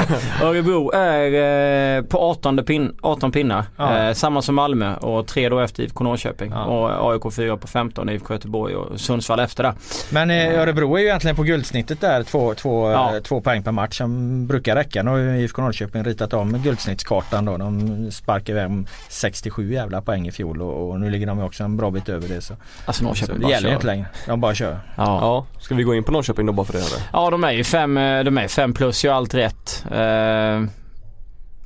Örebro 0.43 0.91
är 0.95 1.97
eh, 1.97 2.03
på 2.03 2.19
18, 2.19 2.65
pin, 2.65 2.97
18 3.03 3.33
pinnar. 3.33 3.65
Ja. 3.77 3.99
Eh, 3.99 4.13
samma 4.13 4.43
som 4.43 4.55
Malmö 4.55 4.95
och 4.97 5.27
tre 5.27 5.49
då 5.49 5.59
efter 5.61 5.83
IFK 5.83 6.05
Norrköping. 6.05 6.51
Ja. 6.55 6.65
Och 6.65 7.13
AIK 7.13 7.35
4 7.35 7.57
på 7.57 7.67
15, 7.67 8.09
IFK 8.09 8.35
Göteborg 8.35 8.75
och 8.75 9.01
Sundsvall 9.01 9.41
efter 9.41 9.63
det. 9.63 9.75
Men 10.11 10.31
eh, 10.31 10.61
Örebro 10.61 10.97
är 10.97 11.01
ju 11.01 11.07
egentligen 11.07 11.37
på 11.37 11.45
guldsnittet 11.57 12.01
där. 12.01 12.23
Två, 12.23 12.55
två, 12.55 12.91
Ja. 12.91 13.17
eh, 13.17 13.23
två 13.23 13.41
poäng 13.41 13.63
per 13.63 13.73
match 13.73 13.99
som 13.99 14.47
brukar 14.47 14.77
räcka. 14.77 15.03
Nu 15.03 15.11
har 15.11 15.19
ju 15.19 15.41
IFK 15.41 15.63
Norrköping 15.63 16.05
ritat 16.05 16.33
om 16.33 16.53
guldsnittskartan 16.63 17.45
då. 17.45 17.57
De 17.57 18.11
sparkade 18.11 18.61
iväg 18.61 18.87
67 19.09 19.73
jävla 19.73 20.03
poäng 20.03 20.29
i 20.29 20.33
fjol 20.33 20.63
och, 20.63 20.91
och 20.91 21.01
nu 21.01 21.11
ligger 21.11 21.27
de 21.27 21.41
också 21.41 21.65
en 21.65 21.77
bra 21.77 21.91
bit 21.91 22.09
över 22.09 22.29
det. 22.29 22.41
Så, 22.41 22.55
Alltså 22.87 23.01
så 23.01 23.05
Norrköping 23.09 23.35
det 23.37 23.43
bara 23.43 23.51
gäller 23.51 23.69
ju 23.69 23.71
kör. 23.71 23.75
inte 23.75 23.87
längre. 23.87 24.07
De 24.27 24.41
bara 24.41 24.55
kör. 24.55 24.79
Ja. 24.97 25.05
Ja, 25.21 25.47
ska 25.61 25.75
vi 25.75 25.83
gå 25.83 25.95
in 25.95 26.05
på 26.05 26.13
Norrköping 26.13 26.47
då 26.47 26.53
bara 26.53 26.67
för 26.67 26.73
det 26.73 26.79
eller? 26.79 26.99
ja, 27.13 27.31
de 27.31 27.45
är 27.45 27.53
ju 27.53 27.65
fem, 27.65 27.97
eh, 27.99 28.25
de 28.25 28.39
är 28.39 28.49
fem 28.49 28.73
plus, 28.73 29.05
gör 29.05 29.13
allt 29.15 29.35
rätt. 29.35 29.85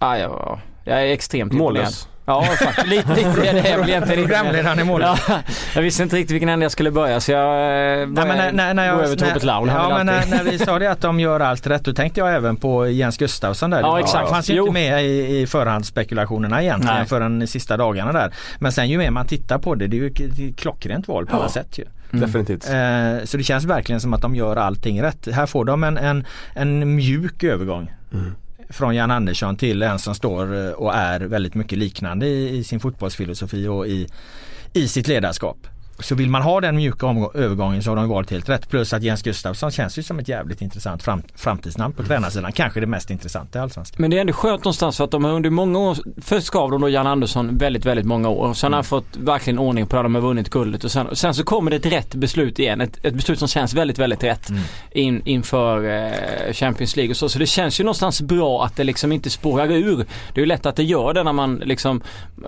Ah, 0.03 0.17
ja, 0.17 0.59
jag 0.85 1.03
är 1.03 1.13
extremt 1.13 1.53
imponerad. 1.53 1.93
Ja, 2.31 2.43
faktiskt. 2.43 2.87
Lite, 2.87 3.09
lite 3.15 3.41
är 3.49 3.63
det 3.63 3.69
egentligen. 3.69 4.03
inte. 4.03 4.15
Programledaren 4.17 4.79
i 4.81 4.85
mål. 4.85 5.01
Ja, 5.01 5.19
jag 5.75 5.83
visste 5.83 6.03
inte 6.03 6.17
riktigt 6.17 6.35
vilken 6.35 6.49
ände 6.49 6.65
jag 6.65 6.73
skulle 6.73 6.91
börja 6.91 7.21
så 7.21 7.33
jag 7.33 7.43
eh, 7.43 8.09
Nej, 8.09 8.27
men 8.27 8.29
när, 8.29 8.53
när, 8.53 8.75
när 8.75 8.87
jag, 8.87 9.01
över 9.05 9.17
till 9.17 9.27
Robert 9.27 9.43
Laul. 9.43 9.69
Han 9.69 9.91
ja, 9.91 9.97
men 9.97 10.07
när, 10.07 10.27
när 10.27 10.45
vi 10.45 10.59
sa 10.59 10.79
det 10.79 10.91
att 10.91 11.01
de 11.01 11.21
gör 11.21 11.41
allt 11.41 11.67
rätt 11.67 11.85
då 11.85 11.93
tänkte 11.93 12.21
jag 12.21 12.35
även 12.35 12.57
på 12.57 12.89
Jens 12.89 13.17
Gustafsson 13.17 13.71
där. 13.71 13.81
Ja, 13.81 14.01
exakt. 14.01 14.29
fanns 14.31 14.51
ju 14.51 14.55
Jo. 14.55 14.63
inte 14.67 14.73
med 14.73 15.05
i, 15.05 15.41
i 15.41 15.47
förhandsspekulationerna 15.47 16.63
egentligen 16.63 16.97
Nej. 16.97 17.07
förrän 17.07 17.47
sista 17.47 17.77
dagarna 17.77 18.13
där. 18.13 18.33
Men 18.59 18.73
sen 18.73 18.89
ju 18.89 18.99
mer 18.99 19.11
man 19.11 19.27
tittar 19.27 19.59
på 19.59 19.75
det, 19.75 19.87
det 19.87 19.97
är 19.97 20.01
ju 20.41 20.53
klockrent 20.53 21.09
val 21.09 21.27
på 21.27 21.37
alla 21.37 21.49
sätt 21.49 21.79
ju. 21.79 21.85
Mm. 22.13 22.27
Definitivt. 22.27 22.69
Eh, 22.69 23.25
så 23.25 23.37
det 23.37 23.43
känns 23.43 23.65
verkligen 23.65 24.01
som 24.01 24.15
att 24.15 24.23
de 24.23 24.35
gör 24.35 24.57
allting 24.57 25.03
rätt. 25.03 25.29
Här 25.33 25.47
får 25.47 25.65
de 25.65 25.85
en, 25.85 25.97
en, 25.97 26.27
en 26.55 26.95
mjuk 26.97 27.45
övergång. 27.45 27.93
Mm. 28.13 28.35
Från 28.71 28.95
Jan 28.95 29.11
Andersson 29.11 29.57
till 29.57 29.83
en 29.83 29.99
som 29.99 30.15
står 30.15 30.67
eh, 30.67 30.73
och 30.73 30.95
är 30.95 31.21
väldigt 31.21 31.55
mycket 31.55 31.79
liknande 31.79 32.27
i, 32.27 32.59
i 32.59 32.65
sin 32.65 32.81
fotbollsfilosofi 32.81 33.67
och 33.69 33.87
i, 33.87 34.09
i 34.73 34.89
sitt 34.89 35.09
ledarskap. 35.09 35.67
Så 36.03 36.15
vill 36.15 36.31
man 36.31 36.43
ha 36.43 36.61
den 36.61 36.77
mjuka 36.77 37.07
övergången 37.35 37.83
så 37.83 37.91
har 37.91 37.97
de 37.97 38.09
valt 38.09 38.31
helt 38.31 38.49
rätt. 38.49 38.69
Plus 38.69 38.93
att 38.93 39.03
Jens 39.03 39.23
Gustafsson 39.23 39.71
känns 39.71 39.99
ju 39.99 40.03
som 40.03 40.19
ett 40.19 40.29
jävligt 40.29 40.63
intressant 40.63 41.03
fram, 41.03 41.23
framtidsnamn 41.35 41.95
på 41.95 42.03
tränarsidan. 42.03 42.53
Kanske 42.53 42.81
det 42.81 42.87
mest 42.87 43.11
intressanta 43.11 43.59
i 43.59 43.63
Allsvenskan. 43.63 43.97
Men 43.99 44.11
det 44.11 44.17
är 44.17 44.21
ändå 44.21 44.33
skönt 44.33 44.65
någonstans 44.65 44.97
för 44.97 45.05
att 45.05 45.11
de 45.11 45.25
har 45.25 45.33
under 45.33 45.51
många 45.51 45.79
år, 45.79 45.97
först 46.23 46.51
gav 46.51 46.71
de 46.71 46.81
då 46.81 46.89
Jan 46.89 47.07
Andersson 47.07 47.57
väldigt, 47.59 47.87
väldigt 47.87 48.07
många 48.07 48.29
år. 48.29 48.49
Och 48.49 48.57
sen 48.57 48.73
har 48.73 48.77
han 48.77 48.85
fått 48.85 49.17
verkligen 49.17 49.59
ordning 49.59 49.87
på 49.87 49.97
det, 49.97 50.03
de 50.03 50.15
har 50.15 50.23
vunnit 50.23 50.51
guldet 50.51 50.85
och 50.85 50.91
sen, 50.91 51.07
och 51.07 51.19
sen 51.19 51.35
så 51.35 51.45
kommer 51.45 51.71
det 51.71 51.77
ett 51.77 51.87
rätt 51.87 52.15
beslut 52.15 52.59
igen. 52.59 52.81
Ett, 52.81 53.05
ett 53.05 53.15
beslut 53.15 53.39
som 53.39 53.49
känns 53.49 53.75
väldigt, 53.75 53.99
väldigt 53.99 54.25
rätt 54.25 54.51
Mm. 54.51 54.63
in, 54.93 55.23
inför 55.25 55.85
eh, 56.07 56.53
Champions 56.53 56.97
League 56.97 57.11
och 57.11 57.17
så. 57.17 57.29
Så 57.29 57.39
det 57.39 57.47
känns 57.47 57.81
ju 57.81 57.85
någonstans 57.85 58.23
bra 58.23 58.65
att 58.65 58.77
det 58.77 58.85
liksom 58.85 59.13
inte 59.13 59.31
spårar 59.31 59.71
ur. 59.73 59.97
Det 59.97 60.05
är 60.35 60.41
ju 60.41 60.47
lätt 60.47 60.67
att 60.67 60.77
det 60.77 60.83
gör 60.83 61.15
det 61.15 61.23
när 61.23 61.33
man 61.33 61.57
liksom, 61.57 62.03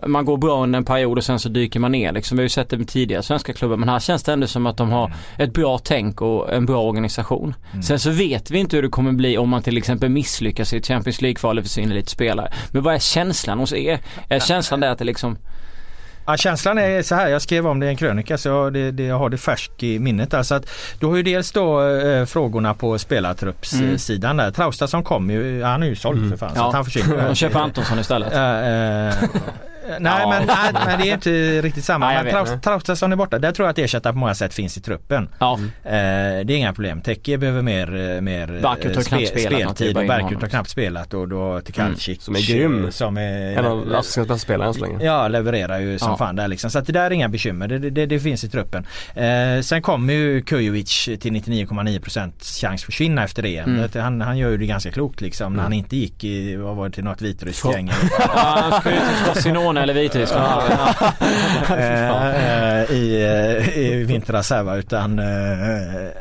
man 0.07 0.25
går 0.25 0.37
bra 0.37 0.63
under 0.63 0.77
en 0.77 0.85
period 0.85 1.19
och 1.19 1.25
sen 1.25 1.39
så 1.39 1.49
dyker 1.49 1.81
man 1.81 1.93
ner 1.93 2.13
liksom. 2.13 2.37
Vi 2.37 2.41
har 2.41 2.45
ju 2.45 2.49
sett 2.49 2.69
det 2.71 2.85
tidigare 2.85 3.23
svenska 3.43 3.59
klubbar 3.59 3.77
men 3.77 3.89
här 3.89 4.01
känns 4.01 4.23
det 4.23 4.33
ändå 4.33 4.47
som 4.47 4.67
att 4.67 4.77
de 4.77 4.91
har 4.91 5.13
ett 5.39 5.53
bra 5.53 5.79
tänk 5.79 6.23
och 6.23 6.53
en 6.53 6.67
bra 6.67 6.83
organisation. 6.83 7.55
Sen 7.83 7.99
så 7.99 8.11
vet 8.11 8.51
vi 8.51 8.59
inte 8.59 8.77
hur 8.77 8.83
det 8.83 8.89
kommer 8.89 9.13
bli 9.13 9.39
om 9.39 9.49
man 9.49 9.63
till 9.63 9.79
exempel 9.79 10.09
misslyckas 10.09 10.73
i 10.73 10.83
Champions 10.83 11.21
League-kval 11.23 11.59
och 11.59 11.65
försvinner 11.65 11.95
lite 11.95 12.11
spelare. 12.11 12.53
Men 12.71 12.83
vad 12.83 12.95
är 12.95 12.99
känslan 12.99 13.59
hos 13.59 13.73
er? 13.73 14.01
Är 14.29 14.41
känslan 14.41 14.81
där 14.81 14.91
att 14.91 14.99
det 14.99 15.05
liksom 15.05 15.37
Ja, 16.27 16.37
känslan 16.37 16.79
är 16.79 17.03
så 17.03 17.15
här, 17.15 17.29
jag 17.29 17.43
skrev 17.43 17.67
om 17.67 17.81
det 17.81 17.87
i 17.87 17.89
en 17.89 17.97
krönika 17.97 18.39
så 18.39 18.71
det, 18.71 18.91
det, 18.91 19.03
jag 19.03 19.19
har 19.19 19.31
det 19.31 19.39
färskt 19.39 19.83
i 19.83 19.99
minnet. 19.99 20.35
Alltså 20.35 20.55
att, 20.55 20.71
du 21.01 21.07
har 21.07 21.17
ju 21.17 21.23
dels 21.23 21.53
då 21.53 21.83
eh, 21.83 22.25
frågorna 22.25 22.75
på 22.75 22.99
spelartruppssidan 22.99 24.31
mm. 24.31 24.37
där. 24.37 24.51
Traustason 24.53 25.03
kommer 25.03 25.35
ju, 25.35 25.63
han 25.63 25.83
är 25.83 25.87
ju 25.87 25.97
såld 25.97 26.19
mm. 26.19 26.31
för 26.31 26.37
fan 26.37 26.53
ja. 26.57 26.71
så 26.71 26.77
han 26.77 26.85
försvinner. 26.85 27.27
De 27.27 27.35
köper 27.35 27.59
Antonsson 27.59 27.99
istället. 27.99 28.33
Äh, 28.33 29.31
Nej, 29.89 30.13
ja. 30.21 30.29
men, 30.31 30.47
nej 30.47 30.85
men 30.87 31.01
det 31.01 31.09
är 31.09 31.15
inte 31.15 31.63
riktigt 31.63 31.85
samma. 31.85 32.07
Nej, 32.23 32.33
men 32.33 32.61
Traustason 32.61 33.13
är 33.13 33.17
borta. 33.17 33.39
Där 33.39 33.53
tror 33.53 33.67
jag 33.67 33.71
att 33.71 33.79
ersättare 33.79 34.13
på 34.13 34.19
många 34.19 34.35
sätt 34.35 34.55
finns 34.55 34.77
i 34.77 34.81
truppen. 34.81 35.29
Ja. 35.39 35.59
Eh, 35.85 35.91
det 36.45 36.53
är 36.53 36.57
inga 36.57 36.73
problem. 36.73 37.01
Teke 37.01 37.39
behöver 37.39 37.63
mer, 37.63 38.21
mer 38.21 38.61
Barkut 38.63 38.97
har 38.97 39.03
spe, 39.03 39.27
speltid. 39.27 39.95
Barkut 39.95 40.41
har 40.41 40.49
knappt 40.49 40.71
spelat 40.71 41.15
och 41.15 41.29
då 41.29 41.61
Tekalcic. 41.61 42.09
Mm. 42.09 42.21
Som 42.21 42.37
är 42.37 42.41
grym. 42.41 42.93
Som 42.93 43.17
är, 43.17 43.59
en 43.59 43.67
av 43.67 43.95
allsvenskans 43.97 44.29
bästa 44.33 44.39
spelare 44.39 44.69
än 44.69 44.75
så 44.75 44.81
länge. 44.81 45.05
Ja, 45.05 45.29
levererar 45.29 45.79
ju 45.79 45.99
som 45.99 46.11
ja. 46.11 46.17
fan 46.17 46.37
där 46.37 46.49
liksom. 46.49 46.71
Så 46.71 46.79
att 46.79 46.87
det 46.87 46.93
där 46.93 47.05
är 47.05 47.11
inga 47.11 47.29
bekymmer. 47.29 47.69
Det, 47.69 47.91
det, 47.91 48.07
det 48.07 48.21
finns 48.21 48.45
i 48.45 48.49
truppen. 48.49 48.87
Eh, 49.15 49.63
sen 49.63 49.83
kommer 49.83 50.13
ju 50.13 50.43
Kujovic 50.43 51.05
till 51.05 51.33
99,9% 51.33 52.61
chans 52.61 52.85
försvinna 52.85 53.25
efter 53.25 53.43
det. 53.43 53.59
Mm. 53.59 53.89
Han, 53.95 54.21
han 54.21 54.39
gör 54.39 54.51
ju 54.51 54.57
det 54.57 54.67
ganska 54.67 54.91
klokt 54.91 55.21
liksom. 55.21 55.47
Mm. 55.47 55.57
När 55.57 55.63
han 55.63 55.73
inte 55.73 55.97
gick 55.97 56.25
i, 56.25 56.57
vad 56.57 56.77
var 56.77 56.89
det, 56.89 56.95
till 56.95 57.05
något 57.05 57.23
vitryskt 57.23 57.65
gäng. 57.65 57.91
ja, 58.19 58.69
han 58.71 58.81
ska 58.81 58.91
ju 58.91 58.97
till 58.97 59.53
Barcelona 59.73 59.83
eller 59.83 59.95
Vitryssland. 59.95 60.63
Eh, 61.73 62.93
I, 62.93 63.25
eh, 63.25 63.79
i 63.79 64.05
vintras 64.05 64.51
här 64.51 64.63
va 64.63 64.77
utan 64.77 65.19
eh, 65.19 65.27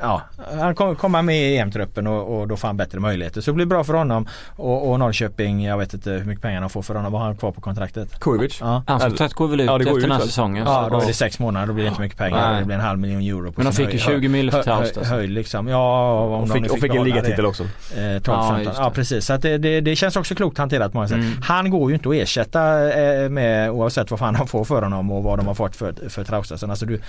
ja, 0.02 0.22
han 0.60 0.76
kommer 0.76 0.96
komma 0.96 1.22
med 1.22 1.36
i 1.36 1.58
EM-truppen 1.58 2.08
och, 2.08 2.40
och, 2.40 2.48
då 2.48 2.58
får 2.58 2.68
han 2.68 2.78
bättre 2.78 3.00
möjligheter. 3.00 3.42
Så 3.42 3.52
det 3.52 3.56
blir 3.56 3.66
bra 3.66 3.84
för 3.84 3.94
honom 3.94 4.28
och, 4.56 4.92
och 4.92 5.00
Norrköping, 5.00 5.66
jag 5.66 5.78
vet 5.78 5.94
inte 5.94 6.12
hur 6.12 6.24
mycket 6.24 6.42
pengar 6.42 6.62
de 6.62 6.70
får 6.70 6.82
för 6.82 6.96
honom. 6.96 7.12
Vad 7.12 7.22
har 7.22 7.28
han 7.28 7.38
kvar 7.38 7.52
på 7.52 7.62
kontraktet? 7.62 8.20
Kujovic? 8.20 8.58
Ja. 8.62 8.84
Han 8.88 9.00
som 9.00 9.18
sagt 9.18 9.34
går 9.34 9.48
väl 9.48 9.60
ut 9.60 9.68
ja, 9.68 9.80
efter 9.80 10.02
den 10.02 10.12
här 10.12 10.20
säsongen. 10.20 10.66
Ja 10.66 10.88
då 10.92 11.02
är 11.02 11.08
det 11.08 11.14
sex 11.14 11.40
månader, 11.40 11.68
då 11.68 11.74
blir 11.74 11.84
det 11.84 11.90
inte 11.90 12.02
mycket 12.02 12.18
pengar. 12.18 12.52
Nej. 12.52 12.60
Det 12.60 12.66
blir 12.66 12.76
en 12.76 12.82
halv 12.82 13.00
miljon 13.00 13.22
euro. 13.22 13.54
Men 13.56 13.66
de 13.66 13.74
fick 13.74 13.94
ju 13.94 14.00
20 14.00 14.28
mil 14.28 14.52
för 14.52 14.64
Traust 14.64 14.98
alltså. 14.98 15.14
Höjd 15.14 15.30
liksom. 15.30 15.68
Ja 15.68 16.12
om 16.22 16.44
och 16.44 16.50
fick, 16.50 16.64
fick, 16.64 16.72
och 16.72 16.80
fick 16.80 16.96
en 16.96 17.04
ligatitel 17.04 17.46
också. 17.46 17.64
Eh, 17.64 18.22
12, 18.22 18.24
ja, 18.28 18.72
ja 18.78 18.92
precis. 18.96 19.26
Så 19.26 19.38
det, 19.38 19.58
det, 19.58 19.82
det, 19.82 19.96
känns 19.96 20.16
också 20.16 20.36
klokt 20.36 20.58
hanterat 20.58 20.92
på 20.92 20.98
många 20.98 21.08
sätt. 21.08 21.18
Mm. 21.18 21.42
Han 21.42 21.70
går 21.70 21.90
ju 21.90 21.96
inte 21.96 22.10
att 22.10 22.16
ersätta 22.16 22.94
eh, 22.94 23.30
med 23.30 23.41
oavsett 23.70 24.12
vad 24.12 24.20
fan 24.20 24.34
de 24.34 24.48
får 24.48 24.66
för 24.66 24.82
honom 24.82 25.12
och 25.12 25.24
vad 25.24 25.40
de 25.40 25.48
har 25.48 25.54
fått 25.54 25.76
för, 25.76 26.10
för 26.10 26.24
Traustason. 26.24 26.70
Alltså 26.70 26.86
du, 26.86 27.00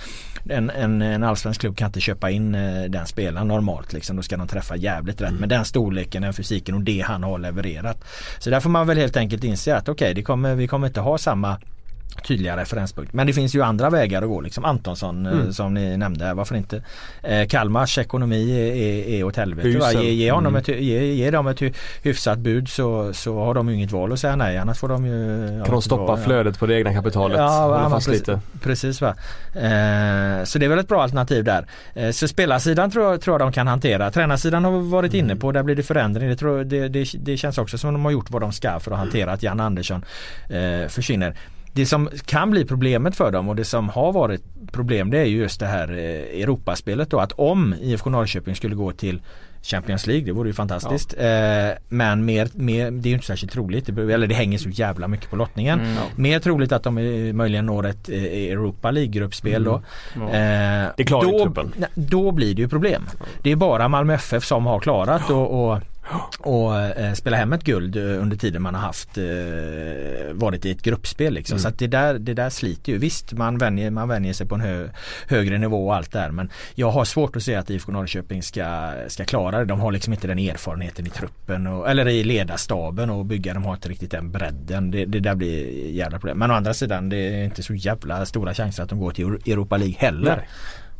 en, 0.49 0.69
en, 0.69 1.01
en 1.01 1.23
allsvensk 1.23 1.61
klubb 1.61 1.77
kan 1.77 1.85
inte 1.85 2.01
köpa 2.01 2.29
in 2.29 2.55
eh, 2.55 2.83
den 2.83 3.05
spelaren 3.05 3.47
normalt. 3.47 3.93
Liksom. 3.93 4.15
Då 4.15 4.21
ska 4.21 4.37
de 4.37 4.47
träffa 4.47 4.75
jävligt 4.75 5.21
rätt 5.21 5.29
mm. 5.29 5.39
med 5.39 5.49
den 5.49 5.65
storleken, 5.65 6.21
den 6.21 6.33
fysiken 6.33 6.75
och 6.75 6.81
det 6.81 7.01
han 7.01 7.23
har 7.23 7.39
levererat. 7.39 8.03
Så 8.39 8.49
där 8.49 8.59
får 8.59 8.69
man 8.69 8.87
väl 8.87 8.97
helt 8.97 9.17
enkelt 9.17 9.43
inse 9.43 9.75
att 9.75 9.89
okej, 9.89 10.11
okay, 10.11 10.23
kommer, 10.23 10.55
vi 10.55 10.67
kommer 10.67 10.87
inte 10.87 10.99
ha 10.99 11.17
samma 11.17 11.57
tydliga 12.15 12.57
referenspunkt. 12.57 13.13
Men 13.13 13.27
det 13.27 13.33
finns 13.33 13.55
ju 13.55 13.61
andra 13.63 13.89
vägar 13.89 14.21
att 14.21 14.27
gå 14.27 14.41
liksom. 14.41 14.65
Antonsson 14.65 15.25
eh, 15.25 15.31
mm. 15.31 15.53
som 15.53 15.73
ni 15.73 15.97
nämnde, 15.97 16.33
varför 16.33 16.55
inte? 16.55 16.83
Eh, 17.21 17.47
Kalmars 17.47 17.97
ekonomi 17.97 18.51
är, 18.51 19.19
är 19.19 19.23
åt 19.23 19.35
helvete. 19.35 19.69
Ge, 19.69 20.11
ge, 20.11 20.31
honom 20.31 20.55
mm. 20.55 20.61
ett, 20.61 20.67
ge, 20.67 21.13
ge 21.13 21.31
dem 21.31 21.47
ett 21.47 21.61
hyfsat 22.03 22.39
bud 22.39 22.69
så, 22.69 23.13
så 23.13 23.39
har 23.39 23.53
de 23.53 23.69
ju 23.69 23.75
inget 23.75 23.91
val 23.91 24.13
att 24.13 24.19
säga 24.19 24.35
nej 24.35 24.57
annars 24.57 24.79
får 24.79 24.87
de 24.87 25.05
ju 25.05 25.47
Kan 25.63 25.73
de 25.73 25.81
stoppa 25.81 26.03
val, 26.03 26.19
flödet 26.19 26.55
ja. 26.55 26.59
på 26.59 26.65
det 26.65 26.75
egna 26.75 26.93
kapitalet? 26.93 27.37
Ja, 27.37 27.87
fast 27.89 28.07
precis, 28.07 28.27
lite. 28.27 28.39
precis 28.63 29.01
va. 29.01 29.15
Eh, 29.53 30.43
så 30.43 30.59
det 30.59 30.65
är 30.65 30.69
väl 30.69 30.79
ett 30.79 30.87
bra 30.87 31.03
alternativ 31.03 31.43
där. 31.43 31.65
Eh, 31.93 32.11
så 32.11 32.27
spelarsidan 32.27 32.91
tror, 32.91 33.17
tror 33.17 33.33
jag 33.33 33.47
de 33.47 33.51
kan 33.51 33.67
hantera. 33.67 34.11
Tränarsidan 34.11 34.65
har 34.65 34.71
vi 34.79 34.89
varit 34.89 35.13
inne 35.13 35.35
på, 35.35 35.51
där 35.51 35.63
blir 35.63 35.75
det 35.75 35.83
förändring. 35.83 36.29
Det, 36.29 36.35
tror, 36.35 36.63
det, 36.63 36.87
det, 36.87 37.07
det 37.19 37.37
känns 37.37 37.57
också 37.57 37.77
som 37.77 37.93
de 37.93 38.05
har 38.05 38.11
gjort 38.11 38.29
vad 38.29 38.41
de 38.41 38.51
ska 38.51 38.79
för 38.79 38.91
att 38.91 38.97
hantera 38.97 39.31
att 39.31 39.43
Jan 39.43 39.59
Andersson 39.59 40.05
eh, 40.49 40.87
försvinner. 40.87 41.35
Det 41.73 41.85
som 41.85 42.09
kan 42.25 42.51
bli 42.51 42.65
problemet 42.65 43.15
för 43.15 43.31
dem 43.31 43.49
och 43.49 43.55
det 43.55 43.65
som 43.65 43.89
har 43.89 44.13
varit 44.13 44.43
problem 44.71 45.09
det 45.09 45.17
är 45.17 45.25
just 45.25 45.59
det 45.59 45.65
här 45.65 45.91
eh, 45.91 46.41
Europaspelet 46.41 47.09
då 47.09 47.19
att 47.19 47.31
om 47.31 47.75
IFK 47.81 48.09
Norrköping 48.09 48.55
skulle 48.55 48.75
gå 48.75 48.91
till 48.91 49.21
Champions 49.63 50.07
League, 50.07 50.25
det 50.25 50.31
vore 50.31 50.49
ju 50.49 50.53
fantastiskt. 50.53 51.15
Ja. 51.17 51.23
Eh, 51.23 51.73
men 51.89 52.25
mer, 52.25 52.49
mer, 52.53 52.91
det 52.91 53.07
är 53.07 53.09
ju 53.09 53.13
inte 53.13 53.25
särskilt 53.27 53.51
troligt. 53.51 53.89
Eller 53.89 54.27
det 54.27 54.35
hänger 54.35 54.57
så 54.57 54.69
jävla 54.69 55.07
mycket 55.07 55.29
på 55.29 55.35
lottningen. 55.35 55.79
Mm, 55.79 55.93
ja. 55.93 56.01
Mer 56.15 56.39
troligt 56.39 56.71
att 56.71 56.83
de 56.83 56.93
möjligen 57.33 57.65
når 57.65 57.87
ett 57.87 58.09
eh, 58.09 58.23
Europa 58.23 58.91
League-gruppspel 58.91 59.55
mm. 59.55 59.63
då. 59.63 59.81
Ja. 60.15 60.21
Eh, 60.23 60.89
det 60.97 61.03
klarar 61.03 61.31
då, 61.31 61.39
klubben. 61.39 61.73
Då 61.95 62.31
blir 62.31 62.55
det 62.55 62.61
ju 62.61 62.69
problem. 62.69 63.05
Det 63.41 63.51
är 63.51 63.55
bara 63.55 63.87
Malmö 63.87 64.13
FF 64.13 64.45
som 64.45 64.65
har 64.65 64.79
klarat 64.79 65.29
och, 65.29 65.71
och 65.71 65.79
och 66.39 66.79
eh, 66.79 67.13
spela 67.13 67.37
hem 67.37 67.53
ett 67.53 67.63
guld 67.63 67.95
eh, 67.95 68.03
under 68.03 68.37
tiden 68.37 68.61
man 68.61 68.75
har 68.75 68.81
haft 68.81 69.17
eh, 69.17 69.23
varit 70.33 70.65
i 70.65 70.71
ett 70.71 70.81
gruppspel 70.81 71.33
liksom. 71.33 71.55
Mm. 71.55 71.61
Så 71.61 71.67
att 71.67 71.79
det 71.79 71.87
där, 71.87 72.19
det 72.19 72.33
där 72.33 72.49
sliter 72.49 72.91
ju. 72.91 72.97
Visst 72.97 73.33
man 73.33 73.57
vänjer, 73.57 73.91
man 73.91 74.07
vänjer 74.07 74.33
sig 74.33 74.47
på 74.47 74.55
en 74.55 74.61
hö, 74.61 74.87
högre 75.27 75.57
nivå 75.57 75.87
och 75.87 75.95
allt 75.95 76.11
där 76.11 76.31
men 76.31 76.49
jag 76.75 76.91
har 76.91 77.05
svårt 77.05 77.35
att 77.35 77.43
se 77.43 77.55
att 77.55 77.69
IFK 77.69 77.91
Norrköping 77.91 78.43
ska, 78.43 78.93
ska 79.07 79.25
klara 79.25 79.59
det. 79.59 79.65
De 79.65 79.79
har 79.79 79.91
liksom 79.91 80.13
inte 80.13 80.27
den 80.27 80.39
erfarenheten 80.39 81.07
i 81.07 81.09
truppen 81.09 81.67
och, 81.67 81.89
eller 81.89 82.07
i 82.07 82.23
ledarstaben 82.23 83.09
och 83.09 83.25
bygga. 83.25 83.53
De 83.53 83.63
har 83.63 83.73
inte 83.73 83.89
riktigt 83.89 84.11
den 84.11 84.31
bredden. 84.31 84.91
Det, 84.91 85.05
det 85.05 85.19
där 85.19 85.35
blir 85.35 85.89
jävla 85.89 86.19
problem. 86.19 86.39
Men 86.39 86.51
å 86.51 86.53
andra 86.53 86.73
sidan 86.73 87.09
det 87.09 87.17
är 87.17 87.43
inte 87.43 87.63
så 87.63 87.73
jävla 87.73 88.25
stora 88.25 88.53
chanser 88.53 88.83
att 88.83 88.89
de 88.89 88.99
går 88.99 89.11
till 89.11 89.25
Europa 89.25 89.77
League 89.77 89.95
heller. 89.99 90.35
Nej. 90.35 90.47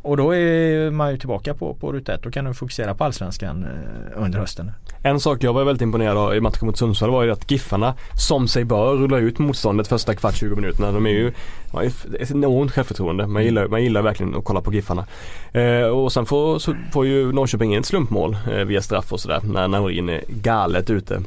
Och 0.04 0.16
då 0.16 0.34
är 0.34 0.90
man 0.90 1.10
ju 1.10 1.18
tillbaka 1.18 1.54
på, 1.54 1.74
på 1.74 1.92
ruta 1.92 2.14
ett. 2.14 2.22
Då 2.22 2.30
kan 2.30 2.44
de 2.44 2.54
fokusera 2.54 2.94
på 2.94 3.04
allsvenskan 3.04 3.64
eh, 3.64 4.22
under 4.22 4.38
hösten. 4.38 4.70
En 5.02 5.20
sak 5.20 5.42
jag 5.42 5.52
var 5.52 5.64
väldigt 5.64 5.82
imponerad 5.82 6.16
av 6.16 6.36
i 6.36 6.40
matchen 6.40 6.66
mot 6.66 6.78
Sundsvall 6.78 7.10
var 7.10 7.22
ju 7.22 7.30
att 7.30 7.50
Giffarna 7.50 7.94
som 8.18 8.48
sig 8.48 8.64
bör 8.64 8.96
rullar 8.96 9.18
ut 9.18 9.38
motståndet 9.38 9.88
första 9.88 10.14
kvart 10.14 10.34
20 10.34 10.56
minuterna. 10.56 10.92
De 10.92 11.06
är 11.06 11.10
ju 11.10 11.32
ja, 11.72 11.82
ett 11.82 12.30
enormt 12.30 12.72
självförtroende. 12.72 13.26
Man 13.26 13.44
gillar, 13.44 13.68
man 13.68 13.82
gillar 13.82 14.02
verkligen 14.02 14.34
att 14.34 14.44
kolla 14.44 14.60
på 14.60 14.72
Giffarna. 14.72 15.06
Eh, 15.52 15.86
och 15.86 16.12
sen 16.12 16.26
får, 16.26 16.58
får 16.92 17.06
ju 17.06 17.32
Norrköping 17.32 17.74
ett 17.74 17.86
slumpmål 17.86 18.36
eh, 18.52 18.64
via 18.64 18.82
straff 18.82 19.12
och 19.12 19.20
sådär 19.20 19.40
när 19.44 19.68
Naurin 19.68 20.08
är 20.08 20.20
galet 20.28 20.90
ute. 20.90 21.22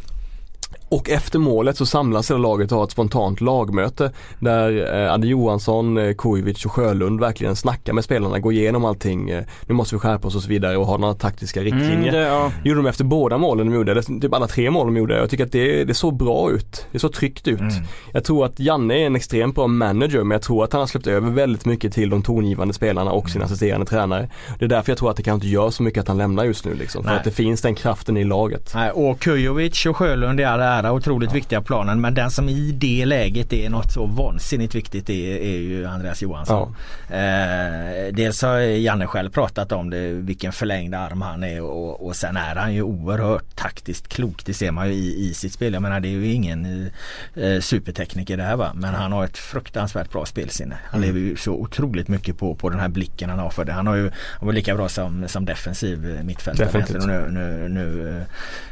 Och 0.89 1.10
efter 1.10 1.39
målet 1.39 1.78
så 1.78 1.86
samlas 1.86 2.32
hela 2.32 2.39
laget 2.39 2.71
och 2.71 2.78
har 2.78 2.86
ett 2.86 2.91
spontant 2.91 3.41
lagmöte 3.41 4.12
där 4.39 4.95
eh, 5.06 5.13
Adde 5.13 5.28
Johansson, 5.28 5.97
eh, 5.97 6.13
Kujovic 6.13 6.65
och 6.65 6.71
Sjölund 6.71 7.19
verkligen 7.19 7.56
snackar 7.56 7.93
med 7.93 8.04
spelarna, 8.04 8.39
går 8.39 8.54
igenom 8.54 8.86
allting. 8.86 9.30
Eh, 9.30 9.43
nu 9.65 9.73
måste 9.73 9.95
vi 9.95 10.00
skärpa 10.00 10.28
oss 10.28 10.36
och 10.36 10.41
så 10.41 10.50
vidare 10.50 10.78
och 10.78 10.86
ha 10.86 10.97
några 10.97 11.13
taktiska 11.13 11.62
mm, 11.62 11.73
riktlinjer. 11.73 12.13
Mm, 12.13 12.21
det, 12.21 12.28
ja. 12.28 12.52
gjorde 12.63 12.80
de 12.80 12.86
efter 12.86 13.04
båda 13.04 13.38
målen 13.38 13.67
de 13.67 13.76
gjorde, 13.76 13.91
eller 13.91 14.19
typ 14.21 14.34
alla 14.34 14.47
tre 14.47 14.71
mål 14.71 14.88
de 14.88 14.97
gjorde. 14.97 15.17
Jag 15.17 15.30
tycker 15.30 15.45
att 15.45 15.52
det, 15.52 15.84
det 15.84 15.93
såg 15.93 16.17
bra 16.17 16.52
ut. 16.52 16.88
Det 16.91 17.00
såg 17.00 17.13
tryggt 17.13 17.47
ut. 17.47 17.60
Mm. 17.60 17.73
Jag 18.13 18.23
tror 18.23 18.45
att 18.45 18.60
Janne 18.60 19.02
är 19.02 19.06
en 19.06 19.15
extremt 19.15 19.56
bra 19.56 19.67
manager 19.67 20.23
men 20.23 20.32
jag 20.32 20.41
tror 20.41 20.63
att 20.63 20.73
han 20.73 20.80
har 20.80 20.88
släppt 20.88 21.08
över 21.08 21.30
väldigt 21.30 21.65
mycket 21.65 21.93
till 21.93 22.10
de 22.10 22.21
tongivande 22.21 22.73
spelarna 22.73 23.12
och 23.12 23.30
sina 23.30 23.43
mm. 23.43 23.45
assisterande 23.45 23.86
tränare. 23.86 24.30
Det 24.60 24.65
är 24.65 24.69
därför 24.69 24.91
jag 24.91 24.97
tror 24.97 25.10
att 25.10 25.17
det 25.17 25.23
kanske 25.23 25.45
inte 25.45 25.54
gör 25.56 25.69
så 25.69 25.84
mycket 25.84 26.02
att 26.02 26.08
han 26.08 26.17
lämnar 26.17 26.45
just 26.45 26.65
nu 26.65 26.73
liksom. 26.73 27.04
För 27.04 27.10
Nej. 27.10 27.17
att 27.17 27.23
det 27.23 27.32
finns 27.32 27.62
den 27.62 27.76
kraften 27.76 28.17
i 28.17 28.23
laget. 28.23 28.71
Nej, 28.76 28.91
och 28.91 29.19
Kujovic 29.19 29.86
och 29.86 29.97
Sjölund 29.97 30.39
är 30.39 30.45
alla 30.45 30.76
nära 30.81 30.93
otroligt 30.93 31.29
ja. 31.29 31.33
viktiga 31.33 31.61
planen. 31.61 32.01
Men 32.01 32.13
den 32.13 32.31
som 32.31 32.49
i 32.49 32.71
det 32.71 33.05
läget 33.05 33.53
är 33.53 33.69
något 33.69 33.91
så 33.91 34.05
vansinnigt 34.05 34.75
viktigt 34.75 35.09
är, 35.09 35.37
är 35.37 35.57
ju 35.57 35.85
Andreas 35.87 36.21
Johansson. 36.21 36.75
Ja. 37.09 37.15
Eh, 37.15 38.13
dels 38.13 38.41
har 38.41 38.59
Janne 38.59 39.07
själv 39.07 39.29
pratat 39.29 39.71
om 39.71 39.89
det, 39.89 40.11
vilken 40.11 40.51
förlängd 40.51 40.95
arm 40.95 41.21
han 41.21 41.43
är 41.43 41.61
och, 41.61 42.07
och 42.07 42.15
sen 42.15 42.37
är 42.37 42.55
han 42.55 42.73
ju 42.73 42.81
oerhört 42.81 43.55
taktiskt 43.55 44.07
klok. 44.07 44.45
Det 44.45 44.53
ser 44.53 44.71
man 44.71 44.87
ju 44.87 44.93
i, 44.93 45.29
i 45.29 45.33
sitt 45.33 45.53
spel. 45.53 45.73
Jag 45.73 45.81
menar 45.81 45.99
det 45.99 46.07
är 46.07 46.11
ju 46.11 46.31
ingen 46.31 46.89
eh, 47.35 47.59
supertekniker 47.59 48.37
det 48.37 48.43
här 48.43 48.55
va. 48.55 48.71
Men 48.75 48.93
han 48.93 49.11
har 49.11 49.25
ett 49.25 49.37
fruktansvärt 49.37 50.11
bra 50.11 50.25
spelsinne. 50.25 50.77
Han 50.85 51.03
mm. 51.03 51.07
lever 51.07 51.29
ju 51.29 51.35
så 51.35 51.53
otroligt 51.53 52.07
mycket 52.07 52.37
på, 52.37 52.55
på 52.55 52.69
den 52.69 52.79
här 52.79 52.89
blicken 52.89 53.29
han 53.29 53.39
har 53.39 53.49
för 53.49 53.65
det. 53.65 53.71
Han 53.71 53.87
har 53.87 53.95
ju 53.95 54.11
han 54.39 54.45
var 54.45 54.53
lika 54.53 54.75
bra 54.75 54.89
som, 54.89 55.27
som 55.27 55.45
defensiv 55.45 56.19
mittfältare. 56.23 56.85
Nu, 57.05 57.27
nu, 57.29 57.69
nu 57.69 58.25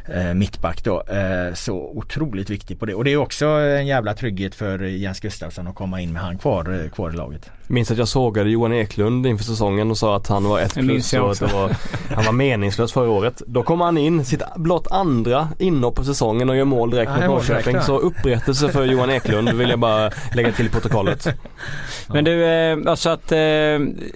eh, 0.08 0.34
mittback 0.34 0.84
då. 0.84 1.02
Eh, 1.02 1.54
så 1.54 1.76
otroligt 1.96 2.50
viktig 2.50 2.80
på 2.80 2.86
det. 2.86 2.94
Och 2.94 3.04
det 3.04 3.14
är 3.14 3.18
också 3.18 3.46
en 3.46 3.88
jävla 3.88 4.14
trygghet 4.14 4.56
för 4.56 4.80
Jens 4.80 5.20
Gustafsson 5.20 5.68
att 5.68 5.76
komma 5.76 6.02
in 6.02 6.14
med 6.14 6.22
han 6.22 6.38
kvar, 6.38 6.84
eh, 6.84 6.90
kvar 6.90 7.10
i 7.10 7.16
laget. 7.16 7.50
Minns 7.68 7.92
att 7.92 7.98
jag 7.98 8.08
sågade 8.08 8.50
Johan 8.50 8.74
Eklund 8.74 9.28
inför 9.28 9.44
säsongen 9.44 9.92
och 9.92 9.98
sa 9.98 10.16
att 10.16 10.28
han 10.28 10.44
var 10.44 10.60
ett 10.60 10.74
plus 10.74 11.14
och 11.14 11.32
att 11.32 11.42
var, 11.42 11.76
han 12.16 12.26
var 12.26 12.32
meningslös 12.32 12.94
förra 12.94 13.10
året. 13.10 13.42
Då 13.48 13.64
kommer 13.64 13.86
han 13.86 13.98
in, 13.98 14.26
sitt 14.26 14.42
blott 14.56 14.88
andra 14.92 15.48
inhopp 15.60 15.96
på 15.96 16.04
säsongen 16.04 16.50
och 16.50 16.56
gör 16.56 16.66
mål 16.66 16.90
direkt 16.90 17.12
mot 17.12 17.26
Norrköping. 17.26 17.82
Så 17.82 17.98
upprättelse 17.98 18.70
för 18.70 18.86
Johan 18.86 19.10
Eklund 19.10 19.50
vill 19.50 19.70
jag 19.70 19.80
bara 19.80 20.12
lägga 20.34 20.52
till 20.52 20.66
i 20.66 20.70
protokollet. 20.70 21.28
Men 22.08 22.24
du, 22.24 22.46
eh, 22.46 22.78
alltså 22.88 23.10
att 23.10 23.32
eh, 23.32 23.40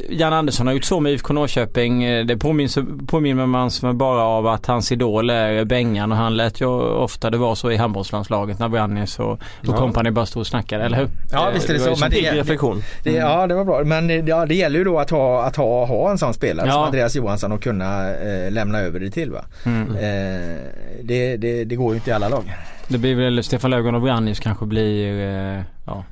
Jan 0.10 0.34
Andersson 0.34 0.68
har 0.68 0.74
gjort 0.74 0.84
så 0.84 1.00
med 1.00 1.14
IFK 1.14 1.34
Norrköping. 1.34 2.28
Det 2.28 2.38
påminner, 2.38 3.06
påminner 3.06 3.46
man 3.46 3.72
sig 3.72 3.94
bara 3.94 4.24
av 4.24 4.48
att 4.48 4.66
hans 4.66 4.92
idol 4.92 5.30
är 5.30 5.66
Bengan 5.66 6.12
och 6.12 6.18
han 6.18 6.38
lät 6.38 6.62
ju 6.62 6.66
ofta 6.80 7.30
det 7.30 7.38
vara 7.38 7.56
så 7.56 7.69
i 7.72 7.78
handbollslandslaget 7.78 8.60
när 8.60 8.70
Brannis 8.70 9.20
och, 9.20 9.32
och 9.32 9.40
ja. 9.62 9.78
kompani 9.78 10.12
bara 10.12 10.26
stod 10.26 10.42
och 10.42 10.48
snackade, 10.48 10.84
eller 10.84 10.98
hur? 10.98 11.10
Ja 11.32 11.52
visst 11.54 11.70
är 11.70 11.74
det, 11.74 11.80
det 11.80 11.96
så. 11.96 12.02
Men 12.02 12.12
det, 12.12 12.32
reflektion. 12.32 12.84
Det, 13.04 13.12
ja 13.12 13.48
det 13.48 13.56
var 13.56 13.66
bra. 13.66 13.84
Men 13.84 14.08
det, 14.08 14.16
ja, 14.16 14.46
det 14.46 14.56
gäller 14.56 14.80
ju 14.80 14.86
då 14.86 15.00
att 15.00 15.10
ha, 15.10 15.44
att 15.44 15.56
ha, 15.56 15.86
ha 15.86 16.12
en 16.12 16.18
sån 16.18 16.34
spelare 16.34 16.68
ja. 16.68 16.74
som 16.74 16.84
Andreas 16.84 17.16
Johansson 17.16 17.52
och 17.52 17.64
kunna 17.64 18.14
eh, 18.14 18.52
lämna 18.52 18.80
över 18.80 19.00
det 19.00 19.10
till. 19.10 19.32
Va? 19.32 19.46
Mm. 19.66 19.96
Eh, 19.96 20.58
det, 21.04 21.38
det, 21.38 21.64
det, 21.64 21.76
går 21.76 21.94
ju 21.94 21.96
inte 21.96 22.10
i 22.10 22.14
alla 22.14 22.30
lag. 22.30 22.56
Det 22.88 22.98
blir 22.98 23.16
väl 23.16 23.44
Stefan 23.44 23.72
Löfgren 23.72 23.96
och 23.96 24.02
Brannis 24.02 24.40
kanske 24.40 24.66
blir, 24.66 25.20
eh, 25.20 25.62
ja 25.86 26.04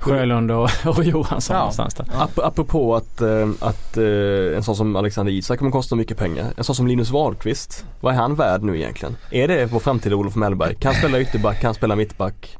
Sjölund 0.00 0.50
och, 0.50 0.70
och 0.84 1.04
Johansson 1.04 1.54
Ja. 1.54 1.60
någonstans 1.60 1.94
där. 1.94 2.06
Ap 2.18 2.38
apropå 2.38 2.96
att, 2.96 3.20
eh, 3.20 3.48
att 3.60 3.96
eh, 3.96 4.56
en 4.56 4.62
sån 4.62 4.76
som 4.76 4.96
Alexander 4.96 5.32
Isak 5.32 5.58
kommer 5.58 5.70
kosta 5.70 5.96
mycket 5.96 6.16
pengar. 6.18 6.46
En 6.56 6.64
sån 6.64 6.74
som 6.74 6.86
Linus 6.86 7.10
Wahlqvist. 7.10 7.84
Vad 8.00 8.14
är 8.14 8.18
han 8.18 8.34
värd 8.34 8.62
nu 8.62 8.76
egentligen? 8.78 9.16
Är 9.30 9.48
det 9.48 9.66
vår 9.66 9.80
framtida 9.80 10.16
Olof 10.16 10.34
Mellberg? 10.36 10.74
Kan 10.74 10.94
spela 10.94 11.20
ytterback, 11.20 11.60
kan 11.60 11.74
spela 11.74 11.96
mittback? 11.96 12.56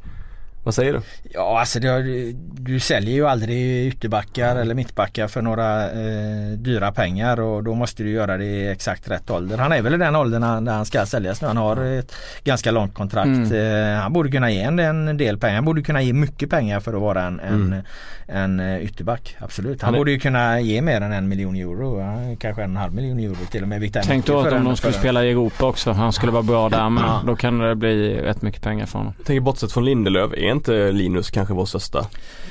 Vad 0.65 0.75
säger 0.75 0.93
du? 0.93 1.01
Ja 1.35 1.61
alltså 1.61 1.81
det, 1.81 1.89
har- 1.89 2.33
du 2.63 2.81
säljer 2.81 3.15
ju 3.15 3.27
aldrig 3.29 3.87
ytterbackar 3.87 4.57
eller 4.57 4.75
mittbackar 4.75 5.29
för 5.29 5.43
några 5.43 5.85
eh, 5.91 6.53
dyra 6.57 6.93
pengar 6.93 7.41
och 7.41 7.65
då 7.65 7.75
måste 7.75 8.03
du 8.03 8.11
göra 8.11 8.37
det 8.37 8.45
i 8.45 8.69
exakt 8.69 9.09
rätt 9.11 9.31
ålder. 9.31 9.59
Han 9.59 9.73
är 9.73 9.83
väl 9.83 9.95
i 9.95 9.97
den 9.97 10.17
åldern 10.17 10.43
han- 10.43 10.65
när 10.65 10.73
han 10.73 10.85
ska 10.87 11.07
säljas 11.07 11.43
nu. 11.43 11.49
Han 11.49 11.57
har 11.57 11.77
ett 11.85 12.15
ganska 12.45 12.71
långt 12.71 12.95
kontrakt. 12.95 13.53
Eh, 13.53 14.01
han 14.03 14.13
borde 14.13 14.31
kunna 14.31 14.51
ge 14.51 14.61
en, 14.61 14.79
en 14.79 15.17
del 15.17 15.39
pengar. 15.39 15.55
Han 15.55 15.65
borde 15.65 15.83
kunna 15.83 16.03
ge 16.03 16.13
mycket 16.13 16.51
pengar 16.51 16.81
för 16.81 16.95
att 16.95 17.01
vara 17.01 17.23
en, 17.23 17.41
en, 17.41 17.83
en 18.27 18.61
eh, 18.61 18.85
ytterback. 18.85 19.37
Absolut. 19.39 19.83
Han, 19.83 19.87
Han 19.89 19.95
är- 19.95 19.99
borde 19.99 20.11
ju 20.11 20.19
kunna 20.19 20.61
ge 20.61 20.83
mer 20.83 21.01
än 21.01 21.13
en 21.13 21.29
miljon 21.29 21.57
euro. 21.57 22.03
Kanske 22.41 22.63
en 22.63 22.77
halv 22.77 22.95
miljon 22.95 23.19
euro 23.19 23.37
till 23.51 23.63
och 23.63 23.69
med. 23.69 23.93
Tänk 24.05 24.27
då 24.27 24.41
att 24.41 24.53
om 24.53 24.65
de 24.65 24.77
skulle 24.77 24.93
spela 24.93 25.25
i 25.25 25.31
Europa 25.31 25.67
också. 25.67 25.93
Han 25.93 26.13
skulle 26.13 26.33
vara 26.33 26.43
bra 26.43 26.69
där 26.69 26.89
men 26.91 27.27
då 27.27 27.37
kan 27.37 27.59
det 27.59 27.75
bli 27.75 28.21
rätt 28.21 28.43
mycket 28.43 28.63
pengar 28.63 28.87
för 28.87 28.99
honom. 28.99 29.15
Jag 29.19 29.27
tänker 29.27 29.41
bortsett 29.41 29.73
från 29.73 29.85
Lindelöf, 29.85 30.31
är 30.51 30.55
inte 30.55 30.93
Linus 30.93 31.31
kanske 31.31 31.55
vår 31.55 31.65
största 31.67 32.07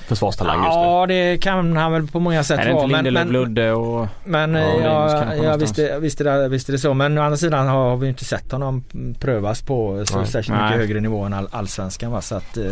försvarstalang 0.07 0.63
just 0.65 0.75
nu? 0.75 0.81
Ja 0.83 1.05
det 1.07 1.37
kan 1.37 1.77
han 1.77 1.91
väl 1.91 2.07
på 2.07 2.19
många 2.19 2.43
sätt 2.43 2.59
Är 2.59 2.65
det 2.65 2.73
vara. 2.73 2.83
inte 2.83 2.95
Men, 2.95 3.03
Lindelöf, 3.03 3.25
men, 3.25 3.33
Ludde 3.33 3.71
och... 3.71 4.07
Men 4.23 4.53
Ja, 4.53 4.61
ja, 4.83 5.23
Linus 5.33 5.43
ja, 5.43 5.55
visst, 5.57 5.79
visst, 6.01 6.21
är 6.21 6.25
det, 6.25 6.47
visst 6.47 6.69
är 6.69 6.73
det 6.73 6.79
så. 6.79 6.93
Men 6.93 7.17
å 7.17 7.21
andra 7.21 7.37
sidan 7.37 7.67
har 7.67 7.97
vi 7.97 8.07
inte 8.07 8.25
sett 8.25 8.51
honom 8.51 8.83
prövas 9.19 9.61
på 9.61 10.05
så 10.05 10.17
Nej. 10.17 10.27
särskilt 10.27 10.57
Nej. 10.57 10.65
mycket 10.67 10.79
högre 10.79 10.99
nivå 10.99 11.23
än 11.23 11.33
all, 11.33 11.47
allsvenskan. 11.51 12.11
Va? 12.11 12.21
Så 12.21 12.35
att, 12.35 12.57
eh, 12.57 12.63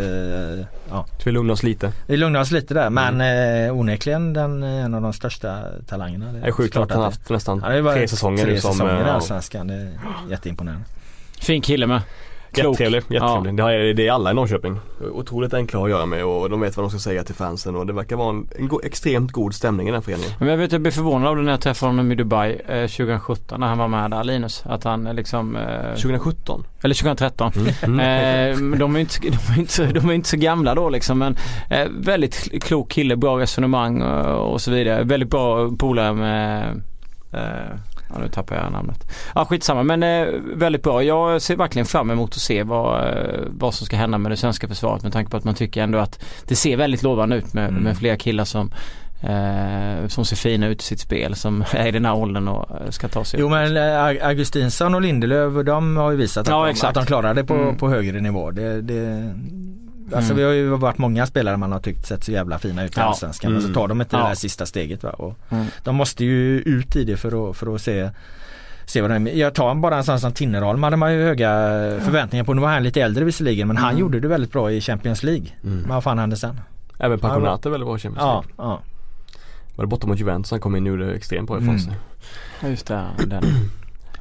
ja. 0.89 1.05
Så 1.17 1.21
vi 1.25 1.31
lugnar 1.31 1.53
oss 1.53 1.63
lite. 1.63 1.91
Vi 2.07 2.17
lugnar 2.17 2.39
oss 2.41 2.51
lite 2.51 2.73
där 2.73 2.89
men 2.89 3.21
Mm. 3.21 3.65
eh, 3.67 3.77
onekligen 3.77 4.33
den, 4.33 4.63
en 4.63 4.93
av 4.93 5.01
de 5.01 5.13
största 5.13 5.59
talangerna. 5.87 6.31
Det 6.31 6.47
är 6.47 6.51
sjukt 6.51 6.77
att 6.77 6.91
han 6.91 7.01
haft 7.03 7.29
nästan 7.29 7.63
Ja, 7.85 7.93
tre 7.93 8.07
säsonger 8.07 8.43
tre 8.43 8.61
som... 8.61 8.71
säsonger 8.71 8.97
i 8.97 9.01
eh, 9.01 9.15
allsvenskan. 9.15 9.67
Det 9.67 9.73
är 9.73 9.89
jätteimponerande. 10.29 10.83
Fin 11.41 11.61
kille 11.61 11.87
med. 11.87 12.01
Klok. 12.51 12.65
Jättetrevlig, 12.79 13.03
jättetrevlig. 13.09 13.55
Det, 13.57 13.63
har, 13.63 13.93
det 13.93 14.07
är 14.07 14.11
alla 14.11 14.31
i 14.31 14.33
Norrköping. 14.33 14.79
Otroligt 15.13 15.53
enkla 15.53 15.83
att 15.83 15.89
göra 15.89 16.05
med 16.05 16.25
och 16.25 16.49
de 16.49 16.61
vet 16.61 16.77
vad 16.77 16.83
de 16.83 16.89
ska 16.89 16.99
säga 16.99 17.23
till 17.23 17.35
fansen 17.35 17.75
och 17.75 17.85
det 17.87 17.93
verkar 17.93 18.15
vara 18.15 18.29
en, 18.29 18.47
en 18.59 18.67
go- 18.67 18.81
extremt 18.83 19.31
god 19.31 19.53
stämning 19.55 19.87
i 19.87 19.91
den 19.91 20.01
föreningen. 20.01 20.31
Men 20.39 20.47
jag 20.47 20.57
vet 20.57 20.71
jag 20.71 20.81
blev 20.81 20.91
förvånad 20.91 21.27
av 21.29 21.35
det 21.35 21.41
när 21.41 21.51
jag 21.51 21.61
träffade 21.61 21.89
honom 21.89 22.11
i 22.11 22.15
Dubai 22.15 22.61
eh, 22.67 22.87
2017 22.87 23.59
när 23.59 23.67
han 23.67 23.77
var 23.77 23.87
med 23.87 24.11
där 24.11 24.23
Linus. 24.23 24.63
Att 24.65 24.83
han 24.83 25.07
eh, 25.07 25.13
liksom... 25.13 25.55
Eh, 25.55 25.89
2017? 25.95 26.63
eller 26.81 26.95
2013. 26.95 27.51
Mm. 27.83 27.99
Eh, 27.99 28.77
de 28.79 28.95
är 28.95 28.99
inte, 28.99 29.15
de 29.21 29.53
är 29.53 29.59
inte, 29.59 29.85
de 29.99 30.09
är 30.09 30.13
inte 30.13 30.29
så 30.29 30.37
gamla 30.37 30.75
då 30.75 30.89
liksom 30.89 31.19
men 31.19 31.37
eh, 31.69 31.87
väldigt 31.99 32.63
klok 32.63 32.89
kille, 32.91 33.15
bra 33.15 33.39
resonemang 33.39 34.01
och, 34.01 34.51
och 34.53 34.61
så 34.61 34.71
vidare. 34.71 35.03
Väldigt 35.03 35.29
bra 35.29 35.71
polare 35.79 36.13
med 36.13 36.81
eh, 37.33 37.77
Ja 38.13 38.19
nu 38.19 38.27
tappar 38.27 38.55
jag 38.55 38.71
namnet. 38.71 39.11
Ja 39.35 39.45
skitsamma 39.45 39.83
men 39.83 40.03
eh, 40.03 40.27
väldigt 40.55 40.83
bra. 40.83 41.03
Jag 41.03 41.41
ser 41.41 41.55
verkligen 41.55 41.85
fram 41.85 42.11
emot 42.11 42.29
att 42.29 42.35
se 42.41 42.63
vad, 42.63 43.07
eh, 43.07 43.39
vad 43.49 43.73
som 43.73 43.85
ska 43.85 43.95
hända 43.95 44.17
med 44.17 44.31
det 44.31 44.37
svenska 44.37 44.67
försvaret 44.67 45.03
med 45.03 45.13
tanke 45.13 45.31
på 45.31 45.37
att 45.37 45.43
man 45.43 45.55
tycker 45.55 45.83
ändå 45.83 45.97
att 45.99 46.23
det 46.47 46.55
ser 46.55 46.77
väldigt 46.77 47.03
lovande 47.03 47.35
ut 47.35 47.53
med, 47.53 47.69
Mm. 47.69 47.83
med 47.83 47.97
flera 47.97 48.15
killar 48.17 48.45
som 48.45 48.71
eh, 49.21 50.07
som 50.07 50.25
ser 50.25 50.35
fina 50.35 50.67
ut 50.67 50.81
i 50.81 50.85
sitt 50.85 50.99
spel 50.99 51.35
som 51.35 51.63
är 51.71 51.87
i 51.87 51.91
den 51.91 52.05
här 52.05 52.15
åldern 52.15 52.47
och 52.47 52.81
eh, 52.81 52.89
ska 52.89 53.07
ta 53.07 53.23
sig 53.23 53.39
Jo 53.39 53.45
upp. 53.45 53.51
men 53.51 53.77
eh, 53.77 54.27
Augustinsson 54.27 54.95
och 54.95 55.01
Lindelöf 55.01 55.65
de 55.65 55.97
har 55.97 56.11
ju 56.11 56.17
visat 56.17 56.41
att, 56.41 56.47
Ja, 56.47 56.73
de, 56.81 56.87
att 56.87 56.93
de 56.95 57.05
klarar 57.05 57.33
det 57.33 57.43
på, 57.43 57.53
Mm. 57.53 57.77
på 57.77 57.89
högre 57.89 58.21
nivå. 58.21 58.51
Det, 58.51 58.81
det, 58.81 59.33
alltså 60.13 60.31
Mm. 60.33 60.37
vi 60.37 60.43
har 60.43 60.51
ju 60.51 60.67
varit 60.69 60.97
många 60.97 61.25
spelare 61.25 61.57
man 61.57 61.71
har 61.71 61.79
tyckt 61.79 62.05
sett 62.05 62.23
så 62.23 62.31
jävla 62.31 62.59
fina 62.59 62.83
ut 62.83 62.91
i 62.97 62.99
Ja. 62.99 63.03
Allsvenskan 63.03 63.51
men 63.51 63.61
så 63.61 63.67
Mm. 63.67 63.75
tar 63.75 63.87
de 63.87 64.01
inte 64.01 64.15
Ja. 64.15 64.21
det 64.23 64.27
där 64.27 64.35
sista 64.35 64.65
steget. 64.65 65.03
Va? 65.03 65.09
Och 65.09 65.35
Mm. 65.49 65.65
De 65.83 65.95
måste 65.95 66.25
ju 66.25 66.59
ut 66.61 66.95
i 66.95 67.03
det 67.03 67.17
för 67.17 67.49
att, 67.49 67.57
för 67.57 67.75
att 67.75 67.81
se 67.81 68.09
Se 68.85 69.01
vad 69.01 69.11
de, 69.11 69.27
jag 69.27 69.53
tar 69.53 69.75
bara 69.75 69.97
en 69.97 70.03
sån 70.03 70.19
som 70.19 70.31
Tinnerholm 70.33 70.83
hade 70.83 70.97
man 70.97 71.13
ju 71.13 71.23
höga 71.23 71.49
förväntningar 72.01 72.43
på. 72.45 72.53
Nu 72.53 72.61
var 72.61 72.69
han 72.69 72.83
lite 72.83 73.01
äldre 73.01 73.25
visserligen 73.25 73.67
men 73.67 73.77
han 73.77 73.89
Mm. 73.89 73.99
gjorde 74.01 74.19
det 74.19 74.27
väldigt 74.27 74.51
bra 74.51 74.71
i 74.71 74.81
Champions 74.81 75.23
League. 75.23 75.45
Mm. 75.63 75.77
Men 75.79 75.89
vad 75.89 76.03
fan 76.03 76.19
hände 76.19 76.35
sen? 76.35 76.59
Även 76.99 77.19
är 77.65 77.69
väldigt 77.71 77.85
bra 77.87 77.97
Champions 77.97 78.17
Ja, 78.25 78.43
League. 78.57 78.71
ja. 78.71 78.81
Var 79.75 79.83
det 79.85 79.87
borta 79.89 80.07
mot 80.07 80.19
Juventus 80.19 80.51
han 80.51 80.59
kom 80.59 80.75
in 80.75 80.83
och 80.83 80.89
gjorde 80.89 81.13
extremt 81.13 81.47
bra 81.47 81.57
ifrån 81.57 81.69
Mm. 81.69 81.79
sig. 81.79 81.93
Ja, 82.61 82.67
Just 82.67 82.87
det, 82.87 83.03
den. 83.27 83.43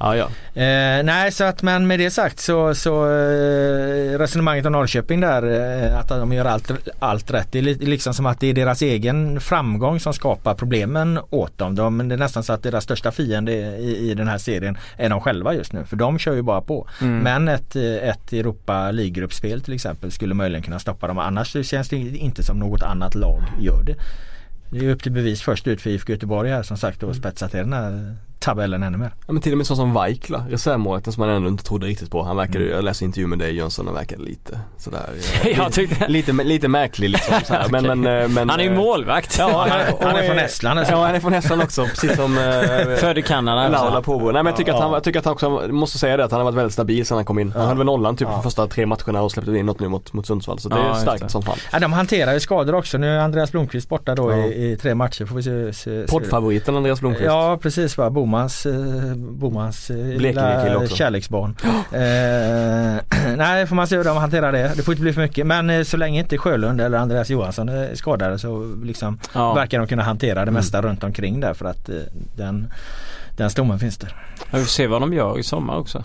Ja, 0.01 0.16
ja. 0.16 0.24
Eh, 0.62 1.03
nej 1.05 1.32
så 1.32 1.44
att 1.44 1.62
men 1.62 1.86
med 1.86 1.99
det 1.99 2.11
sagt 2.11 2.40
så, 2.40 2.74
så 2.74 3.05
eh, 3.07 4.18
resonemanget 4.18 4.66
om 4.66 4.72
Norrköping 4.72 5.20
där 5.20 5.42
eh, 5.92 5.99
att 5.99 6.09
de 6.09 6.32
gör 6.32 6.44
allt, 6.44 6.70
allt 6.99 7.30
rätt. 7.30 7.49
Det 7.53 7.59
är 7.59 7.62
li- 7.62 7.74
liksom 7.80 8.14
som 8.14 8.26
att 8.26 8.40
det 8.40 8.47
är 8.47 8.55
deras 8.55 8.82
egen 8.82 9.40
framgång 9.40 10.01
som 10.01 10.12
skapar 10.12 10.55
problemen 10.55 11.20
åt 11.30 11.59
dem. 11.59 11.74
De, 11.74 12.09
det 12.09 12.14
är 12.14 12.18
nästan 12.18 12.42
så 12.42 12.53
att 12.53 12.62
deras 12.62 12.84
största 12.84 13.11
fiende 13.12 13.53
i, 13.53 14.11
i 14.11 14.14
den 14.14 14.28
här 14.28 14.38
serien 14.38 14.78
är 14.97 15.09
de 15.09 15.20
själva 15.20 15.55
just 15.55 15.72
nu. 15.72 15.84
För 15.84 15.97
de 15.97 16.18
kör 16.18 16.34
ju 16.34 16.42
bara 16.42 16.61
på. 16.61 16.88
Mm. 17.01 17.18
Men 17.18 17.49
ett, 17.49 17.76
eh, 17.76 17.82
ett 18.09 18.32
Europa 18.32 18.90
League-gruppspel 18.90 19.61
till 19.61 19.74
exempel 19.74 20.12
skulle 20.12 20.34
möjligen 20.34 20.62
kunna 20.62 20.78
stoppa 20.78 21.07
dem. 21.07 21.18
Annars 21.18 21.66
känns 21.66 21.88
det 21.88 21.97
inte 21.97 22.42
som 22.42 22.59
något 22.59 22.82
annat 22.82 23.14
lag 23.14 23.42
gör 23.61 23.82
det. 23.82 23.94
Det 24.70 24.78
är 24.86 24.90
upp 24.90 25.03
till 25.03 25.12
bevis 25.12 25.42
först 25.42 25.66
ut 25.66 25.80
för 25.80 25.90
IFK 25.90 26.12
Göteborg 26.12 26.51
här 26.51 26.62
som 26.62 26.76
sagt 26.76 27.03
och 27.03 27.16
spetsa 27.16 27.49
till 27.49 27.59
den 27.61 27.72
här 27.72 28.16
tabellen 28.39 28.82
ännu 28.82 28.99
mer. 28.99 29.14
ja 29.26 29.32
men 29.32 29.43
till 29.43 29.53
och 29.53 29.59
med 29.59 29.66
sån 29.66 29.76
som 29.76 29.93
Vaikla, 29.93 30.45
reservmålvakten 30.49 31.12
som 31.12 31.20
man 31.26 31.30
ändå 31.37 31.49
inte 31.49 31.64
trodde 31.64 31.87
riktigt 31.87 32.11
på. 32.11 32.22
Han 32.22 32.37
verkade, 32.37 32.59
Mm. 32.59 32.70
jag 32.76 32.84
läste 32.84 33.05
intervju 33.05 33.26
med 33.26 33.39
dig 33.39 33.57
Jönsson, 33.57 33.87
han 33.87 33.95
verkade 33.95 34.22
lite 34.22 34.61
sådär. 34.78 35.07
Jag 35.57 35.72
tyckte, 35.72 36.09
lite, 36.09 36.32
lite 36.32 36.68
märklig 36.68 37.11
liksom. 37.11 37.34
Sådär. 37.45 37.66
Men, 37.70 37.87
men, 38.01 38.22
eh, 38.22 38.28
men, 38.28 38.51
han 38.51 38.61
är 38.61 38.64
ju 38.64 38.70
eh, 38.70 38.76
målvakt. 38.76 39.37
Ja, 39.39 39.66
Han 39.70 39.80
är, 39.80 39.95
han 40.12 40.16
är 40.16 40.26
från 40.26 40.39
Estland. 40.39 40.78
alltså. 40.78 40.95
Ja 40.95 41.07
han 41.07 41.14
är 41.14 41.20
från 41.20 41.34
Estland 41.34 41.62
också 41.62 41.84
precis 41.84 42.16
som 42.16 42.39
eh, 42.39 42.97
Född 42.97 43.18
i 43.18 43.22
Kanada. 43.22 43.68
Laula 43.68 44.03
Pobo. 44.03 44.24
Nej 44.24 44.32
men 44.32 44.47
jag 44.47 44.57
tycker, 44.57 44.72
att 44.72 44.80
han, 44.80 44.91
Ja. 44.91 44.97
jag 44.97 45.05
tycker 45.05 45.18
att 45.18 45.24
han 45.24 45.32
också, 45.34 45.51
måste 45.68 45.99
säga 45.99 46.16
det 46.16 46.24
att 46.24 46.30
han 46.30 46.41
har 46.41 46.45
varit 46.45 46.57
väldigt 46.59 46.72
stabil 46.72 47.07
sedan 47.07 47.16
han 47.16 47.24
kom 47.24 47.39
in. 47.39 47.53
Han 47.53 47.62
hade 47.66 47.78
väl 47.78 47.87
nollan 47.87 48.16
typ 48.16 48.28
Ja. 48.28 48.34
de 48.34 48.43
första 48.43 48.66
tre 48.66 48.87
matcherna 48.87 49.22
och 49.22 49.32
släppte 49.32 49.57
in 49.57 49.66
något 49.66 49.80
nu 49.80 49.89
mot, 49.89 50.12
mot 50.12 50.26
Sundsvall. 50.26 50.59
Så 50.59 50.68
det 50.68 50.76
Ja, 50.76 50.91
är 50.97 51.01
starkt 51.01 51.22
det. 51.22 51.28
som 51.28 51.43
fan. 51.43 51.57
Ja, 51.72 51.78
de 51.78 51.93
hanterar 51.93 52.32
ju 52.32 52.41
skador 52.41 52.74
också. 52.74 52.99
Nu 52.99 53.09
är 53.09 53.18
Andreas 53.18 53.53
Blomqvist 53.53 53.89
borta 53.89 54.14
då 54.14 54.32
Ja. 54.32 54.37
i, 54.37 54.72
i 54.72 54.76
tre 54.76 54.95
matcher. 54.95 55.24
Får 55.26 55.37
vi 55.37 55.43
se, 55.43 55.72
se, 55.72 56.07
se. 56.07 56.12
Poddfavoriten 56.12 56.76
Andreas 56.76 57.01
Blomqvist. 57.01 57.26
Ja 57.26 57.59
precis 57.62 57.99
va, 57.99 58.11
Bomans, 58.27 58.66
eh, 58.66 59.14
Bomans 59.16 59.91
eh, 59.91 59.97
lilla 59.97 60.87
kärleksbarn. 60.89 61.57
Eh, 61.93 63.01
nej 63.37 63.66
får 63.66 63.74
man 63.77 63.87
se 63.87 63.97
hur 63.97 64.05
de 64.05 64.16
hanterar 64.16 64.53
det. 64.53 64.72
Det 64.77 64.83
får 64.83 64.93
inte 64.95 65.03
bli 65.03 65.12
för 65.12 65.20
mycket 65.20 65.47
men 65.47 65.70
eh, 65.70 65.83
så 65.83 65.97
länge 65.97 66.20
inte 66.20 66.39
Sjölund 66.39 66.81
eller 66.81 66.99
Andreas 66.99 67.31
Johansson 67.31 67.68
är 67.68 67.95
skadade 67.95 68.39
så 68.39 68.74
liksom 68.85 69.18
Ja. 69.33 69.55
verkar 69.55 69.79
de 69.79 69.87
kunna 69.89 70.03
hantera 70.03 70.35
det 70.35 70.43
Mm. 70.43 70.55
mesta 70.55 70.83
runt 70.83 71.05
omkring 71.05 71.41
där 71.41 71.55
för 71.55 71.64
att 71.66 71.91
den, 72.37 72.72
den 73.37 73.51
stommen 73.51 73.79
finns 73.79 73.97
där. 73.99 74.16
Jag 74.51 74.59
vill 74.59 74.66
se 74.68 74.87
vad 74.87 75.01
de 75.03 75.12
gör 75.12 75.39
i 75.39 75.43
sommar 75.43 75.77
också. 75.77 76.05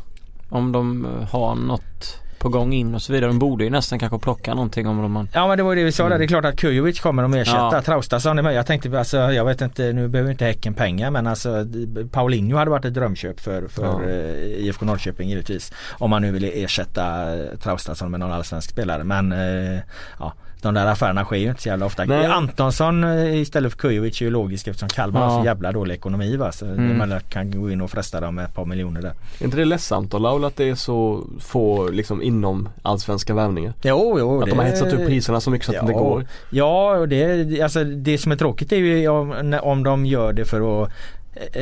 Om 0.50 0.72
de 0.72 1.08
har 1.32 1.56
något 1.56 2.21
på 2.42 2.50
gång 2.50 2.74
in 2.74 2.96
och 2.96 3.02
så 3.02 3.14
vidare. 3.14 3.30
De 3.30 3.40
borde 3.40 3.64
ju 3.64 3.70
nästan 3.70 4.00
kanske 4.00 4.20
plocka 4.20 4.54
någonting 4.54 4.88
om 4.88 5.02
de 5.02 5.16
har... 5.16 5.28
Ja 5.34 5.48
men 5.48 5.58
det 5.58 5.64
var 5.64 5.72
ju 5.74 5.80
det 5.80 5.86
vi 5.86 5.92
sa 5.92 6.10
där. 6.10 6.18
Det 6.18 6.26
är 6.26 6.28
klart 6.28 6.46
att 6.46 6.56
Kujovic 6.58 7.00
kommer 7.00 7.24
att 7.24 7.36
ersätta 7.36 7.70
Ja. 7.74 7.82
Traustason. 7.82 8.38
Jag 8.46 8.66
tänkte 8.66 9.00
alltså, 9.00 9.18
jag 9.18 9.46
vet 9.46 9.62
inte, 9.62 9.94
nu 9.94 10.08
behöver 10.08 10.32
inte 10.32 10.46
Häcken 10.46 10.74
pengar 10.74 11.12
men 11.12 11.28
alltså 11.28 11.66
Paulinho 12.12 12.58
hade 12.58 12.72
varit 12.72 12.86
ett 12.86 12.94
drömköp 12.94 13.40
för, 13.40 13.68
för 13.68 13.84
Ja. 13.84 14.10
eh, 14.10 14.66
IFK 14.66 14.86
Norrköping 14.86 15.30
givetvis. 15.30 15.72
Om 15.92 16.10
man 16.10 16.22
nu 16.22 16.32
ville 16.32 16.48
ersätta 16.48 17.26
Traustason 17.64 18.12
med 18.12 18.20
någon 18.20 18.32
allsvensk 18.32 18.70
spelare. 18.70 19.04
Men 19.04 19.32
eh, 19.32 19.80
ja, 20.20 20.34
de 20.62 20.74
där 20.74 20.86
affärerna 20.86 21.24
sker 21.26 21.36
ju 21.38 21.50
inte 21.50 21.62
så 21.62 21.70
jävla 21.70 21.86
ofta. 21.86 22.06
Nej. 22.06 22.26
Antonsson 22.26 23.04
eh, 23.04 23.36
istället 23.42 23.72
för 23.72 23.80
Kujovic 23.80 24.22
är 24.22 24.26
ju 24.26 24.32
logiskt 24.32 24.68
eftersom 24.68 24.90
Kalmar 24.90 25.22
Ja. 25.22 25.28
har 25.28 25.40
så 25.40 25.46
jävla 25.46 25.72
dålig 25.72 25.94
ekonomi 25.96 26.38
va. 26.38 26.52
Så 26.52 26.66
Mm. 26.66 26.98
man 26.98 27.20
kan 27.30 27.62
gå 27.62 27.72
in 27.72 27.82
och 27.82 27.92
fresta 27.92 28.20
dem 28.20 28.36
med 28.36 28.46
ett 28.46 28.54
par 28.56 28.66
miljoner 28.66 29.02
där. 29.02 29.14
Är 29.40 29.44
inte 29.46 29.58
det 29.58 29.66
ledsamt 29.66 30.12
då 30.12 30.18
Laul 30.20 30.46
att 30.46 30.56
det 30.58 30.70
är 30.70 30.76
så 30.76 31.24
få 31.40 31.90
liksom 31.90 32.22
inom 32.22 32.70
allsvenska 32.82 33.34
värvningar? 33.34 33.74
Jo, 33.82 34.16
jo. 34.20 34.42
Att 34.44 34.50
de 34.50 34.58
har 34.60 34.66
hetsat 34.66 34.94
upp 34.94 35.06
priserna 35.08 35.42
så 35.42 35.52
mycket 35.52 35.66
så 35.66 35.72
att 35.72 35.78
det 35.78 35.82
inte 35.82 35.94
går. 35.94 36.26
Ja, 36.50 36.92
och 36.98 37.08
det, 37.10 37.62
alltså, 37.62 37.84
det 37.84 38.18
som 38.18 38.32
är 38.32 38.36
tråkigt 38.36 38.72
är 38.72 38.76
ju 38.78 39.08
om, 39.08 39.60
om 39.62 39.84
de 39.84 40.06
gör 40.06 40.34
det 40.34 40.46
för 40.46 40.84
att 40.84 40.92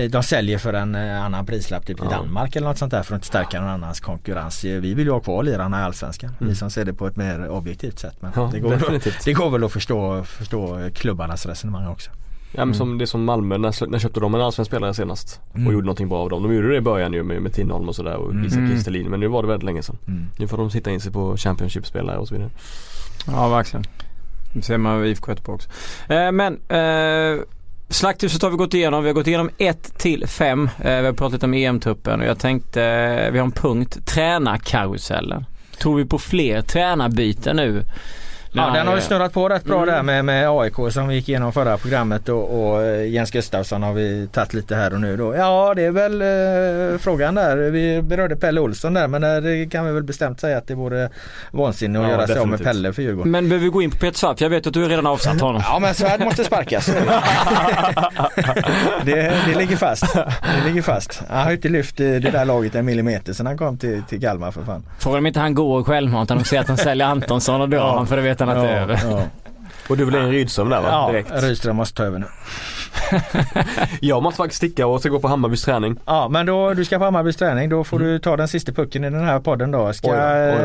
de 0.10 0.24
säljer 0.24 0.58
för 0.58 0.74
en 0.74 0.96
eh, 0.96 1.24
annan 1.26 1.46
prislapp 1.46 1.86
typ 1.86 2.00
i 2.00 2.04
Ja. 2.04 2.10
Danmark 2.10 2.56
eller 2.56 2.68
något 2.68 2.78
sånt 2.78 2.92
där 2.92 3.04
för 3.04 3.16
att 3.16 3.18
inte 3.18 3.28
stärka 3.28 3.62
någon 3.62 3.70
annans 3.70 4.00
konkurrens. 4.00 4.64
Eh, 4.66 4.80
Vi 4.82 4.94
vill 4.94 5.06
ju 5.06 5.12
ha 5.12 5.20
kvar 5.20 5.44
lirarna 5.44 5.80
i 5.80 5.84
Allsvenskan. 5.84 6.32
Vi 6.40 6.44
Mm. 6.46 6.56
som 6.56 6.70
ser 6.72 6.86
det 6.86 6.94
på 6.94 7.08
ett 7.08 7.16
mer 7.16 7.50
objektivt 7.50 8.00
sätt. 8.00 8.16
Men 8.20 8.32
Ja, 8.36 8.50
det, 8.54 8.60
går, 8.60 8.70
definitivt. 8.72 9.26
det 9.26 9.34
går 9.34 9.50
väl 9.50 9.64
att 9.64 9.72
förstå, 9.72 10.24
förstå 10.24 10.90
klubbarnas 10.96 11.46
resonemang 11.46 11.88
också. 11.88 12.12
Ja, 12.52 12.66
men 12.66 12.76
som, 12.76 12.98
det 12.98 13.04
är 13.04 13.06
som 13.06 13.24
Malmö, 13.24 13.58
när, 13.58 13.88
när 13.90 14.00
köpte 14.00 14.20
de 14.20 14.36
en 14.36 14.42
allsvensk 14.42 14.70
spelare 14.72 14.94
senast? 14.94 15.40
Och 15.50 15.56
Mm. 15.58 15.74
gjorde 15.74 15.86
någonting 15.86 16.10
bra 16.10 16.20
av 16.20 16.30
dem. 16.30 16.44
De 16.44 16.54
gjorde 16.56 16.70
det 16.70 16.76
i 16.76 16.82
början 16.82 17.14
ju 17.14 17.24
med, 17.24 17.42
med 17.42 17.54
Tinholm 17.54 17.88
och 17.90 17.96
sådär 17.96 18.16
och 18.16 18.32
Mm. 18.32 18.46
Isak 18.46 18.58
Mm. 18.60 18.72
Kristelin. 18.72 19.10
Men 19.10 19.20
nu 19.20 19.28
var 19.28 19.42
det 19.42 19.48
väldigt 19.48 19.66
länge 19.66 19.84
sedan. 19.84 19.98
Mm. 20.08 20.26
Nu 20.40 20.48
får 20.48 20.58
de 20.58 20.72
sitta 20.72 20.92
in 20.92 21.02
sig 21.02 21.12
på 21.12 21.38
Championship-spelare 21.38 22.18
och 22.18 22.28
så 22.28 22.36
vidare. 22.36 22.50
Ja 23.28 23.50
verkligen. 23.50 23.84
Det 24.54 24.62
ser 24.62 24.78
man 24.78 25.06
IFK 25.06 25.32
Göteborg 25.32 25.56
också. 25.56 25.70
Eh, 26.14 26.32
men 26.32 26.54
eh, 26.70 27.42
Slakthuset 27.90 28.42
har 28.42 28.50
vi 28.50 28.58
gått 28.58 28.74
igenom. 28.74 29.04
Vi 29.04 29.10
har 29.10 29.14
gått 29.14 29.28
igenom 29.28 29.50
1 29.58 29.98
till 29.98 30.28
5. 30.28 30.70
Eh, 30.80 31.00
vi 31.00 31.06
har 31.06 31.14
pratat 31.14 31.44
om 31.44 31.54
EM-truppen 31.54 32.20
och 32.20 32.26
jag 32.26 32.40
tänkte, 32.40 32.84
eh, 32.84 33.32
vi 33.32 33.40
har 33.40 33.46
en 33.46 33.52
punkt, 33.52 34.06
tränarkarusellen. 34.06 35.46
Tror 35.82 35.98
vi 35.98 36.06
på 36.06 36.20
fler 36.20 36.62
tränarbyten 36.62 37.56
nu 37.56 37.84
Ja, 38.52 38.70
den 38.74 38.88
har 38.88 38.96
ju 38.96 39.02
snurrat 39.02 39.34
på 39.34 39.50
rätt 39.50 39.64
bra 39.64 39.76
Mm. 39.84 39.96
där 39.96 40.04
med, 40.04 40.26
med 40.26 40.50
AIK 40.50 40.74
som 40.92 41.08
vi 41.08 41.16
gick 41.16 41.30
igenom 41.30 41.54
förra 41.54 41.78
programmet 41.78 42.30
och, 42.30 42.70
och 42.72 42.82
eh, 42.84 43.08
Jens 43.10 43.32
Gustafsson 43.32 43.84
har 43.84 43.94
vi 43.94 44.28
tagit 44.34 44.54
lite 44.54 44.76
här 44.76 44.94
och 44.94 45.02
nu 45.02 45.18
då. 45.18 45.36
Ja 45.36 45.74
det 45.76 45.84
är 45.84 45.92
väl 45.92 46.22
eh, 46.22 46.98
frågan 47.00 47.36
där. 47.36 47.58
Vi 47.58 48.02
berörde 48.02 48.36
Pelle 48.36 48.62
Olsson 48.62 48.94
där 48.94 49.08
men 49.08 49.22
det 49.22 49.70
kan 49.72 49.86
vi 49.86 49.92
väl 49.92 50.04
bestämt 50.04 50.40
säga 50.40 50.58
att 50.58 50.68
det 50.68 50.76
vore 50.76 51.10
vansinne 51.52 52.00
att 52.00 52.06
Ja, 52.06 52.12
göra 52.12 52.28
sig 52.28 52.38
av 52.40 52.48
med 52.48 52.60
definitivt. 52.60 52.68
Pelle 52.84 52.94
för 52.94 53.02
Djurgården. 53.02 53.32
Men 53.32 53.50
behöver 53.50 53.64
vi 53.66 53.70
gå 53.72 53.82
in 53.82 53.92
på 53.92 53.98
Peter 53.98 54.18
Svart? 54.20 54.42
Jag 54.42 54.50
vet 54.50 54.68
att 54.68 54.74
du 54.74 54.88
redan 54.88 55.06
har 55.06 55.14
avsatt 55.14 55.42
honom. 55.42 55.62
Ja 55.66 55.80
men 55.80 55.94
Svärd 55.94 56.20
måste 56.24 56.44
sparkas. 56.44 56.86
det, 59.06 59.34
det 59.46 59.56
ligger 59.58 59.76
fast. 59.76 60.14
Det 60.14 60.68
ligger 60.68 60.82
fast. 60.82 61.24
Han 61.30 61.40
har 61.44 61.50
ju 61.50 61.56
inte 61.56 61.70
lyft 61.70 62.00
eh, 62.00 62.06
det 62.06 62.20
där 62.20 62.46
laget 62.46 62.76
en 62.76 62.86
millimeter 62.86 63.34
sedan 63.34 63.46
han 63.46 63.58
kom 63.58 63.78
till, 63.78 64.04
till 64.10 64.22
Kalmar 64.22 64.52
för 64.52 64.64
fan. 64.64 64.84
Frågar 65.00 65.18
om 65.18 65.26
inte 65.26 65.40
han 65.40 65.54
går 65.54 65.84
självmant 65.84 66.30
de 66.30 66.44
säger 66.44 66.62
att 66.62 66.68
de 66.68 66.78
säljer 66.78 67.08
Antonsson 67.08 67.62
och 67.62 67.70
drar 67.70 67.78
Ja. 67.80 67.96
han 67.98 68.08
för 68.08 68.16
det 68.16 68.22
vet 68.22 68.39
han 68.46 68.58
att 68.58 68.64
det 68.64 68.70
är 68.70 68.82
över. 68.82 69.00
ja. 69.04 69.24
Och 69.90 69.98
du 69.98 70.06
vill 70.06 70.14
ha 70.16 70.22
in 70.24 70.32
Rydström 70.32 70.70
där 70.70 70.82
va? 70.82 70.88
ja 70.92 71.08
Direkt. 71.12 71.32
Rydström 71.44 71.76
måste 71.76 71.98
ta 71.98 72.04
över 72.04 72.20
nu. 72.20 72.26
Jag 74.02 74.24
måste 74.24 74.38
faktiskt 74.38 74.58
sticka 74.58 74.88
och 74.88 75.00
ska 75.00 75.10
gå 75.10 75.20
på 75.20 75.28
Hammarbys 75.28 75.64
träning. 75.64 75.98
Ja 76.06 76.30
men 76.30 76.46
då, 76.46 76.74
du 76.74 76.86
ska 76.86 76.98
på 76.98 77.04
Hammarbys 77.06 77.36
träning. 77.36 77.70
Då 77.70 77.84
får 77.84 78.00
du 78.00 78.20
ta 78.20 78.38
den 78.38 78.48
sista 78.48 78.72
pucken 78.72 79.04
i 79.04 79.10
den 79.10 79.26
här 79.26 79.40
podden 79.40 79.72
då. 79.72 79.94
Ska, 79.94 80.08
Oj 80.12 80.18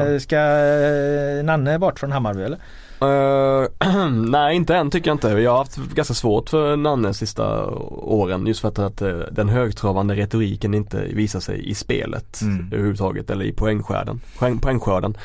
oj 0.07 0.13
då. 0.13 0.21
ska 0.21 0.37
eh, 0.37 1.45
Nanne 1.45 1.79
bort 1.79 1.99
från 2.01 2.13
Hammarby 2.13 2.43
eller? 2.43 2.59
Eh, 3.01 3.69
nej 4.11 4.57
inte 4.57 4.77
än 4.77 4.91
tycker 4.91 5.11
jag 5.11 5.15
inte. 5.15 5.29
Jag 5.29 5.51
har 5.51 5.59
haft 5.59 5.77
ganska 5.77 6.15
svårt 6.15 6.49
för 6.51 6.77
Nanne 6.77 7.15
sista 7.15 7.65
åren 7.91 8.47
just 8.47 8.61
för 8.61 8.69
att, 8.69 8.79
att 8.79 9.03
eh, 9.03 9.09
den 9.31 9.49
högtravande 9.49 10.15
retoriken 10.15 10.75
inte 10.75 10.97
visar 11.13 11.41
sig 11.41 11.71
i 11.71 11.75
spelet 11.75 12.41
Mm. 12.43 12.67
överhuvudtaget 12.73 13.31
eller 13.31 13.45
i 13.45 13.53
poängskörden. 13.53 14.21
Poäng, 14.39 14.59
poängskörden. 14.59 15.17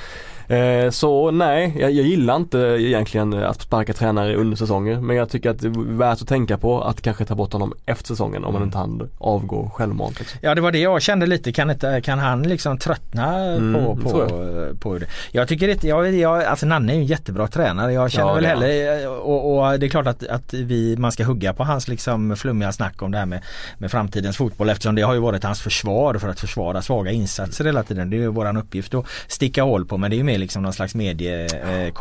Eh, 0.50 0.90
så 0.90 1.32
nej, 1.32 1.76
jag, 1.80 1.92
jag 1.92 2.06
gillar 2.06 2.36
inte 2.36 2.58
egentligen 2.58 3.34
att 3.34 3.62
sparka 3.62 3.94
tränare 3.94 4.36
under 4.36 4.58
säsonger 4.58 5.02
men 5.02 5.16
jag 5.16 5.30
tycker 5.30 5.50
att 5.50 5.60
det 5.60 5.68
är 5.68 5.98
värt 5.98 6.22
att 6.22 6.28
tänka 6.28 6.58
på 6.58 6.82
att 6.82 7.02
kanske 7.02 7.26
ta 7.26 7.36
bort 7.36 7.54
honom 7.54 7.74
efter 7.86 8.08
säsongen 8.08 8.44
om 8.44 8.54
man 8.54 8.64
inte 8.64 8.78
han 8.78 9.10
avgår 9.18 9.70
självmant. 9.70 10.20
Liksom. 10.20 10.40
Ja 10.44 10.56
det 10.56 10.62
var 10.62 10.72
det 10.72 10.80
jag 10.80 11.02
kände 11.02 11.26
lite. 11.26 11.52
Kan, 11.52 11.70
inte, 11.72 12.02
kan 12.02 12.20
han 12.20 12.44
liksom 12.44 12.78
tröttna 12.78 13.36
Mm, 13.40 13.74
på, 13.86 13.96
på, 13.96 14.10
tror 14.10 14.74
på 14.76 14.98
det? 14.98 15.06
Jag 15.32 15.48
tycker 15.48 15.68
inte, 15.68 15.88
jag, 15.88 16.14
jag, 16.16 16.44
alltså 16.44 16.66
Nanne 16.66 16.92
är 16.92 16.96
ju 16.96 17.02
en 17.02 17.06
jättebra 17.08 17.48
tränare. 17.48 17.94
Jag 17.94 18.12
känner 18.12 18.28
Ja, 18.28 18.34
väl 18.34 18.46
han. 18.46 18.62
heller 18.62 19.10
och, 19.10 19.58
och 19.72 19.80
det 19.80 19.86
är 19.86 19.90
klart 19.90 20.08
att, 20.08 20.28
att 20.28 20.54
vi, 20.54 20.96
man 20.98 21.12
ska 21.12 21.24
hugga 21.24 21.54
på 21.54 21.64
hans 21.64 21.88
liksom 21.88 22.36
flummiga 22.36 22.72
snack 22.72 23.02
om 23.02 23.12
det 23.12 23.18
här 23.18 23.26
med, 23.26 23.42
med 23.78 23.92
framtidens 23.92 24.38
fotboll 24.38 24.70
eftersom 24.70 24.96
det 24.96 25.02
har 25.02 25.14
ju 25.14 25.20
varit 25.20 25.44
hans 25.44 25.62
försvar 25.62 26.14
för 26.14 26.28
att 26.30 26.40
försvara 26.40 26.82
svaga 26.82 27.12
insatser 27.12 27.66
hela 27.66 27.84
tiden. 27.84 28.10
Det 28.10 28.16
är 28.16 28.20
ju 28.20 28.28
våran 28.28 28.58
uppgift 28.58 28.94
att 28.94 29.06
sticka 29.28 29.64
hål 29.64 29.86
på 29.86 29.98
men 29.98 30.10
det 30.10 30.16
är 30.16 30.18
ju 30.18 30.24
mer 30.24 30.39
liksom 30.40 30.64
någon 30.64 30.74
slags 30.74 30.96
medie 30.96 31.46
eh, 31.46 31.94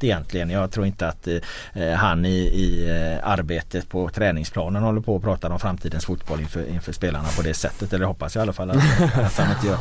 egentligen. 0.00 0.50
Jag 0.50 0.70
tror 0.70 0.86
inte 0.86 1.08
att 1.08 1.28
eh, 1.74 1.92
han 1.92 2.24
i, 2.24 2.38
i 2.38 2.88
eh, 2.90 3.30
arbetet 3.30 3.88
på 3.88 4.08
träningsplanen 4.08 4.82
håller 4.82 5.00
på 5.00 5.16
och 5.16 5.22
pratar 5.22 5.50
om 5.50 5.60
framtidens 5.60 6.04
fotboll 6.06 6.40
inför, 6.40 6.68
inför 6.68 6.92
spelarna 6.92 7.28
på 7.36 7.42
det 7.42 7.54
sättet. 7.54 7.92
Eller 7.92 8.06
hoppas 8.06 8.34
jag 8.34 8.42
i 8.42 8.42
alla 8.42 8.52
fall 8.52 8.70
att, 8.70 8.76
att 9.14 9.38
han 9.38 9.50
inte 9.50 9.66
gör. 9.66 9.78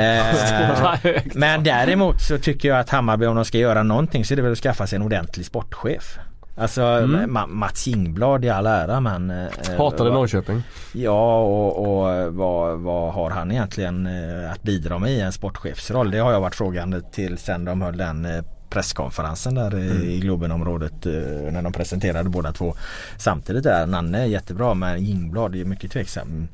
Eh, 0.00 1.22
men 1.34 1.64
däremot 1.64 2.20
så 2.20 2.38
tycker 2.38 2.68
jag 2.68 2.78
att 2.78 2.90
Hammarby 2.90 3.26
om 3.26 3.36
de 3.36 3.44
ska 3.44 3.58
göra 3.58 3.82
någonting 3.82 4.24
så 4.24 4.34
är 4.34 4.36
det 4.36 4.42
väl 4.42 4.52
att 4.52 4.58
skaffa 4.58 4.86
sig 4.86 4.96
en 4.96 5.02
ordentlig 5.02 5.46
sportchef. 5.46 6.18
Alltså 6.60 6.82
Mm. 6.82 7.36
Ma- 7.36 7.46
Mats 7.46 7.88
Ingblad 7.88 8.44
i 8.44 8.48
all 8.48 8.66
ära 8.66 9.00
men 9.00 9.30
eh, 9.30 9.46
Hatade 9.78 10.04
vad- 10.10 10.12
Norrköping. 10.12 10.62
Ja 10.92 11.40
och, 11.42 11.78
och 12.02 12.34
vad, 12.34 12.78
vad 12.78 13.12
har 13.14 13.30
han 13.30 13.52
egentligen 13.52 14.06
eh, 14.06 14.52
att 14.52 14.62
bidra 14.62 14.98
med 14.98 15.10
i 15.12 15.20
en 15.20 15.32
sportchefsroll? 15.32 16.10
Det 16.10 16.18
har 16.18 16.32
jag 16.32 16.40
varit 16.40 16.54
frågande 16.54 17.00
till 17.12 17.38
sen 17.38 17.64
de 17.64 17.82
höll 17.82 17.96
den 17.96 18.24
eh, 18.24 18.44
presskonferensen 18.70 19.54
där 19.54 19.78
i- 19.78 20.14
i 20.14 20.20
Globenområdet 20.20 21.06
eh, 21.06 21.12
när 21.52 21.62
de 21.62 21.72
presenterade 21.72 22.28
båda 22.28 22.52
två 22.52 22.74
samtidigt 23.18 23.62
där. 23.64 23.86
Nanne 23.86 24.22
är 24.22 24.26
jättebra 24.26 24.74
men 24.74 24.96
Ingblad 24.98 25.54
är 25.56 25.64
mycket 25.64 25.90
tveksam. 25.92 26.48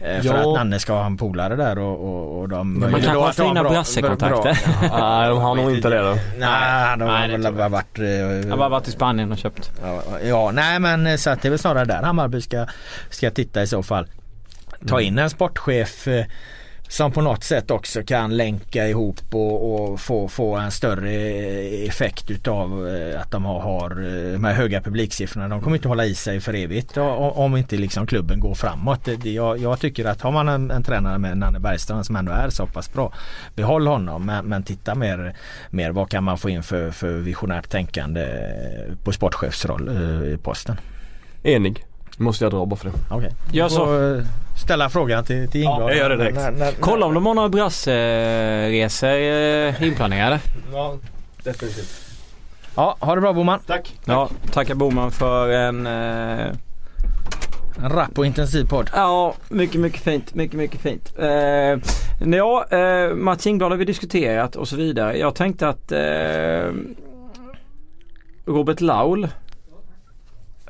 Eh, 0.00 0.20
För 0.22 0.28
Ja. 0.28 0.34
att 0.34 0.54
Nanne 0.58 0.78
ska 0.78 0.92
ha 0.92 1.06
en 1.06 1.16
polare 1.16 1.56
där 1.56 1.78
och, 1.78 2.08
och, 2.08 2.40
och 2.40 2.48
de... 2.48 2.80
man 2.80 2.90
kanske 2.92 3.10
har 3.10 3.32
fina 3.32 3.62
brassekontakter. 3.64 4.58
Nej 4.80 5.28
de 5.28 5.38
har 5.38 5.54
nog 5.54 5.74
inte 5.74 5.88
det 5.88 5.98
då. 6.02 6.16
Nej, 6.38 6.96
de 6.98 7.08
har 7.08 7.28
väl 7.38 7.52
bara 7.54 7.68
varit... 7.68 7.98
eh, 7.98 8.04
Jag 8.06 8.50
har 8.50 8.56
bara 8.56 8.68
varit 8.68 8.88
i 8.88 8.90
Spanien 8.90 9.32
och 9.32 9.38
köpt. 9.38 9.70
Ja, 9.82 10.02
ja, 10.24 10.50
nej 10.54 10.78
men 10.78 11.06
eh, 11.06 11.16
så 11.16 11.30
att 11.30 11.42
det 11.42 11.48
är 11.48 11.50
väl 11.50 11.58
snarare 11.58 11.84
där 11.84 12.02
Hammarby 12.02 12.40
ska, 12.40 12.66
ska 13.10 13.30
titta 13.30 13.62
i 13.62 13.66
så 13.66 13.82
fall. 13.82 14.06
Ta 14.88 15.00
in 15.00 15.18
en 15.18 15.30
sportchef 15.30 16.08
eh, 16.08 16.24
som 16.88 17.12
på 17.12 17.20
något 17.20 17.44
sätt 17.44 17.70
också 17.70 18.02
kan 18.02 18.36
länka 18.36 18.88
ihop 18.88 19.20
och, 19.30 19.74
och 19.74 20.00
få, 20.00 20.28
få 20.28 20.56
en 20.56 20.70
större 20.70 21.12
effekt 21.86 22.30
utav 22.30 22.88
eh, 22.88 23.20
att 23.20 23.30
de 23.30 23.44
har, 23.44 23.60
har 23.60 23.90
eh, 23.90 24.32
de 24.32 24.44
här 24.44 24.52
höga 24.52 24.82
publiksiffrorna. 24.82 25.48
De 25.48 25.60
kommer 25.60 25.76
inte 25.76 25.88
hålla 25.88 26.04
i 26.04 26.14
sig 26.14 26.40
för 26.40 26.54
evigt 26.54 26.96
om 26.96 27.56
inte 27.56 27.76
liksom 27.76 28.06
klubben 28.06 28.40
går 28.40 28.54
framåt. 28.54 29.04
Det, 29.04 29.16
det, 29.16 29.30
jag, 29.30 29.58
jag 29.58 29.80
tycker 29.80 30.04
att 30.04 30.20
har 30.22 30.32
man 30.32 30.48
en, 30.48 30.70
en 30.70 30.82
tränare 30.82 31.18
med 31.18 31.38
Nanne 31.38 31.60
Bergström 31.60 32.04
som 32.04 32.16
ändå 32.16 32.32
är 32.32 32.50
så 32.50 32.66
pass 32.66 32.92
bra 32.92 33.12
Behåll 33.54 33.86
honom 33.86 34.26
men, 34.26 34.46
men 34.46 34.62
titta 34.62 34.94
mer, 34.94 35.36
mer 35.70 35.90
vad 35.90 36.10
kan 36.10 36.24
man 36.24 36.38
få 36.38 36.50
in 36.50 36.62
för, 36.62 36.90
för 36.90 37.12
visionärt 37.12 37.68
tänkande 37.68 38.26
på 39.04 39.12
sportchefsroll 39.12 39.88
eh, 39.88 40.32
i 40.32 40.38
posten. 40.42 40.76
Enig. 41.42 41.87
Måste 42.18 42.44
jag 42.44 42.52
dra 42.52 42.66
bara 42.66 42.76
för 42.76 42.88
det. 42.88 42.94
Okej. 43.10 43.32
Gör 43.52 43.64
Du 43.64 43.70
så. 43.70 43.86
får, 43.86 44.16
eh, 44.18 44.22
ställa 44.64 44.88
frågan 44.90 45.24
till, 45.24 45.48
till 45.48 45.62
Ingvar. 45.62 45.80
Ja, 45.80 45.88
jag 45.88 45.96
gör 45.98 46.10
det 46.10 46.16
direkt. 46.16 46.36
När- 46.36 46.50
när- 46.50 46.72
Kolla 46.80 47.06
om 47.06 47.14
de 47.14 47.26
har 47.26 47.34
några 47.34 47.48
brassresor 47.48 49.08
eh, 49.08 49.82
inplanerade. 49.88 50.40
Ja, 50.72 50.96
definitivt. 51.44 52.04
Ja, 52.76 52.96
ha 53.00 53.14
det 53.14 53.20
bra 53.20 53.32
Boman. 53.32 53.60
Tack. 53.66 53.94
Ja, 54.04 54.28
tackar 54.52 54.74
Boman 54.74 55.10
för 55.10 55.48
en... 55.48 55.86
Eh, 55.86 56.46
En 57.84 57.90
rapp 57.90 58.18
och 58.18 58.26
intensiv 58.26 58.64
podd. 58.68 58.90
ja, 58.94 59.34
mycket, 59.48 59.80
mycket 59.80 60.00
fint. 60.02 60.34
Mycket, 60.34 60.56
mycket 60.56 60.80
fint. 60.80 61.12
Eh, 61.18 61.78
ja, 62.36 62.66
eh, 62.70 63.14
Mats 63.14 63.46
Ingblad 63.46 63.70
har 63.70 63.76
vi 63.76 63.84
diskuterat 63.84 64.56
och 64.56 64.68
så 64.68 64.76
vidare. 64.76 65.18
Jag 65.18 65.34
tänkte 65.34 65.68
att 65.68 65.92
eh, 65.92 66.72
Robert 68.46 68.80
Laul 68.80 69.28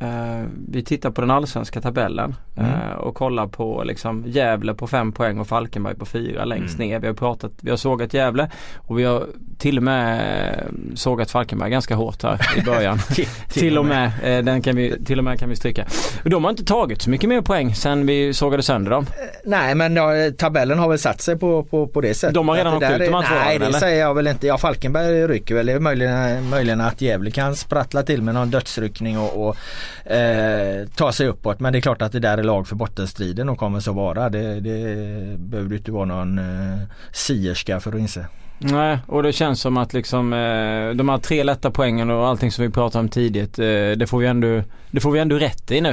Eh, 0.01 0.45
vi 0.69 0.83
tittar 0.85 1.11
på 1.11 1.21
den 1.21 1.31
allsvenska 1.31 1.81
tabellen 1.81 2.35
Mm. 2.57 2.71
eh, 2.71 2.93
och 2.97 3.15
kollar 3.15 3.47
på 3.47 3.83
liksom 3.85 4.25
Gävle 4.27 4.75
på 4.75 4.87
fem 4.87 5.13
poäng 5.13 5.39
och 5.39 5.47
Falkenberg 5.47 5.95
på 5.95 6.07
fyra 6.07 6.45
längst 6.45 6.75
Mm. 6.79 6.89
ner. 6.89 6.99
Vi 6.99 7.07
har 7.07 7.15
pratat, 7.15 7.53
vi 7.61 7.71
har 7.71 7.77
sågat 7.77 8.15
Gävle 8.15 8.51
och 8.77 8.99
vi 8.99 9.05
har 9.05 9.27
till 9.59 9.77
och 9.77 9.83
med 9.83 10.21
eh, 10.59 10.65
sågat 10.95 11.31
Falkenberg 11.31 11.71
ganska 11.71 11.95
hårt 11.95 12.23
här 12.23 12.41
i 12.59 12.63
början. 12.63 12.99
till 13.49 13.79
och 13.79 13.85
med, 13.85 14.11
eh, 14.23 14.45
den 14.45 14.63
kan 14.63 14.77
vi, 14.77 15.05
till 15.05 15.19
och 15.19 15.25
med 15.25 15.39
kan 15.39 15.49
vi 15.49 15.57
stryka. 15.57 15.87
De 16.25 16.45
har 16.45 16.51
inte 16.51 16.65
tagit 16.65 17.03
så 17.03 17.11
mycket 17.11 17.29
mer 17.29 17.41
poäng 17.41 17.75
sen 17.75 18.07
vi 18.07 18.35
sågade 18.35 18.63
sönder 18.63 18.91
dem. 18.91 19.07
Nej 19.45 19.75
men 19.75 19.97
ja, 19.97 20.11
tabellen 20.39 20.79
har 20.79 20.89
väl 20.89 20.99
satt 20.99 21.21
sig 21.21 21.39
på, 21.39 21.63
på, 21.65 21.87
på 21.87 22.01
det 22.01 22.15
sättet. 22.15 22.35
De 22.35 22.49
har 22.49 22.57
redan 22.57 22.75
åkt 22.75 22.83
ut 22.83 22.99
de 22.99 23.05
är- 23.05 23.13
här 23.13 23.23
två 23.29 23.35
Nej 23.35 23.59
det 23.59 23.67
eller? 23.67 23.79
säger 23.79 24.01
jag 24.01 24.15
väl 24.15 24.27
inte. 24.27 24.47
Ja 24.47 24.59
Falkenberg 24.59 25.27
rycker 25.27 25.55
väl. 25.55 25.67
Det 25.67 25.73
är 25.73 25.81
möjligen, 25.81 26.49
möjligen 26.49 26.81
att 26.81 27.01
Gävle 27.01 27.31
kan 27.31 27.57
sprattla 27.57 28.03
till 28.03 28.23
med 28.23 28.35
någon 28.35 28.51
dödsryckning 28.51 29.19
och, 29.19 29.49
och 29.49 29.57
eh, 30.05 30.89
ta 30.97 31.13
sig 31.13 31.27
uppåt. 31.27 31.61
Men 31.61 31.73
det 31.73 31.79
är 31.79 31.81
klart 31.81 32.03
att 32.03 32.13
det 32.13 32.21
där 32.21 32.39
är 32.39 32.43
lag 32.43 32.69
för 32.69 32.77
bottenstriden 32.77 33.49
och 33.49 33.59
kommer 33.59 33.81
så 33.81 33.93
vara. 33.93 34.29
Det, 34.29 34.61
det 34.61 35.39
behöver 35.39 35.71
du 35.71 35.77
inte 35.77 35.93
vara 35.93 36.05
någon 36.05 36.39
eh, 36.39 36.79
sierska 37.13 37.81
för 37.81 37.93
att 37.93 37.99
inse. 37.99 38.27
Nej, 38.59 38.99
och 39.07 39.23
det 39.23 39.33
känns 39.33 39.61
som 39.61 39.77
att 39.77 39.93
liksom 39.93 40.33
eh, 40.33 40.91
de 40.91 41.09
här 41.09 41.19
tre 41.19 41.45
lätta 41.45 41.71
poängen 41.71 42.11
och 42.11 42.27
allting 42.27 42.53
som 42.53 42.65
vi 42.65 42.71
pratade 42.71 43.01
om 43.01 43.09
tidigt. 43.09 43.59
Eh, 43.59 43.65
det, 43.97 44.07
får 44.09 44.19
vi 44.19 44.27
ändå, 44.27 44.63
det 44.91 45.01
får 45.01 45.11
vi 45.11 45.19
ändå 45.19 45.37
rätt 45.37 45.71
i 45.71 45.81
nu. 45.81 45.91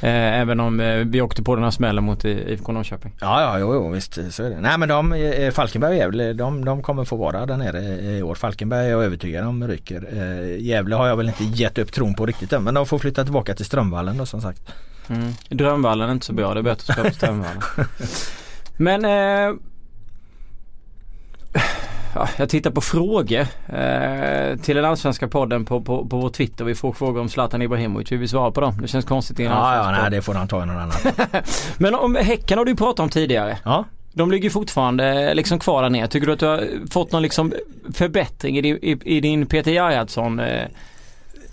Eh, 0.00 0.40
även 0.40 0.60
om 0.60 1.02
vi 1.06 1.20
åkte 1.20 1.42
på 1.42 1.54
den 1.54 1.64
här 1.64 1.70
smällen 1.70 2.04
mot 2.04 2.24
IFK 2.24 2.72
Norrköping. 2.72 3.12
Ja, 3.20 3.40
ja, 3.40 3.58
jo, 3.58 3.74
jo 3.74 3.90
visst 3.90 4.18
så 4.30 4.42
är 4.42 4.50
det. 4.50 4.60
Nej 4.60 4.78
men 4.78 4.88
de, 4.88 5.50
Falkenberg 5.54 5.90
och 5.90 5.96
Gävle, 5.96 6.32
de, 6.32 6.64
de 6.64 6.82
kommer 6.82 7.04
få 7.04 7.16
vara 7.16 7.46
där 7.46 7.56
nere 7.56 7.80
i 8.16 8.22
år. 8.22 8.34
Falkenberg 8.34 8.86
är 8.86 8.90
jag 8.90 9.04
övertygad 9.04 9.46
om 9.46 9.68
ryker. 9.68 10.02
Gävle 10.58 10.96
har 10.96 11.06
jag 11.06 11.16
väl 11.16 11.28
inte 11.28 11.44
gett 11.44 11.78
upp 11.78 11.92
tron 11.92 12.14
på 12.14 12.26
riktigt 12.26 12.52
än 12.52 12.64
men 12.64 12.74
de 12.74 12.86
får 12.86 12.98
flytta 12.98 13.24
tillbaka 13.24 13.54
till 13.54 13.64
Strömvallen 13.64 14.18
då 14.18 14.26
som 14.26 14.40
sagt. 14.40 14.62
Mm. 15.08 15.32
Drömvallen 15.48 16.08
är 16.08 16.12
inte 16.12 16.26
så 16.26 16.32
bra, 16.32 16.54
det 16.54 16.60
är 16.60 16.62
bättre 16.62 16.92
att 16.92 16.92
spela 16.92 17.08
på 17.08 17.14
Strömvallen. 17.14 17.62
Men 18.76 19.04
eh, 19.04 19.56
ja, 22.16 22.28
jag 22.36 22.48
tittar 22.48 22.70
på 22.70 22.80
frågor 22.80 23.40
eh, 23.68 24.56
till 24.56 24.76
den 24.76 24.84
allsvenska 24.84 25.28
podden 25.28 25.64
på, 25.64 25.80
på, 25.80 26.06
på 26.06 26.16
vår 26.16 26.28
Twitter. 26.28 26.64
Vi 26.64 26.74
får 26.74 26.92
frågor 26.92 27.20
om 27.20 27.28
Zlatan 27.28 27.62
Ibrahimovic. 27.62 28.12
Vi 28.12 28.16
vill 28.16 28.28
svara 28.28 28.50
på 28.50 28.60
dem. 28.60 28.78
Det 28.82 28.88
känns 28.88 29.04
konstigt 29.04 29.40
i 29.40 29.44
en 29.44 29.50
Ja, 29.50 29.76
ja, 29.76 30.00
nej 30.00 30.10
det 30.10 30.22
får 30.22 30.34
de 30.34 30.48
ta 30.48 30.62
i 30.62 30.66
någon 30.66 30.76
annan. 30.76 30.96
Men 31.78 31.94
om 31.94 32.14
Häcken 32.14 32.58
har 32.58 32.64
du 32.64 32.76
pratat 32.76 33.00
om 33.00 33.08
tidigare. 33.08 33.58
Ja. 33.64 33.84
De 34.12 34.30
ligger 34.30 34.50
fortfarande 34.50 35.34
liksom 35.34 35.58
kvar 35.58 35.82
där 35.82 35.90
nere. 35.90 36.08
Tycker 36.08 36.26
du 36.26 36.32
att 36.32 36.38
du 36.38 36.46
har 36.46 36.68
fått 36.90 37.12
någon 37.12 37.22
liksom 37.22 37.52
förbättring 37.94 38.58
i 38.58 38.60
din, 38.60 38.76
i, 38.76 38.98
i 39.04 39.20
din 39.20 39.46
Peter 39.46 39.70
Gerhardsson? 39.70 40.40
Eh, 40.40 40.64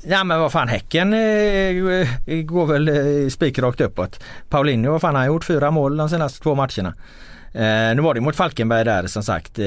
Ja 0.07 0.23
men 0.23 0.39
vad 0.39 0.51
fan 0.51 0.67
Häcken 0.67 1.13
eh, 1.13 2.41
går 2.43 2.65
väl 2.65 2.87
eh, 2.89 3.29
spikrakt 3.29 3.81
uppåt. 3.81 4.23
Paulinho 4.49 4.91
vad 4.91 5.01
fan 5.01 5.15
han 5.15 5.21
har 5.21 5.27
gjort 5.27 5.43
fyra 5.43 5.71
mål 5.71 5.97
de 5.97 6.09
senaste 6.09 6.43
två 6.43 6.55
matcherna. 6.55 6.93
Eh, 7.53 7.95
nu 7.95 8.01
var 8.01 8.13
det 8.13 8.21
mot 8.21 8.35
Falkenberg 8.35 8.83
där 8.83 9.07
som 9.07 9.23
sagt. 9.23 9.59
Eh, 9.59 9.65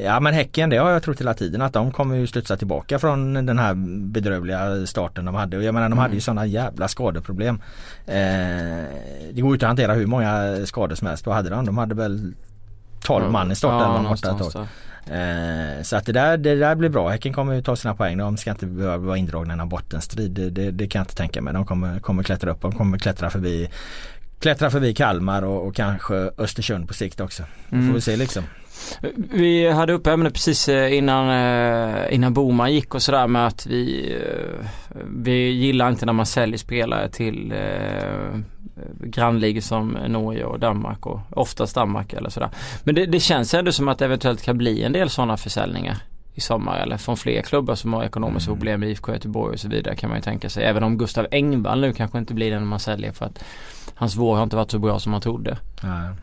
ja 0.00 0.20
men 0.20 0.34
Häcken 0.34 0.70
det 0.70 0.76
har 0.76 0.90
jag 0.90 1.02
trott 1.02 1.20
hela 1.20 1.34
tiden 1.34 1.62
att 1.62 1.72
de 1.72 1.92
kommer 1.92 2.16
ju 2.16 2.26
studsa 2.26 2.56
tillbaka 2.56 2.98
från 2.98 3.46
den 3.46 3.58
här 3.58 3.74
bedrövliga 4.04 4.86
starten 4.86 5.24
de 5.24 5.34
hade. 5.34 5.56
Och 5.56 5.62
jag 5.62 5.74
menar 5.74 5.88
de 5.88 5.92
mm. 5.92 6.02
hade 6.02 6.14
ju 6.14 6.20
sådana 6.20 6.46
jävla 6.46 6.88
skadeproblem. 6.88 7.60
Eh, 8.06 8.14
det 9.32 9.40
går 9.40 9.50
ju 9.50 9.52
inte 9.52 9.66
att 9.66 9.70
hantera 9.70 9.94
hur 9.94 10.06
många 10.06 10.56
skador 10.66 10.94
som 10.94 11.06
helst. 11.06 11.26
Vad 11.26 11.36
hade 11.36 11.50
de? 11.50 11.66
De 11.66 11.78
hade 11.78 11.94
väl 11.94 12.34
12 13.00 13.24
ja, 13.24 13.30
man 13.30 13.52
i 13.52 13.56
starten. 13.56 14.50
Ja. 14.54 14.66
Eh, 15.14 15.82
så 15.82 15.96
att 15.96 16.06
det 16.06 16.12
där, 16.12 16.36
det 16.36 16.54
där 16.54 16.74
blir 16.74 16.88
bra. 16.88 17.08
Häcken 17.08 17.32
kommer 17.32 17.54
ju 17.54 17.62
ta 17.62 17.76
sina 17.76 17.94
poäng. 17.94 18.18
De 18.18 18.36
ska 18.36 18.50
inte 18.50 18.66
behöva 18.66 18.96
vara 18.96 19.16
indragna 19.16 19.54
i 19.54 19.56
någon 19.56 19.68
bottenstrid. 19.68 20.30
Det, 20.30 20.50
det, 20.50 20.70
det, 20.70 20.86
kan 20.86 21.00
jag 21.00 21.04
inte 21.04 21.14
tänka 21.14 21.42
mig. 21.42 21.54
De 21.54 21.66
kommer, 21.66 21.98
kommer 21.98 22.22
klättra 22.22 22.50
upp. 22.50 22.62
De 22.62 22.72
kommer 22.72 22.98
klättra 22.98 23.30
förbi 23.30 23.68
klättra 24.38 24.70
förbi 24.70 24.94
Kalmar 24.94 25.42
och, 25.42 25.66
och 25.66 25.74
kanske 25.74 26.14
Östersund 26.38 26.88
på 26.88 26.94
sikt 26.94 27.20
också. 27.20 27.42
Mm. 27.72 27.86
Får 27.86 27.94
vi 27.94 28.00
se 28.00 28.16
liksom. 28.16 28.44
Vi 29.14 29.70
hade 29.70 29.92
upp 29.92 30.06
ämnet 30.06 30.32
precis 30.32 30.68
eh, 30.68 30.94
innan, 30.94 31.30
eh, 31.30 32.14
innan 32.14 32.34
Boman 32.34 32.72
gick 32.72 32.94
och 32.94 33.02
sådär 33.02 33.26
med 33.26 33.46
att 33.46 33.66
vi, 33.66 34.12
eh, 34.12 34.66
vi 35.16 35.50
gillar 35.50 35.88
inte 35.88 36.06
när 36.06 36.12
man 36.12 36.26
säljer 36.26 36.58
spelare 36.58 37.08
till 37.08 37.54
grannligor 39.00 39.60
som 39.60 39.90
Norge 40.08 40.44
och 40.44 40.58
Danmark 40.58 41.06
och 41.06 41.20
oftast 41.30 41.74
Danmark 41.74 42.12
eller 42.12 42.30
sådär. 42.30 42.50
Men 42.84 42.94
det, 42.94 43.06
det 43.06 43.20
känns 43.20 43.54
ändå 43.54 43.72
som 43.72 43.88
att 43.88 43.98
det 43.98 44.04
eventuellt 44.04 44.42
kan 44.42 44.58
bli 44.58 44.82
en 44.82 44.92
del 44.92 45.10
sådana 45.10 45.36
försäljningar 45.36 45.96
i 46.34 46.40
sommar 46.40 46.78
eller 46.78 46.96
från 46.96 47.16
fler 47.16 47.42
klubbar 47.42 47.74
som 47.74 47.92
har 47.92 48.04
ekonomiska 48.04 48.50
mm. 48.50 48.58
problem 48.58 48.80
med 48.80 48.88
IFK 48.88 49.12
Göteborg 49.12 49.52
och 49.52 49.60
så 49.60 49.68
vidare 49.68 49.96
kan 49.96 50.10
man 50.10 50.18
ju 50.18 50.22
tänka 50.22 50.48
sig. 50.48 50.64
Även 50.64 50.82
om 50.82 50.98
Gustav 50.98 51.26
Engvall 51.30 51.80
nu 51.80 51.92
kanske 51.92 52.18
inte 52.18 52.34
blir 52.34 52.50
den 52.50 52.66
man 52.66 52.80
säljer 52.80 53.12
för 53.12 53.26
att 53.26 53.44
hans 53.98 54.16
vår 54.16 54.36
har 54.36 54.42
inte 54.42 54.56
varit 54.56 54.70
så 54.70 54.78
bra 54.78 54.98
som 54.98 55.12
man 55.12 55.20
trodde. 55.20 55.58
Ja. 55.82 56.14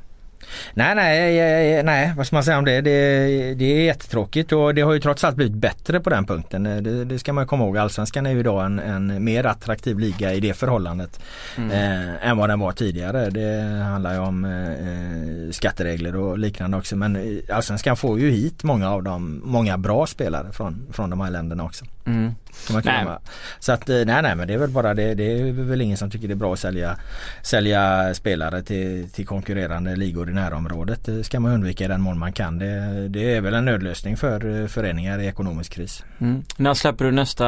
Nej, 0.74 0.96
nej, 0.96 1.84
nej, 1.84 2.14
vad 2.18 2.28
ska 2.28 2.36
man 2.36 2.44
säga 2.44 2.58
om 2.58 2.66
det? 2.66 2.82
Det, 2.82 3.54
det 3.54 3.66
är 3.66 3.84
jättetråkigt 3.86 4.52
och 4.52 4.76
det 4.76 4.82
har 4.82 4.94
ju 4.94 5.00
trots 5.00 5.24
allt 5.24 5.36
blivit 5.36 5.54
bättre 5.54 6.00
på 6.00 6.10
den 6.10 6.26
punkten. 6.26 6.64
Det, 6.64 7.06
det 7.06 7.20
ska 7.20 7.34
man 7.34 7.48
komma 7.48 7.64
ihåg. 7.64 7.78
Allsvenskan 7.78 8.26
är 8.26 8.32
ju 8.32 8.40
idag 8.40 8.66
en, 8.66 8.80
en 8.80 9.24
mer 9.24 9.46
attraktiv 9.46 10.00
liga 10.00 10.34
i 10.34 10.40
det 10.40 10.54
förhållandet 10.54 11.20
mm. 11.58 11.72
eh, 11.72 12.30
än 12.30 12.38
vad 12.38 12.50
den 12.50 12.60
var 12.60 12.72
tidigare. 12.72 13.30
Det 13.30 13.62
handlar 13.84 14.14
ju 14.14 14.20
om 14.20 14.46
eh, 14.46 15.52
skatteregler 15.52 16.16
och 16.16 16.40
liknande 16.40 16.78
också. 16.78 16.96
Men 16.96 17.42
Allsvenskan 17.50 17.98
får 17.98 18.20
ju 18.20 18.32
hit 18.32 18.64
många 18.64 18.92
av 18.92 19.04
dem, 19.04 19.42
många 19.46 19.78
bra 19.78 20.06
spelare 20.06 20.52
från, 20.52 20.88
från 20.92 21.10
de 21.10 21.22
här 21.22 21.32
länderna 21.32 21.64
också. 21.64 21.86
Mm. 22.06 22.36
Nej. 22.84 23.06
Så 23.60 23.72
att 23.72 23.90
eh, 23.90 23.96
nej 23.96 24.22
nej 24.22 24.36
men 24.36 24.48
det 24.48 24.54
är 24.54 24.58
väl 24.58 24.70
bara 24.70 24.94
det. 24.94 25.14
Det 25.14 25.40
är 25.40 25.52
väl 25.52 25.82
ingen 25.82 25.98
som 25.98 26.12
tycker 26.12 26.28
det 26.28 26.34
är 26.34 26.36
bra 26.36 26.54
att 26.54 26.60
sälja, 26.60 26.98
sälja 27.42 28.14
spelare 28.14 28.62
till, 28.62 29.10
till 29.10 29.28
konkurrerande 29.28 29.96
ligor 29.96 30.30
i 30.30 30.34
närområdet. 30.34 31.06
Det 31.06 31.24
ska 31.24 31.40
man 31.40 31.52
undvika 31.52 31.86
i 31.86 31.88
den 31.88 32.02
mån 32.02 32.20
man 32.20 32.34
kan. 32.34 32.60
Det, 32.60 33.08
det 33.08 33.36
är 33.36 33.42
väl 33.42 33.54
en 33.54 33.66
nödlösning 33.66 34.18
för 34.18 34.62
eh, 34.62 34.68
föreningar 34.68 35.20
i 35.20 35.28
ekonomisk 35.28 35.74
kris. 35.74 36.04
Mm. 36.20 36.44
När 36.58 36.74
släpper 36.74 37.06
du 37.06 37.12
nästa 37.12 37.46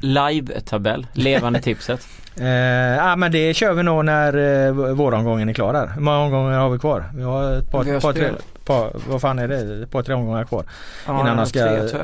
live-tabell? 0.00 1.06
Levande 1.12 1.60
tipset? 1.62 2.00
Eh, 2.40 2.46
ja 2.46 3.16
men 3.16 3.32
det 3.32 3.54
kör 3.54 3.72
vi 3.72 3.82
nog 3.82 4.04
när 4.04 4.66
eh, 4.66 4.72
våromgången 4.94 5.48
är 5.48 5.52
klar. 5.52 5.90
Hur 5.94 6.00
många 6.00 6.18
omgångar 6.18 6.58
har 6.58 6.70
vi 6.70 6.78
kvar? 6.78 7.04
Vi 7.14 7.22
har 7.22 7.52
ett 7.52 7.70
par, 7.70 7.84
har 7.84 8.00
par 8.00 8.12
tre, 8.12 8.30
par, 8.66 8.92
vad 9.08 9.20
fan 9.20 9.38
är 9.38 9.48
det? 9.48 9.82
Ett 9.82 9.90
par 9.90 10.02
tre 10.02 10.14
omgångar 10.14 10.44
kvar. 10.44 10.64
Ja, 11.06 11.20
innan 11.20 11.36
de 11.36 11.46
ska 11.46 11.58
tre, 11.58 12.00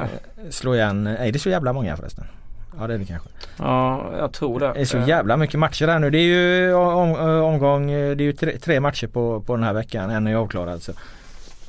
slå 0.50 0.74
igen. 0.74 1.06
Är 1.06 1.32
det 1.32 1.38
så 1.38 1.50
jävla 1.50 1.72
många 1.72 1.96
förresten? 1.96 2.24
Ja 2.78 2.86
det 2.86 2.94
är 2.94 2.98
det 2.98 3.04
kanske. 3.04 3.28
Ja 3.58 4.10
jag 4.18 4.32
tror 4.32 4.60
det. 4.60 4.72
Det 4.72 4.80
är 4.80 4.84
så 4.84 4.98
jävla 4.98 5.36
mycket 5.36 5.60
matcher 5.60 5.86
här 5.86 5.98
nu. 5.98 6.10
Det 6.10 6.18
är 6.18 6.22
ju 6.22 6.74
om, 6.74 7.14
omgång, 7.42 7.86
det 7.86 7.96
är 7.96 8.20
ju 8.20 8.32
tre, 8.32 8.58
tre, 8.58 8.80
matcher 8.80 9.06
på, 9.06 9.40
på 9.40 9.56
den 9.56 9.64
här 9.64 9.72
veckan. 9.72 10.10
En 10.10 10.26
är 10.26 10.34
avklarad 10.34 10.82
så. 10.82 10.92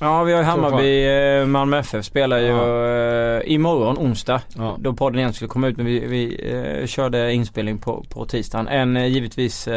Ja 0.04 0.24
vi 0.24 0.34
har 0.34 0.44
Hammarby, 0.44 1.06
eh, 1.42 1.46
Malmö 1.46 1.78
FF 1.78 2.06
spelar 2.06 2.38
ju 2.38 2.48
ja. 2.48 2.88
Eh, 2.88 3.54
imorgon 3.54 3.98
onsdag. 3.98 4.42
Ja. 4.58 4.76
Då 4.80 4.94
podden 4.94 5.20
egentligen 5.20 5.34
skulle 5.34 5.50
komma 5.50 5.68
ut 5.68 5.78
men 5.78 5.86
vi, 5.86 6.00
vi 6.00 6.52
eh, 6.52 6.88
körde 6.88 7.34
inspelning 7.34 7.78
på, 7.78 8.06
på 8.10 8.26
tisdagen. 8.26 8.68
En 8.68 8.98
eh, 8.98 9.06
givetvis 9.06 9.68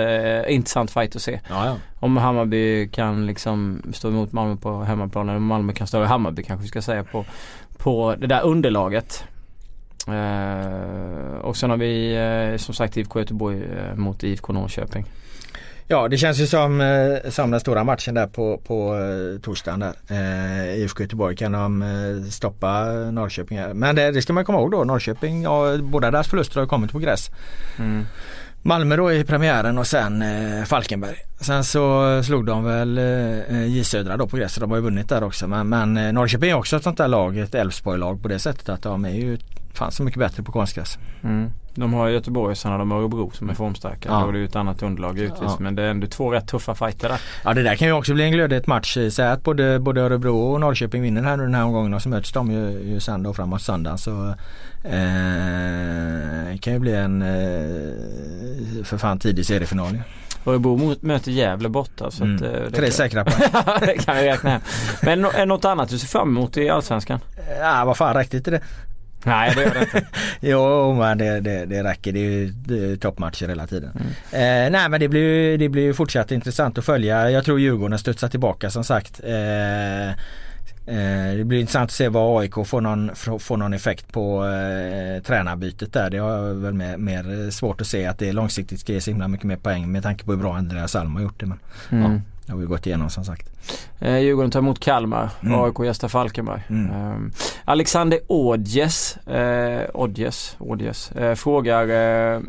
intressant 0.49 0.91
fight 0.91 1.17
att 1.17 1.23
se. 1.23 1.41
Ja. 1.49 1.77
Om 2.01 2.17
Hammarby 2.17 2.89
kan 2.89 3.27
liksom 3.27 3.83
stå 3.95 4.09
emot 4.09 4.33
Malmö 4.33 4.57
på 4.57 4.83
hemmaplan 4.83 5.29
eller 5.29 5.39
Malmö 5.39 5.73
kan 5.73 5.87
stå 5.87 6.03
i 6.03 6.07
Hammarby 6.07 6.43
kanske 6.43 6.63
vi 6.63 6.69
ska 6.69 6.83
säga 6.83 7.05
på, 7.05 7.25
på 7.79 8.15
det 8.19 8.27
där 8.27 8.43
underlaget. 8.43 9.25
Och 11.43 11.57
sen 11.57 11.71
har 11.71 11.77
vi 11.77 12.59
som 12.59 12.75
sagt 12.75 12.97
IFK 12.97 13.19
Göteborg 13.19 13.63
mot 13.97 14.25
IFK 14.25 14.53
Norrköping. 14.53 15.05
Ja 15.89 16.09
det 16.09 16.17
känns 16.17 16.39
ju 16.39 16.47
som, 16.47 16.81
eh, 16.81 17.31
som 17.31 17.51
den 17.51 17.61
stora 17.61 17.85
matchen 17.85 18.15
där 18.15 18.27
på, 18.27 18.59
på 18.59 18.95
eh, 18.95 19.41
torsdagen 19.41 19.81
där. 19.81 19.95
Eh, 20.09 20.77
IFK 20.77 21.03
Göteborg 21.03 21.37
kan 21.37 21.53
de 21.53 21.83
eh, 21.83 22.31
stoppa 22.31 22.85
Norrköping 23.11 23.59
här. 23.59 23.75
Men 23.75 23.97
det, 23.97 24.11
det, 24.11 24.23
ska 24.23 24.33
man 24.33 24.45
komma 24.45 24.59
ihåg 24.59 24.71
då. 24.71 24.85
Norrköping, 24.85 25.43
ja, 25.43 25.77
båda 25.83 26.11
deras 26.11 26.29
förluster 26.29 26.61
har 26.61 26.67
kommit 26.67 26.93
på 26.93 26.99
gräs. 26.99 27.31
Mm. 27.79 28.05
Malmö 28.63 28.97
då 28.97 29.13
i 29.13 29.25
premiären 29.25 29.79
och 29.79 29.87
sen 29.87 30.23
eh, 30.23 30.65
Falkenberg. 30.65 31.17
Sen 31.41 31.65
så 31.65 32.23
slog 32.23 32.47
de 32.47 32.65
väl 32.65 32.99
eh, 32.99 33.67
J 33.67 33.85
Södra 33.85 34.17
då 34.17 34.27
på 34.27 34.37
gräs. 34.37 34.55
De 34.55 34.71
har 34.71 34.77
ju 34.77 34.83
vunnit 34.83 35.09
där 35.09 35.25
också. 35.25 35.49
Men, 35.49 35.69
men 35.69 36.15
Norrköping 36.15 36.51
är 36.51 36.55
också 36.55 36.77
ett 36.77 36.83
sånt 36.83 36.99
där 36.99 37.09
lag, 37.09 37.39
ett 37.39 37.55
Elfsborg-lag 37.55 38.23
på 38.23 38.29
det 38.29 38.39
sättet 38.39 38.69
att 38.69 38.83
de 38.83 39.05
är 39.05 39.11
ju 39.11 39.39
fan 39.75 39.93
så 39.93 40.03
mycket 40.03 40.19
bättre 40.19 40.43
på 40.43 40.53
konstgräs. 40.53 40.99
Mm. 41.23 41.51
De 41.77 41.93
har 41.93 42.09
Göteborg 42.09 42.51
och 42.51 42.59
sen 42.59 42.71
har 42.71 42.79
de 42.79 42.93
Örebro 42.93 43.31
som 43.35 43.51
är 43.51 43.55
formstarka. 43.55 44.09
Ja. 44.09 44.21
Då 44.21 44.29
är 44.29 44.33
det 44.33 44.39
ju 44.39 44.45
ett 44.45 44.57
annat 44.57 44.83
underlag 44.83 45.19
givetvis. 45.19 45.41
Ja. 45.43 45.57
Men 45.61 45.75
det 45.75 45.83
är 45.83 45.91
ändå 45.91 46.07
två 46.07 46.31
rätt 46.31 46.49
tuffa 46.49 46.75
fighter 46.75 47.09
där. 47.09 47.21
Ja 47.45 47.55
det 47.55 47.63
där 47.63 47.75
kan 47.75 47.89
ju 47.89 47.95
också 47.95 48.15
bli 48.15 48.25
en 48.25 48.33
glödhet 48.33 48.67
match. 48.67 48.99
Säg 49.11 49.27
att 49.27 49.43
både, 49.43 49.79
både 49.79 50.01
Örebro 50.01 50.39
och 50.39 50.61
Norrköping 50.61 51.03
vinner 51.03 51.23
här 51.23 51.37
nu 51.37 51.43
den 51.43 51.55
här 51.55 51.65
omgången 51.65 51.95
och 51.95 52.03
så 52.03 52.09
möts 52.09 52.33
de 52.33 52.51
ju, 52.51 52.71
ju 52.71 53.01
sen 53.01 53.23
då 53.23 53.35
framåt 53.35 53.63
söndagen. 53.63 53.99
Så 53.99 54.35
eh, 54.85 56.59
kan 56.61 56.73
ju 56.73 56.79
bli 56.79 56.95
en 56.95 57.23
eh, 57.23 58.85
för 58.85 58.99
fan 58.99 59.19
tidig 59.19 59.47
seriefinal 59.47 59.99
Örebro 60.47 60.95
möter 61.01 61.31
Gävle 61.31 61.69
borta. 61.69 62.11
Så 62.11 62.25
mm. 62.25 62.37
att, 62.37 62.43
eh, 62.43 62.71
Tre 62.71 62.91
säkra 62.91 63.25
poäng. 63.25 63.51
det 63.81 63.99
kan 64.05 64.17
vi 64.17 64.23
räkna 64.23 64.51
hem. 64.51 64.61
Men 65.03 65.25
är 65.25 65.47
något 65.47 65.65
annat 65.65 65.89
du 65.89 65.99
ser 65.99 66.07
fram 66.07 66.29
emot 66.29 66.57
i 66.57 66.69
Allsvenskan? 66.69 67.21
Ja 67.61 67.85
vad 67.85 67.97
fan 67.97 68.15
räckte 68.15 68.37
inte 68.37 68.51
det? 68.51 68.61
Nej 69.27 69.53
det 69.57 69.63
gör 69.63 69.75
det 69.75 69.81
inte. 69.81 70.07
jo 70.41 70.95
men 70.95 71.19
det, 71.19 71.41
det, 71.41 71.67
det 71.67 71.85
räcker. 71.85 72.13
Det 72.13 72.19
är 72.19 72.53
ju, 72.69 72.97
toppmatcher 72.97 73.49
hela 73.49 73.67
tiden. 73.67 73.91
Mm. 73.95 74.67
Eh, 74.67 74.71
nej 74.71 74.89
men 74.89 75.01
det 75.01 75.09
blir, 75.09 75.59
det 75.59 75.69
blir 75.69 75.93
fortsatt 75.93 76.33
intressant 76.33 76.79
att 76.79 76.85
följa. 76.85 77.31
Jag 77.31 77.45
tror 77.45 77.61
Djurgården 77.61 77.99
studsar 77.99 78.29
tillbaka 78.29 78.71
som 78.71 78.85
sagt. 78.85 79.21
Eh, 79.25 80.09
eh, 80.09 81.37
det 81.37 81.45
blir 81.45 81.61
intressant 81.61 81.89
att 81.89 81.95
se 81.95 82.09
vad 82.09 82.41
AIK 82.41 82.55
får 82.67 82.81
någon, 82.81 83.11
får 83.17 83.57
någon 83.57 83.73
effekt 83.73 84.13
på 84.13 84.45
eh, 84.45 85.23
tränarbytet 85.23 85.93
där. 85.93 86.11
Det 86.11 86.19
har 86.19 86.55
väl 86.55 86.75
mer, 86.75 86.97
mer 86.97 87.51
svårt 87.51 87.81
att 87.81 87.87
se 87.87 88.07
att 88.07 88.19
det 88.19 88.33
långsiktigt 88.33 88.81
ska 88.81 88.93
ge 88.93 89.01
så 89.01 89.11
himla 89.11 89.29
mycket 89.29 89.47
mer 89.47 89.57
poäng 89.57 89.93
med 89.93 90.03
tanke 90.03 90.25
på 90.25 90.33
hur 90.33 90.39
bra 90.39 90.57
Andreas 90.57 90.97
Alm 90.97 91.15
har 91.15 91.23
gjort 91.23 91.41
det. 91.41 91.47
Men, 91.47 91.59
mm. 91.91 92.13
ja. 92.13 92.21
Det 92.47 92.53
har 92.53 92.59
vi 92.59 92.67
gått 92.67 92.87
igenom 92.87 93.11
som 93.11 93.25
sagt. 93.25 93.51
Eh, 93.99 94.19
Djurgården 94.19 94.51
tar 94.51 94.59
emot 94.59 94.81
Kalmar, 94.81 95.31
mm. 95.43 95.61
AIK 95.61 95.79
gästar 95.85 96.09
Falkenberg. 96.09 96.63
Mm. 96.69 96.91
Eh, 96.91 97.33
Alexander 97.65 98.21
Odjes, 98.27 99.17
eh, 99.17 99.91
Odjes, 99.95 100.57
Odjes 100.59 101.13
eh, 101.13 101.35
frågar 101.35 101.89
eh, 101.89 102.41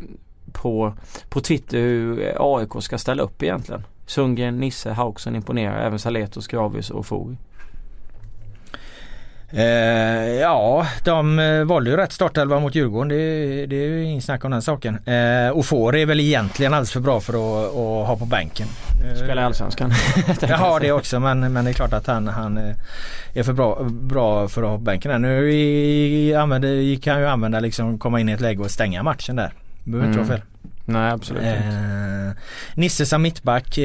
på, 0.51 0.93
på 1.29 1.41
Twitter 1.41 1.77
hur 1.77 2.33
AIK 2.39 2.83
ska 2.83 2.97
ställa 2.97 3.23
upp 3.23 3.43
egentligen. 3.43 3.83
Sundgren, 4.05 4.59
Nisse, 4.59 4.91
Hauksson 4.91 5.35
imponerar. 5.35 5.85
Även 5.85 5.99
Saletos, 5.99 6.47
Gravius 6.47 6.89
och 6.89 7.05
Fori. 7.05 7.37
Eh, 9.51 10.39
ja, 10.41 10.87
de 11.03 11.39
eh, 11.39 11.63
valde 11.63 11.89
ju 11.89 11.97
rätt 11.97 12.11
startelva 12.11 12.59
mot 12.59 12.75
Djurgården. 12.75 13.09
Det, 13.09 13.15
det 13.65 13.75
är 13.75 13.87
ju 13.87 14.03
ingen 14.03 14.21
snack 14.21 14.45
om 14.45 14.51
den 14.51 14.61
saken. 14.61 14.95
Eh, 15.07 15.57
Ofor 15.57 15.95
är 15.95 16.05
väl 16.05 16.19
egentligen 16.19 16.73
alldeles 16.73 16.91
för 16.91 16.99
bra 16.99 17.19
för 17.19 17.33
att, 17.33 17.69
att 17.69 18.07
ha 18.07 18.17
på 18.19 18.25
bänken. 18.25 18.67
Eh, 19.05 19.15
Spela 19.15 19.41
i 19.41 19.45
Allsvenskan. 19.45 19.93
Jaha 20.41 20.79
det 20.79 20.91
också 20.91 21.19
men, 21.19 21.53
men 21.53 21.65
det 21.65 21.71
är 21.71 21.73
klart 21.73 21.93
att 21.93 22.07
han, 22.07 22.27
han 22.27 22.57
eh, 22.57 22.75
är 23.33 23.43
för 23.43 23.53
bra, 23.53 23.83
bra 23.89 24.47
för 24.47 24.63
att 24.63 24.69
ha 24.69 24.77
på 24.77 24.83
bänken. 24.83 25.21
Nu 25.21 25.51
i, 25.51 26.35
använde, 26.35 26.97
kan 27.01 27.19
ju 27.19 27.27
använda 27.27 27.59
liksom 27.59 27.99
komma 27.99 28.19
in 28.19 28.29
i 28.29 28.31
ett 28.31 28.41
läge 28.41 28.63
och 28.63 28.71
stänga 28.71 29.03
matchen 29.03 29.35
där. 29.35 29.53
Behöver 29.83 30.07
inte 30.07 30.19
mm. 30.19 30.27
vara 30.27 30.37
fel. 30.37 30.47
Nej 30.85 31.11
absolut 31.11 31.43
inte. 31.43 32.35
Nisse 32.75 33.05
som 33.05 33.21
mittback. 33.21 33.77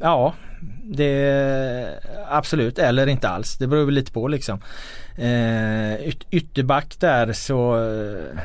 ja 0.00 0.34
det 0.88 2.00
absolut, 2.28 2.78
eller 2.78 3.06
inte 3.06 3.28
alls. 3.28 3.56
Det 3.58 3.66
beror 3.66 3.90
lite 3.90 4.12
på 4.12 4.28
liksom. 4.28 4.60
Eh, 5.18 6.08
yt 6.08 6.26
ytterback 6.30 7.00
där 7.00 7.32
så 7.32 7.76
eh, 7.76 8.38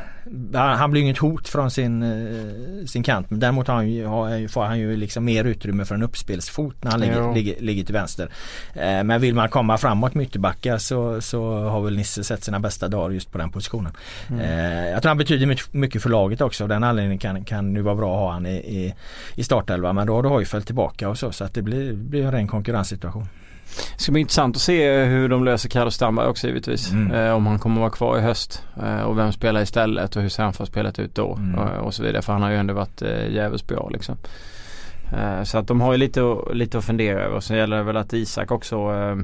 han 0.54 0.92
blir 0.92 1.02
inget 1.02 1.18
hot 1.18 1.48
från 1.48 1.72
sin, 1.72 2.04
eh, 2.04 2.86
sin 2.86 3.04
kant. 3.04 3.30
Men 3.30 3.39
däremot 3.39 3.68
har 3.68 3.76
han 3.76 3.89
ju, 3.89 4.06
har, 4.06 4.48
får 4.48 4.64
han 4.64 4.80
ju 4.80 4.96
liksom 4.96 5.26
mer 5.26 5.44
utrymme 5.44 5.86
för 5.86 5.96
en 5.96 6.04
uppspelsfot 6.04 6.84
när 6.84 6.92
han 6.92 7.00
ligger, 7.00 7.34
ligger, 7.34 7.62
ligger, 7.62 7.84
till 7.84 7.94
vänster. 7.94 8.30
Eh, 8.74 9.04
men 9.04 9.22
vill 9.22 9.36
man 9.36 9.50
komma 9.50 9.78
framåt 9.78 10.14
med 10.14 10.24
ytterbackar 10.24 10.78
så, 10.78 11.22
så 11.22 11.54
har 11.64 11.82
väl 11.82 11.96
Nisse 11.96 12.24
sett 12.24 12.44
sina 12.44 12.60
bästa 12.60 12.88
dagar 12.88 13.10
just 13.10 13.32
på 13.32 13.38
den 13.38 13.52
positionen. 13.52 13.94
Mm. 14.30 14.42
Eh, 14.42 14.89
jag 14.89 15.02
tror 15.02 15.10
han 15.10 15.18
betyder 15.18 15.78
mycket 15.78 16.02
för 16.02 16.10
laget 16.10 16.42
också. 16.42 16.64
Av 16.64 16.70
den 16.70 16.84
anledningen 16.84 17.20
kan, 17.20 17.44
kan 17.44 17.74
det 17.74 17.82
vara 17.82 17.96
bra 17.96 18.14
att 18.14 18.20
ha 18.20 18.32
han 18.32 18.46
i, 18.46 18.56
i, 18.56 18.94
i 19.36 19.44
startelva. 19.44 19.94
Men 19.94 20.08
då 20.08 20.16
har 20.16 20.24
du 20.24 20.30
Hojfeldt 20.30 20.66
tillbaka 20.66 21.10
och 21.10 21.18
så. 21.18 21.32
Så 21.32 21.44
att 21.44 21.54
det 21.54 21.62
blir, 21.62 21.94
blir 21.94 22.31
en 22.32 22.38
ren 22.38 22.48
konkurrenssituation. 22.48 23.28
Det 23.98 24.04
ska 24.04 24.12
bli 24.12 24.22
intressant 24.22 24.56
att 24.56 24.62
se 24.62 25.04
hur 25.04 25.30
de 25.30 25.46
löser 25.46 25.70
Carlos 25.70 25.96
Strandberg 25.96 26.28
också 26.28 26.48
givetvis. 26.48 26.92
Mm. 26.92 27.12
Eh, 27.12 27.34
om 27.34 27.48
han 27.48 27.60
kommer 27.60 27.76
att 27.76 27.80
vara 27.80 27.90
kvar 27.92 28.18
i 28.18 28.22
höst. 28.22 28.64
Eh, 28.84 29.02
och 29.02 29.18
vem 29.18 29.32
spelar 29.32 29.62
istället 29.62 30.16
och 30.16 30.22
hur 30.22 30.30
ser 30.30 30.44
han 30.44 30.54
för 30.54 30.66
spelet 30.66 31.00
ut 31.00 31.16
då. 31.16 31.36
Mm. 31.36 31.60
Och, 31.60 31.86
och, 31.86 31.94
så 31.94 32.04
vidare. 32.04 32.22
För 32.22 32.34
han 32.34 32.42
har 32.42 32.50
ju 32.50 32.58
ändå 32.58 32.74
varit 32.74 33.02
eh, 33.02 33.30
jävligt 33.30 33.68
bra 33.68 33.90
liksom. 33.92 34.18
Eh, 35.14 35.44
så 35.44 35.58
att 35.58 35.68
de 35.68 35.82
har 35.82 35.92
ju 35.92 35.98
lite, 35.98 36.36
lite 36.54 36.78
att 36.78 36.86
fundera 36.86 37.22
över. 37.22 37.36
Och 37.36 37.44
sen 37.44 37.58
gäller 37.58 37.78
det 37.78 37.84
väl 37.84 37.98
att 37.98 38.14
Isak 38.14 38.52
också 38.52 38.76
eh, 38.76 39.16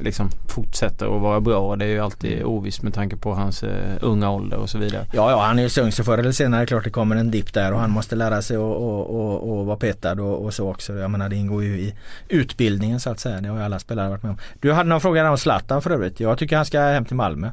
liksom 0.00 0.30
fortsätter 0.46 1.16
att 1.16 1.22
vara 1.22 1.40
bra. 1.40 1.76
Det 1.76 1.84
är 1.84 1.88
ju 1.88 2.00
alltid 2.00 2.32
mm. 2.32 2.46
ovisst 2.46 2.82
med 2.82 2.94
tanke 2.94 3.16
på 3.16 3.34
hans 3.34 3.62
uh, 3.62 3.70
unga 4.00 4.30
ålder 4.30 4.56
och 4.56 4.70
så 4.70 4.78
vidare. 4.78 5.06
Ja, 5.12 5.30
ja 5.30 5.42
han 5.42 5.58
är 5.58 5.62
ju 5.62 5.68
så 5.68 5.82
ung 5.82 5.92
så 5.92 6.04
förr 6.04 6.18
eller 6.18 6.32
senare 6.32 6.58
är 6.58 6.60
det 6.60 6.66
klart 6.66 6.84
det 6.84 6.90
kommer 6.90 7.16
en 7.16 7.30
dipp 7.30 7.54
där 7.54 7.72
och 7.72 7.80
han 7.80 7.90
måste 7.90 8.16
lära 8.16 8.42
sig 8.42 8.56
att 8.56 9.66
vara 9.66 9.76
petad 9.76 10.12
och, 10.12 10.44
och, 10.44 10.54
så 10.54 10.70
också. 10.70 10.94
Jag 10.94 11.10
menar 11.10 11.28
det 11.28 11.36
ingår 11.36 11.64
ju 11.64 11.78
i 11.78 11.94
utbildningen 12.28 13.00
så 13.00 13.10
att 13.10 13.20
säga. 13.20 13.40
Det 13.40 13.48
har 13.48 13.56
ju 13.56 13.62
alla 13.62 13.78
spelare 13.78 14.08
varit 14.08 14.22
med 14.22 14.30
om. 14.30 14.38
Du 14.60 14.72
hade 14.72 14.88
någon 14.88 15.00
fråga 15.00 15.30
om 15.30 15.38
Zlatan 15.38 15.82
för 15.82 15.90
övrigt. 15.90 16.20
Jag 16.20 16.38
tycker 16.38 16.56
han 16.56 16.66
ska 16.66 16.80
hem 16.80 17.04
till 17.04 17.16
Malmö. 17.16 17.50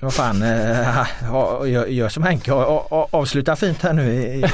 Vad 0.00 0.14
fan, 0.14 0.42
äh, 0.42 1.88
gör, 1.88 2.08
som 2.08 2.22
Henke 2.22 2.52
avsluta 2.52 3.56
fint 3.56 3.82
här 3.82 3.92
nu 3.92 4.12
i, 4.12 4.16
i, 4.16 4.44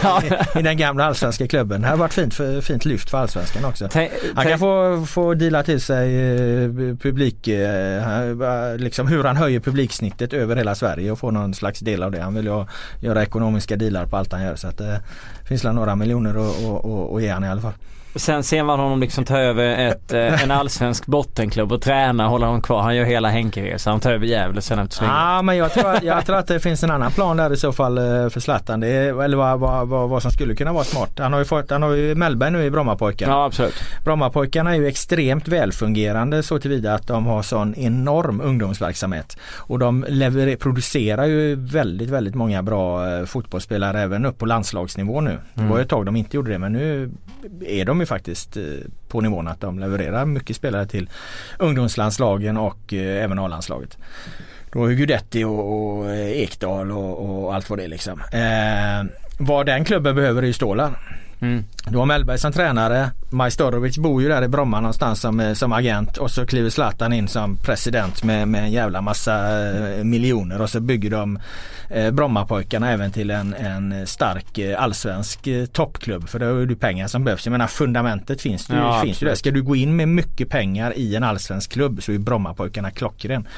i, 0.59 0.62
den 0.62 0.76
gamla 0.76 1.05
allsvenska 1.05 1.49
klubben. 1.49 1.82
Det 1.82 1.88
har 1.88 1.97
varit 1.97 2.14
fint, 2.14 2.34
för, 2.34 2.61
fint 2.61 2.84
lyft 2.84 3.11
för 3.11 3.18
allsvenskan 3.18 3.64
också. 3.64 3.88
Han 4.34 4.47
kan 4.47 4.59
få, 4.59 5.05
få 5.07 5.34
deala 5.34 5.62
till 5.62 5.80
sig 5.80 6.16
eh, 6.16 6.70
publik, 6.97 7.49
eh, 7.49 8.76
liksom 8.76 9.09
hur 9.09 9.24
han 9.24 9.36
höjer 9.36 9.61
publiksnittet 9.61 10.32
över 10.32 10.57
hela 10.57 10.74
Sverige 10.74 11.11
och 11.11 11.18
få 11.18 11.30
någon 11.30 11.55
slags 11.55 11.80
del 11.80 12.03
av 12.03 12.11
det. 12.11 12.20
Han 12.20 12.34
vill 12.34 12.45
ju 12.45 12.66
göra 13.01 13.22
ekonomiska 13.22 13.76
dealar 13.76 14.07
på 14.07 14.16
allt 14.16 14.32
han 14.32 14.42
gör 14.42 14.57
så 14.57 14.68
att 14.68 14.78
det 14.78 15.01
finns 15.49 15.64
några 15.64 15.97
miljoner 15.97 16.30
att 17.16 17.22
ge 17.22 17.28
han 17.28 17.45
i 17.45 17.49
alla 17.49 17.61
fall. 17.61 17.74
Sen 18.16 18.42
ser 18.42 18.62
man 18.62 18.80
honom 18.80 19.00
liksom 19.00 19.24
ta 19.24 19.38
över 19.38 19.88
ett, 19.88 20.12
eh, 20.12 20.42
en 20.42 20.50
allsvensk 20.50 21.06
bottenklubb 21.06 21.72
och 21.72 21.82
träna, 21.82 22.28
hålla 22.28 22.46
honom 22.46 22.62
kvar. 22.62 22.82
Han 22.82 22.96
gör 22.96 23.04
hela 23.04 23.28
Henke-resan. 23.28 23.90
Han 23.90 24.00
tar 24.00 24.12
över 24.12 24.26
Gävle 24.26 24.60
sen 24.60 24.78
efter 24.78 24.96
svingen. 24.96 25.14
Ja 25.14 25.42
men 25.42 25.56
jag 25.56 25.72
tror, 25.72 25.94
jag 26.02 26.26
tror 26.26 26.36
att 26.36 26.46
det 26.46 26.60
finns 26.60 26.82
en 26.82 26.90
annan 26.90 27.12
plan 27.12 27.36
där 27.36 27.52
i 27.52 27.56
så 27.56 27.72
fall 27.72 27.98
eh, 27.98 28.28
för 28.28 28.40
Zlatan. 28.40 28.80
Det 28.80 28.88
är, 28.88 29.22
eller 29.22 29.36
vad, 29.36 29.60
vad, 29.60 29.88
vad, 29.88 30.08
vad, 30.08 30.22
som 30.22 30.30
skulle 30.30 30.54
kunna 30.54 30.72
vara 30.72 30.84
smart. 30.84 31.10
Han 31.18 31.32
har 31.32 31.40
ju 31.40 31.44
fått, 31.44 31.70
han 31.70 31.82
har 31.82 31.92
ju 31.92 32.14
Mellberg 32.14 32.50
nu 32.50 32.64
i 32.64 32.70
Brommapojkarna. 32.70 33.32
Ja 33.32 33.44
absolut. 33.44 33.74
Brommapojkarna 34.04 34.70
är 34.70 34.78
ju 34.78 34.86
extremt 34.86 35.48
välfungerande 35.48 36.42
så 36.42 36.58
tillvida 36.58 36.94
att 36.94 37.06
de 37.06 37.26
har 37.26 37.42
sån 37.42 37.74
enorm 37.74 38.40
ungdomsverksamhet. 38.40 39.36
Och 39.56 39.78
de 39.78 40.06
leverer, 40.08 40.56
producerar 40.56 41.24
ju 41.24 41.54
väldigt, 41.54 42.10
väldigt 42.10 42.34
många 42.34 42.62
bra 42.62 43.10
eh, 43.10 43.24
fotbollsspelare 43.24 44.00
även 44.00 44.26
upp 44.26 44.38
på 44.38 44.46
landslagsnivå 44.46 45.20
nu. 45.20 45.38
Det 45.54 45.62
var 45.62 45.76
ju 45.76 45.82
ett 45.82 45.88
tag 45.88 46.06
de 46.06 46.16
inte 46.16 46.36
gjorde 46.36 46.50
det 46.50 46.58
men 46.58 46.72
nu 46.72 47.10
är 47.66 47.84
de 47.84 48.03
ju 48.05 48.07
faktiskt 48.07 48.57
eh, 48.57 48.62
på 49.09 49.20
nivån 49.20 49.48
att 49.48 49.61
de 49.61 49.78
levererar 49.78 50.24
mycket 50.24 50.57
spelare 50.57 50.86
till 50.86 51.11
ungdomslandslagen 51.59 52.57
och 52.57 52.94
eh, 52.94 53.24
även 53.24 53.38
A-landslaget. 53.38 53.98
Då 54.72 54.84
är 54.84 54.94
Gudetti 54.94 55.44
och, 55.44 55.98
och 55.98 56.11
eh, 56.11 56.42
Ekdal 56.42 56.90
och, 56.90 57.44
och, 57.44 57.55
allt 57.55 57.70
vad 57.70 57.78
det 57.78 57.84
är 57.84 57.88
liksom. 57.88 58.20
Eh, 58.20 59.20
vad 59.38 59.66
den 59.66 59.84
klubben 59.84 60.14
behöver 60.14 60.42
är 60.42 60.46
ju 60.46 60.52
stålar. 60.52 61.20
Mm. 61.41 61.64
Du 61.87 61.99
har 61.99 62.07
Mellberg 62.07 62.39
som 62.39 62.53
tränare. 62.53 63.11
Majstorovic 63.30 63.99
bor 63.99 64.22
ju 64.22 64.28
där 64.28 64.45
i 64.45 64.49
Bromma 64.49 64.80
någonstans 64.80 65.20
som, 65.20 65.55
som 65.55 65.72
agent 65.72 66.16
och 66.16 66.30
så 66.30 66.47
kliver 66.47 66.70
Zlatan 66.70 67.12
in 67.12 67.28
som 67.28 67.57
president 67.57 68.24
med, 68.24 68.49
med 68.49 68.62
en 68.62 68.72
jävla 68.72 69.01
massa 69.01 69.49
miljoner 70.03 70.62
och 70.62 70.70
så 70.70 70.80
bygger 70.80 71.11
de 71.11 71.39
eh, 71.91 72.11
Brommapojkarna 72.11 72.91
även 72.91 73.12
till 73.12 73.30
en, 73.30 73.55
en 73.55 74.07
stark 74.07 74.59
eh, 74.59 74.82
allsvensk 74.82 75.47
eh, 75.47 75.66
toppklubb. 75.66 76.28
För 76.28 76.39
då 76.39 76.47
är 76.47 76.66
det 76.66 76.76
pengar 76.76 77.07
som 77.07 77.24
behövs. 77.24 77.47
Jag 77.47 77.51
menar 77.51 77.66
fundamentet 77.66 78.41
finns, 78.41 78.66
det, 78.66 78.76
ja, 78.76 79.01
finns 79.05 79.22
ju 79.22 79.26
där. 79.26 79.35
Ska 79.35 79.51
du 79.51 79.62
gå 79.62 79.76
in 79.76 79.97
med 79.97 80.09
mycket 80.09 80.49
pengar 80.49 80.93
i 80.97 81.16
en 81.16 81.24
allsvensk 81.24 81.72
klubb 81.72 82.03
så 82.03 82.12
är 82.12 82.18
Brommapojkarna 82.18 82.91
klockren. 82.91 83.49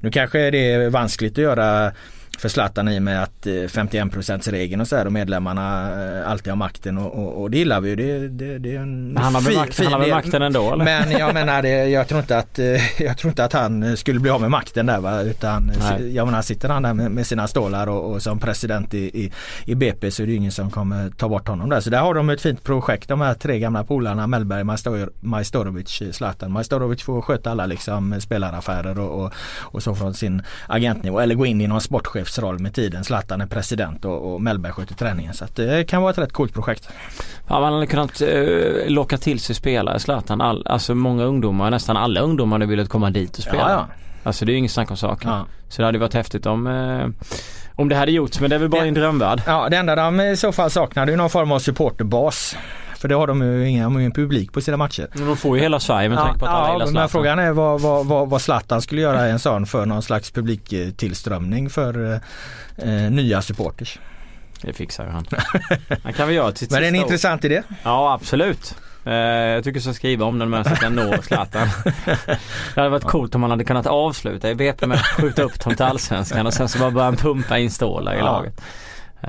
Nu 0.00 0.10
kanske 0.10 0.50
det 0.50 0.72
är 0.72 0.90
vanskligt 0.90 1.32
att 1.32 1.38
göra 1.38 1.92
för 2.40 2.48
Zlatan 2.48 2.88
i 2.88 2.98
och 2.98 3.02
med 3.02 3.22
att 3.22 3.46
51% 3.46 4.48
eh, 4.48 4.52
regeln 4.52 4.80
och 4.80 4.88
så 4.88 4.96
här 4.96 5.06
och 5.06 5.12
medlemmarna 5.12 5.90
eh, 6.02 6.30
alltid 6.30 6.52
har 6.52 6.56
makten 6.56 6.98
och, 6.98 7.14
och, 7.14 7.42
och 7.42 7.50
det 7.50 7.58
gillar 7.58 7.80
vi 7.80 7.88
ju. 7.88 7.96
Det, 7.96 8.28
det, 8.28 8.58
det 8.58 8.76
är 8.76 8.80
en 8.80 9.16
han 9.16 9.34
har 9.34 9.42
väl 9.42 9.56
makten, 9.56 9.84
han 9.84 9.92
har 9.92 10.00
väl 10.00 10.10
makten 10.10 10.42
ändå 10.42 10.72
eller? 10.72 10.84
Men 10.84 11.10
jag 11.10 11.34
menar 11.34 11.62
det, 11.62 11.88
jag 11.88 12.08
tror 12.08 12.20
inte 12.20 12.38
att 12.38 12.58
eh, 12.58 13.02
jag 13.02 13.18
tror 13.18 13.30
inte 13.30 13.44
att 13.44 13.52
han 13.52 13.96
skulle 13.96 14.20
bli 14.20 14.30
av 14.30 14.40
med 14.40 14.50
makten 14.50 14.86
där 14.86 15.00
va 15.00 15.22
utan 15.22 15.72
Nej. 15.80 16.14
jag 16.14 16.26
menar 16.26 16.42
sitter 16.42 16.68
han 16.68 16.82
där 16.82 16.94
med, 16.94 17.10
med 17.10 17.26
sina 17.26 17.46
stålar 17.46 17.86
och, 17.86 18.12
och, 18.12 18.22
som 18.22 18.38
president 18.38 18.94
i, 18.94 19.24
i, 19.24 19.32
i 19.64 19.74
BP 19.74 20.10
så 20.10 20.22
är 20.22 20.26
det 20.26 20.34
ingen 20.34 20.52
som 20.52 20.70
kommer 20.70 21.10
ta 21.10 21.28
bort 21.28 21.48
honom 21.48 21.68
där. 21.68 21.80
Så 21.80 21.90
där 21.90 22.00
har 22.00 22.14
de 22.14 22.30
ett 22.30 22.40
fint 22.40 22.64
projekt 22.64 23.08
de 23.08 23.20
här 23.20 23.34
tre 23.34 23.58
gamla 23.58 23.84
polarna 23.84 24.26
Mellberg, 24.26 24.64
Majstorovic, 25.20 26.02
Zlatan. 26.12 26.52
Majstorovic 26.52 27.02
får 27.02 27.22
sköta 27.22 27.50
alla 27.50 27.66
liksom 27.66 28.20
spelaraffärer 28.20 28.98
och, 28.98 29.24
och, 29.24 29.32
och 29.60 29.82
så 29.82 29.94
från 29.94 30.14
sin 30.14 30.42
agentnivå 30.66 31.20
eller 31.20 31.34
gå 31.34 31.46
in 31.46 31.60
i 31.60 31.66
någon 31.66 31.80
sportchef 31.80 32.29
chefsroll 32.30 32.58
med 32.58 32.74
tiden. 32.74 33.04
Zlatan 33.04 33.40
är 33.40 33.46
president 33.46 34.04
och, 34.04 34.32
och 34.32 34.42
Mellberg 34.42 34.72
sköter 34.72 34.94
träningen. 34.94 35.34
Så 35.34 35.44
det 35.54 35.88
kan 35.88 36.02
vara 36.02 36.10
ett 36.10 36.18
rätt 36.18 36.32
coolt 36.32 36.54
projekt. 36.54 36.88
Ja 37.48 37.60
man 37.60 37.72
hade 37.72 37.86
kunnat 37.86 38.20
eh, 38.20 38.88
locka 38.88 39.18
till 39.18 39.40
sig 39.40 39.54
spelare 39.54 39.98
Zlatan. 39.98 40.40
All, 40.40 40.66
alltså 40.66 40.94
många 40.94 41.24
ungdomar, 41.24 41.70
nästan 41.70 41.96
alla 41.96 42.20
ungdomar 42.20 42.54
hade 42.54 42.66
velat 42.66 42.88
komma 42.88 43.10
dit 43.10 43.38
och 43.38 43.42
spela. 43.42 43.58
Ja, 43.58 43.70
ja. 43.70 43.86
Alltså 44.22 44.44
det 44.44 44.50
är 44.50 44.52
ju 44.52 44.58
inget 44.58 44.70
snack 44.70 44.90
om 44.90 44.96
saken. 44.96 45.30
Ja. 45.30 45.46
Så 45.68 45.82
det 45.82 45.86
hade 45.86 45.98
varit 45.98 46.14
häftigt 46.14 46.46
om 46.46 46.66
eh, 46.66 47.28
om 47.76 47.88
det 47.88 47.96
hade 47.96 48.12
gjorts 48.12 48.40
men 48.40 48.50
det 48.50 48.56
är 48.56 48.60
väl 48.60 48.68
bara 48.68 48.82
det, 48.82 48.88
en 48.88 48.94
drömvärld. 48.94 49.42
Ja 49.46 49.68
det 49.68 49.76
enda 49.76 49.94
de 49.94 50.20
i 50.20 50.36
så 50.36 50.52
fall 50.52 50.70
saknar 50.70 51.06
är 51.06 51.16
någon 51.16 51.30
form 51.30 51.52
av 51.52 51.58
supporterbas. 51.58 52.56
För 53.00 53.08
det 53.08 53.14
har 53.14 53.26
de 53.26 53.42
ju 53.42 53.68
ingen, 53.68 53.84
de 53.84 53.98
ingen 53.98 54.12
publik 54.12 54.52
på 54.52 54.60
sina 54.60 54.76
matcher. 54.76 55.08
Men 55.14 55.26
de 55.26 55.36
får 55.36 55.56
ju 55.56 55.62
hela 55.62 55.80
Sverige 55.80 56.08
med 56.08 56.18
tanke 56.18 56.38
på 56.38 56.46
att 56.46 56.50
alla 56.50 56.66
ja, 56.66 56.72
gillar 56.72 56.86
Zlatan. 56.86 57.02
Men 57.02 57.08
frågan 57.08 57.38
är 57.38 57.52
vad, 57.52 57.80
vad, 57.80 58.06
vad, 58.06 58.30
vad 58.30 58.42
Zlatan 58.42 58.82
skulle 58.82 59.00
göra 59.00 59.26
en 59.26 59.38
sån 59.38 59.66
för 59.66 59.86
någon 59.86 60.02
slags 60.02 60.30
publiktillströmning 60.30 61.70
för 61.70 62.20
eh, 62.76 62.90
nya 63.10 63.42
supporters. 63.42 63.98
Det 64.62 64.72
fixar 64.72 65.06
han. 65.06 65.26
Han 66.02 66.12
kan 66.12 66.26
väl 66.26 66.36
göra 66.36 66.52
till 66.52 66.68
Men 66.70 66.80
det 66.80 66.86
är 66.86 66.88
en 66.88 66.96
år. 66.96 67.02
intressant 67.02 67.44
idé. 67.44 67.62
Ja 67.82 68.12
absolut. 68.12 68.74
Uh, 69.06 69.14
jag 69.14 69.64
tycker 69.64 69.76
jag 69.76 69.82
ska 69.82 69.92
skriva 69.92 70.24
om 70.24 70.38
den 70.38 70.50
med 70.50 70.66
så 70.66 70.72
att 70.72 70.80
den 70.80 70.94
når 70.94 71.22
Zlatan. 71.22 71.68
det 72.74 72.80
hade 72.80 72.88
varit 72.88 73.04
coolt 73.04 73.34
om 73.34 73.40
man 73.40 73.50
hade 73.50 73.64
kunnat 73.64 73.86
avsluta 73.86 74.50
i 74.50 74.54
BP 74.54 74.86
med 74.86 74.98
att 74.98 75.06
skjuta 75.06 75.42
upp 75.42 75.64
dem 75.64 75.74
till 75.74 75.84
Allsvenskan 75.84 76.46
och 76.46 76.54
sen 76.54 76.68
så 76.68 76.78
bara 76.78 76.90
börja 76.90 77.12
pumpa 77.12 77.58
in 77.58 77.70
stålar 77.70 78.14
i 78.14 78.18
ja. 78.18 78.24
laget. 78.24 78.60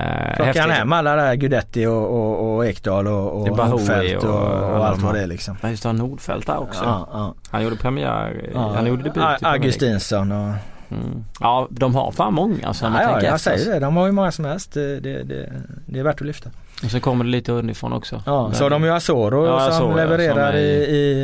Uh, 0.00 0.36
Plockar 0.36 0.60
han 0.60 0.70
hem 0.70 0.92
alla 0.92 1.16
där 1.16 1.34
Gudetti 1.34 1.86
och, 1.86 2.10
och, 2.10 2.54
och 2.54 2.66
Ekdal 2.66 3.06
och, 3.06 3.40
och 3.40 3.68
Nordfeldt 3.68 4.24
och, 4.24 4.30
och, 4.30 4.76
och, 4.76 4.86
allt 4.86 5.02
vad 5.02 5.14
det 5.14 5.20
är 5.20 5.26
liksom. 5.26 5.56
Ja 5.60 5.70
just 5.70 5.82
det, 5.82 5.92
Nordfeldt 5.92 6.46
där 6.46 6.58
också. 6.58 6.84
Ja, 6.84 7.08
ja. 7.12 7.34
Han 7.50 7.64
gjorde 7.64 7.76
premiär, 7.76 8.50
ja, 8.54 8.72
han 8.74 8.86
gjorde 8.86 9.02
debut 9.02 9.24
Augustinsson 9.42 10.32
och 10.32 10.54
Mm. 10.92 11.24
Ja 11.40 11.68
de 11.70 11.94
har 11.94 12.12
fan 12.12 12.34
många 12.34 12.74
så 12.74 12.84
ja, 12.84 13.02
ja 13.02 13.22
jag 13.22 13.40
säger 13.40 13.72
det. 13.72 13.78
De 13.78 13.96
har 13.96 14.06
ju 14.06 14.12
många 14.12 14.32
som 14.32 14.44
helst. 14.44 14.72
Det, 14.72 15.00
det, 15.00 15.22
det, 15.22 15.52
det 15.86 15.98
är 15.98 16.02
värt 16.02 16.20
att 16.20 16.26
lyfta. 16.26 16.50
Och 16.84 16.90
så 16.90 17.00
kommer 17.00 17.24
det 17.24 17.30
lite 17.30 17.52
underifrån 17.52 17.92
också. 17.92 18.22
Ja, 18.26 18.52
så 18.52 18.64
har 18.64 18.70
de 18.70 18.84
ju 18.84 18.90
Asoro 18.90 19.46
ja, 19.46 19.60
som 19.60 19.68
Asoro, 19.68 19.96
levererar 19.96 20.52
som 20.52 20.58
i, 20.58 20.62
i, 20.62 21.22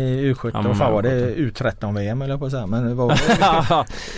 i, 0.00 0.32
U17. 0.32 0.50
Ja, 0.68 0.74
fan 0.74 0.92
var 0.92 1.02
det 1.02 1.34
U13 1.34 1.94
VM 1.94 2.22
eller 2.22 2.38
på 2.38 2.44
att 2.44 2.50
säga. 2.50 2.66
Men 2.66 2.88
det 2.88 2.94
var 2.94 3.10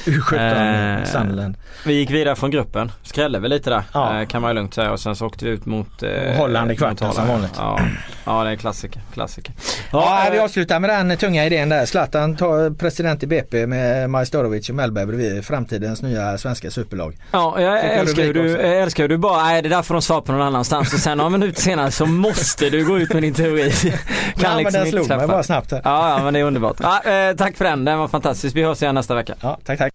U17 0.04 1.46
eh. 1.46 1.52
Vi 1.86 1.92
gick 1.92 2.10
vidare 2.10 2.36
från 2.36 2.50
gruppen. 2.50 2.92
Skrällde 3.02 3.38
väl 3.38 3.50
lite 3.50 3.70
där 3.70 3.82
ja. 3.94 4.20
eh, 4.20 4.26
kan 4.26 4.42
man 4.42 4.50
ju 4.50 4.54
lugnt 4.54 4.74
säga. 4.74 4.92
Och 4.92 5.00
sen 5.00 5.16
så 5.16 5.26
åkte 5.26 5.44
vi 5.44 5.50
ut 5.50 5.66
mot 5.66 6.02
eh, 6.02 6.36
Holland 6.36 6.72
i 6.72 6.76
kvarten 6.76 7.12
som 7.12 7.28
vanligt. 7.28 7.54
Ja. 7.56 7.80
ja 8.24 8.44
det 8.44 8.50
är 8.50 8.56
klassiker. 8.56 9.02
klassiker. 9.14 9.54
Ja, 9.92 10.28
vi 10.32 10.38
avslutar 10.38 10.80
med 10.80 10.90
den 10.90 11.16
tunga 11.16 11.46
idén 11.46 11.68
där. 11.68 11.86
Zlatan 11.86 12.36
tar 12.36 12.70
president 12.70 13.22
i 13.22 13.26
BP 13.26 13.66
med 13.66 14.10
Majstorovic 14.10 14.68
och 14.68 14.74
Mellberg 14.74 15.06
bredvid. 15.06 15.44
Framtidens 15.44 16.02
nya 16.02 16.38
svenska 16.38 16.70
superlag. 16.70 17.16
Ja, 17.32 17.60
jag 17.60 17.84
älskar 17.84 18.22
hur 18.22 18.34
du, 18.34 18.56
älskar 18.56 19.08
du 19.08 19.16
bara, 19.16 19.42
nej 19.42 19.62
det 19.62 19.68
där 19.68 19.82
får 19.82 19.94
de 19.94 20.02
svara 20.02 20.20
på 20.20 20.32
någon 20.32 20.51
annanstans 20.52 20.94
och 20.94 21.00
sen 21.00 21.18
några 21.18 21.30
minuter 21.30 21.60
senare 21.60 21.90
så 21.90 22.06
måste 22.06 22.70
du 22.70 22.84
gå 22.84 22.98
ut 22.98 23.12
med 23.12 23.22
din 23.22 23.34
teori. 23.34 23.70
kan 23.80 23.92
ja, 24.36 24.56
liksom 24.56 24.62
men 24.62 24.72
den 24.72 24.86
slog 24.86 25.08
mig 25.18 25.26
bara 25.26 25.42
snabbt. 25.42 25.72
Här. 25.72 25.80
Ja, 25.84 26.16
ja 26.18 26.24
men 26.24 26.34
det 26.34 26.40
är 26.40 26.44
underbart. 26.44 26.76
Ja, 26.82 27.12
eh, 27.12 27.36
tack 27.36 27.56
för 27.56 27.64
den, 27.64 27.84
den 27.84 27.98
var 27.98 28.08
fantastisk. 28.08 28.56
Vi 28.56 28.62
hörs 28.62 28.82
igen 28.82 28.94
nästa 28.94 29.14
vecka. 29.14 29.34
Ja, 29.40 29.58
tack 29.64 29.78
tack. 29.78 29.92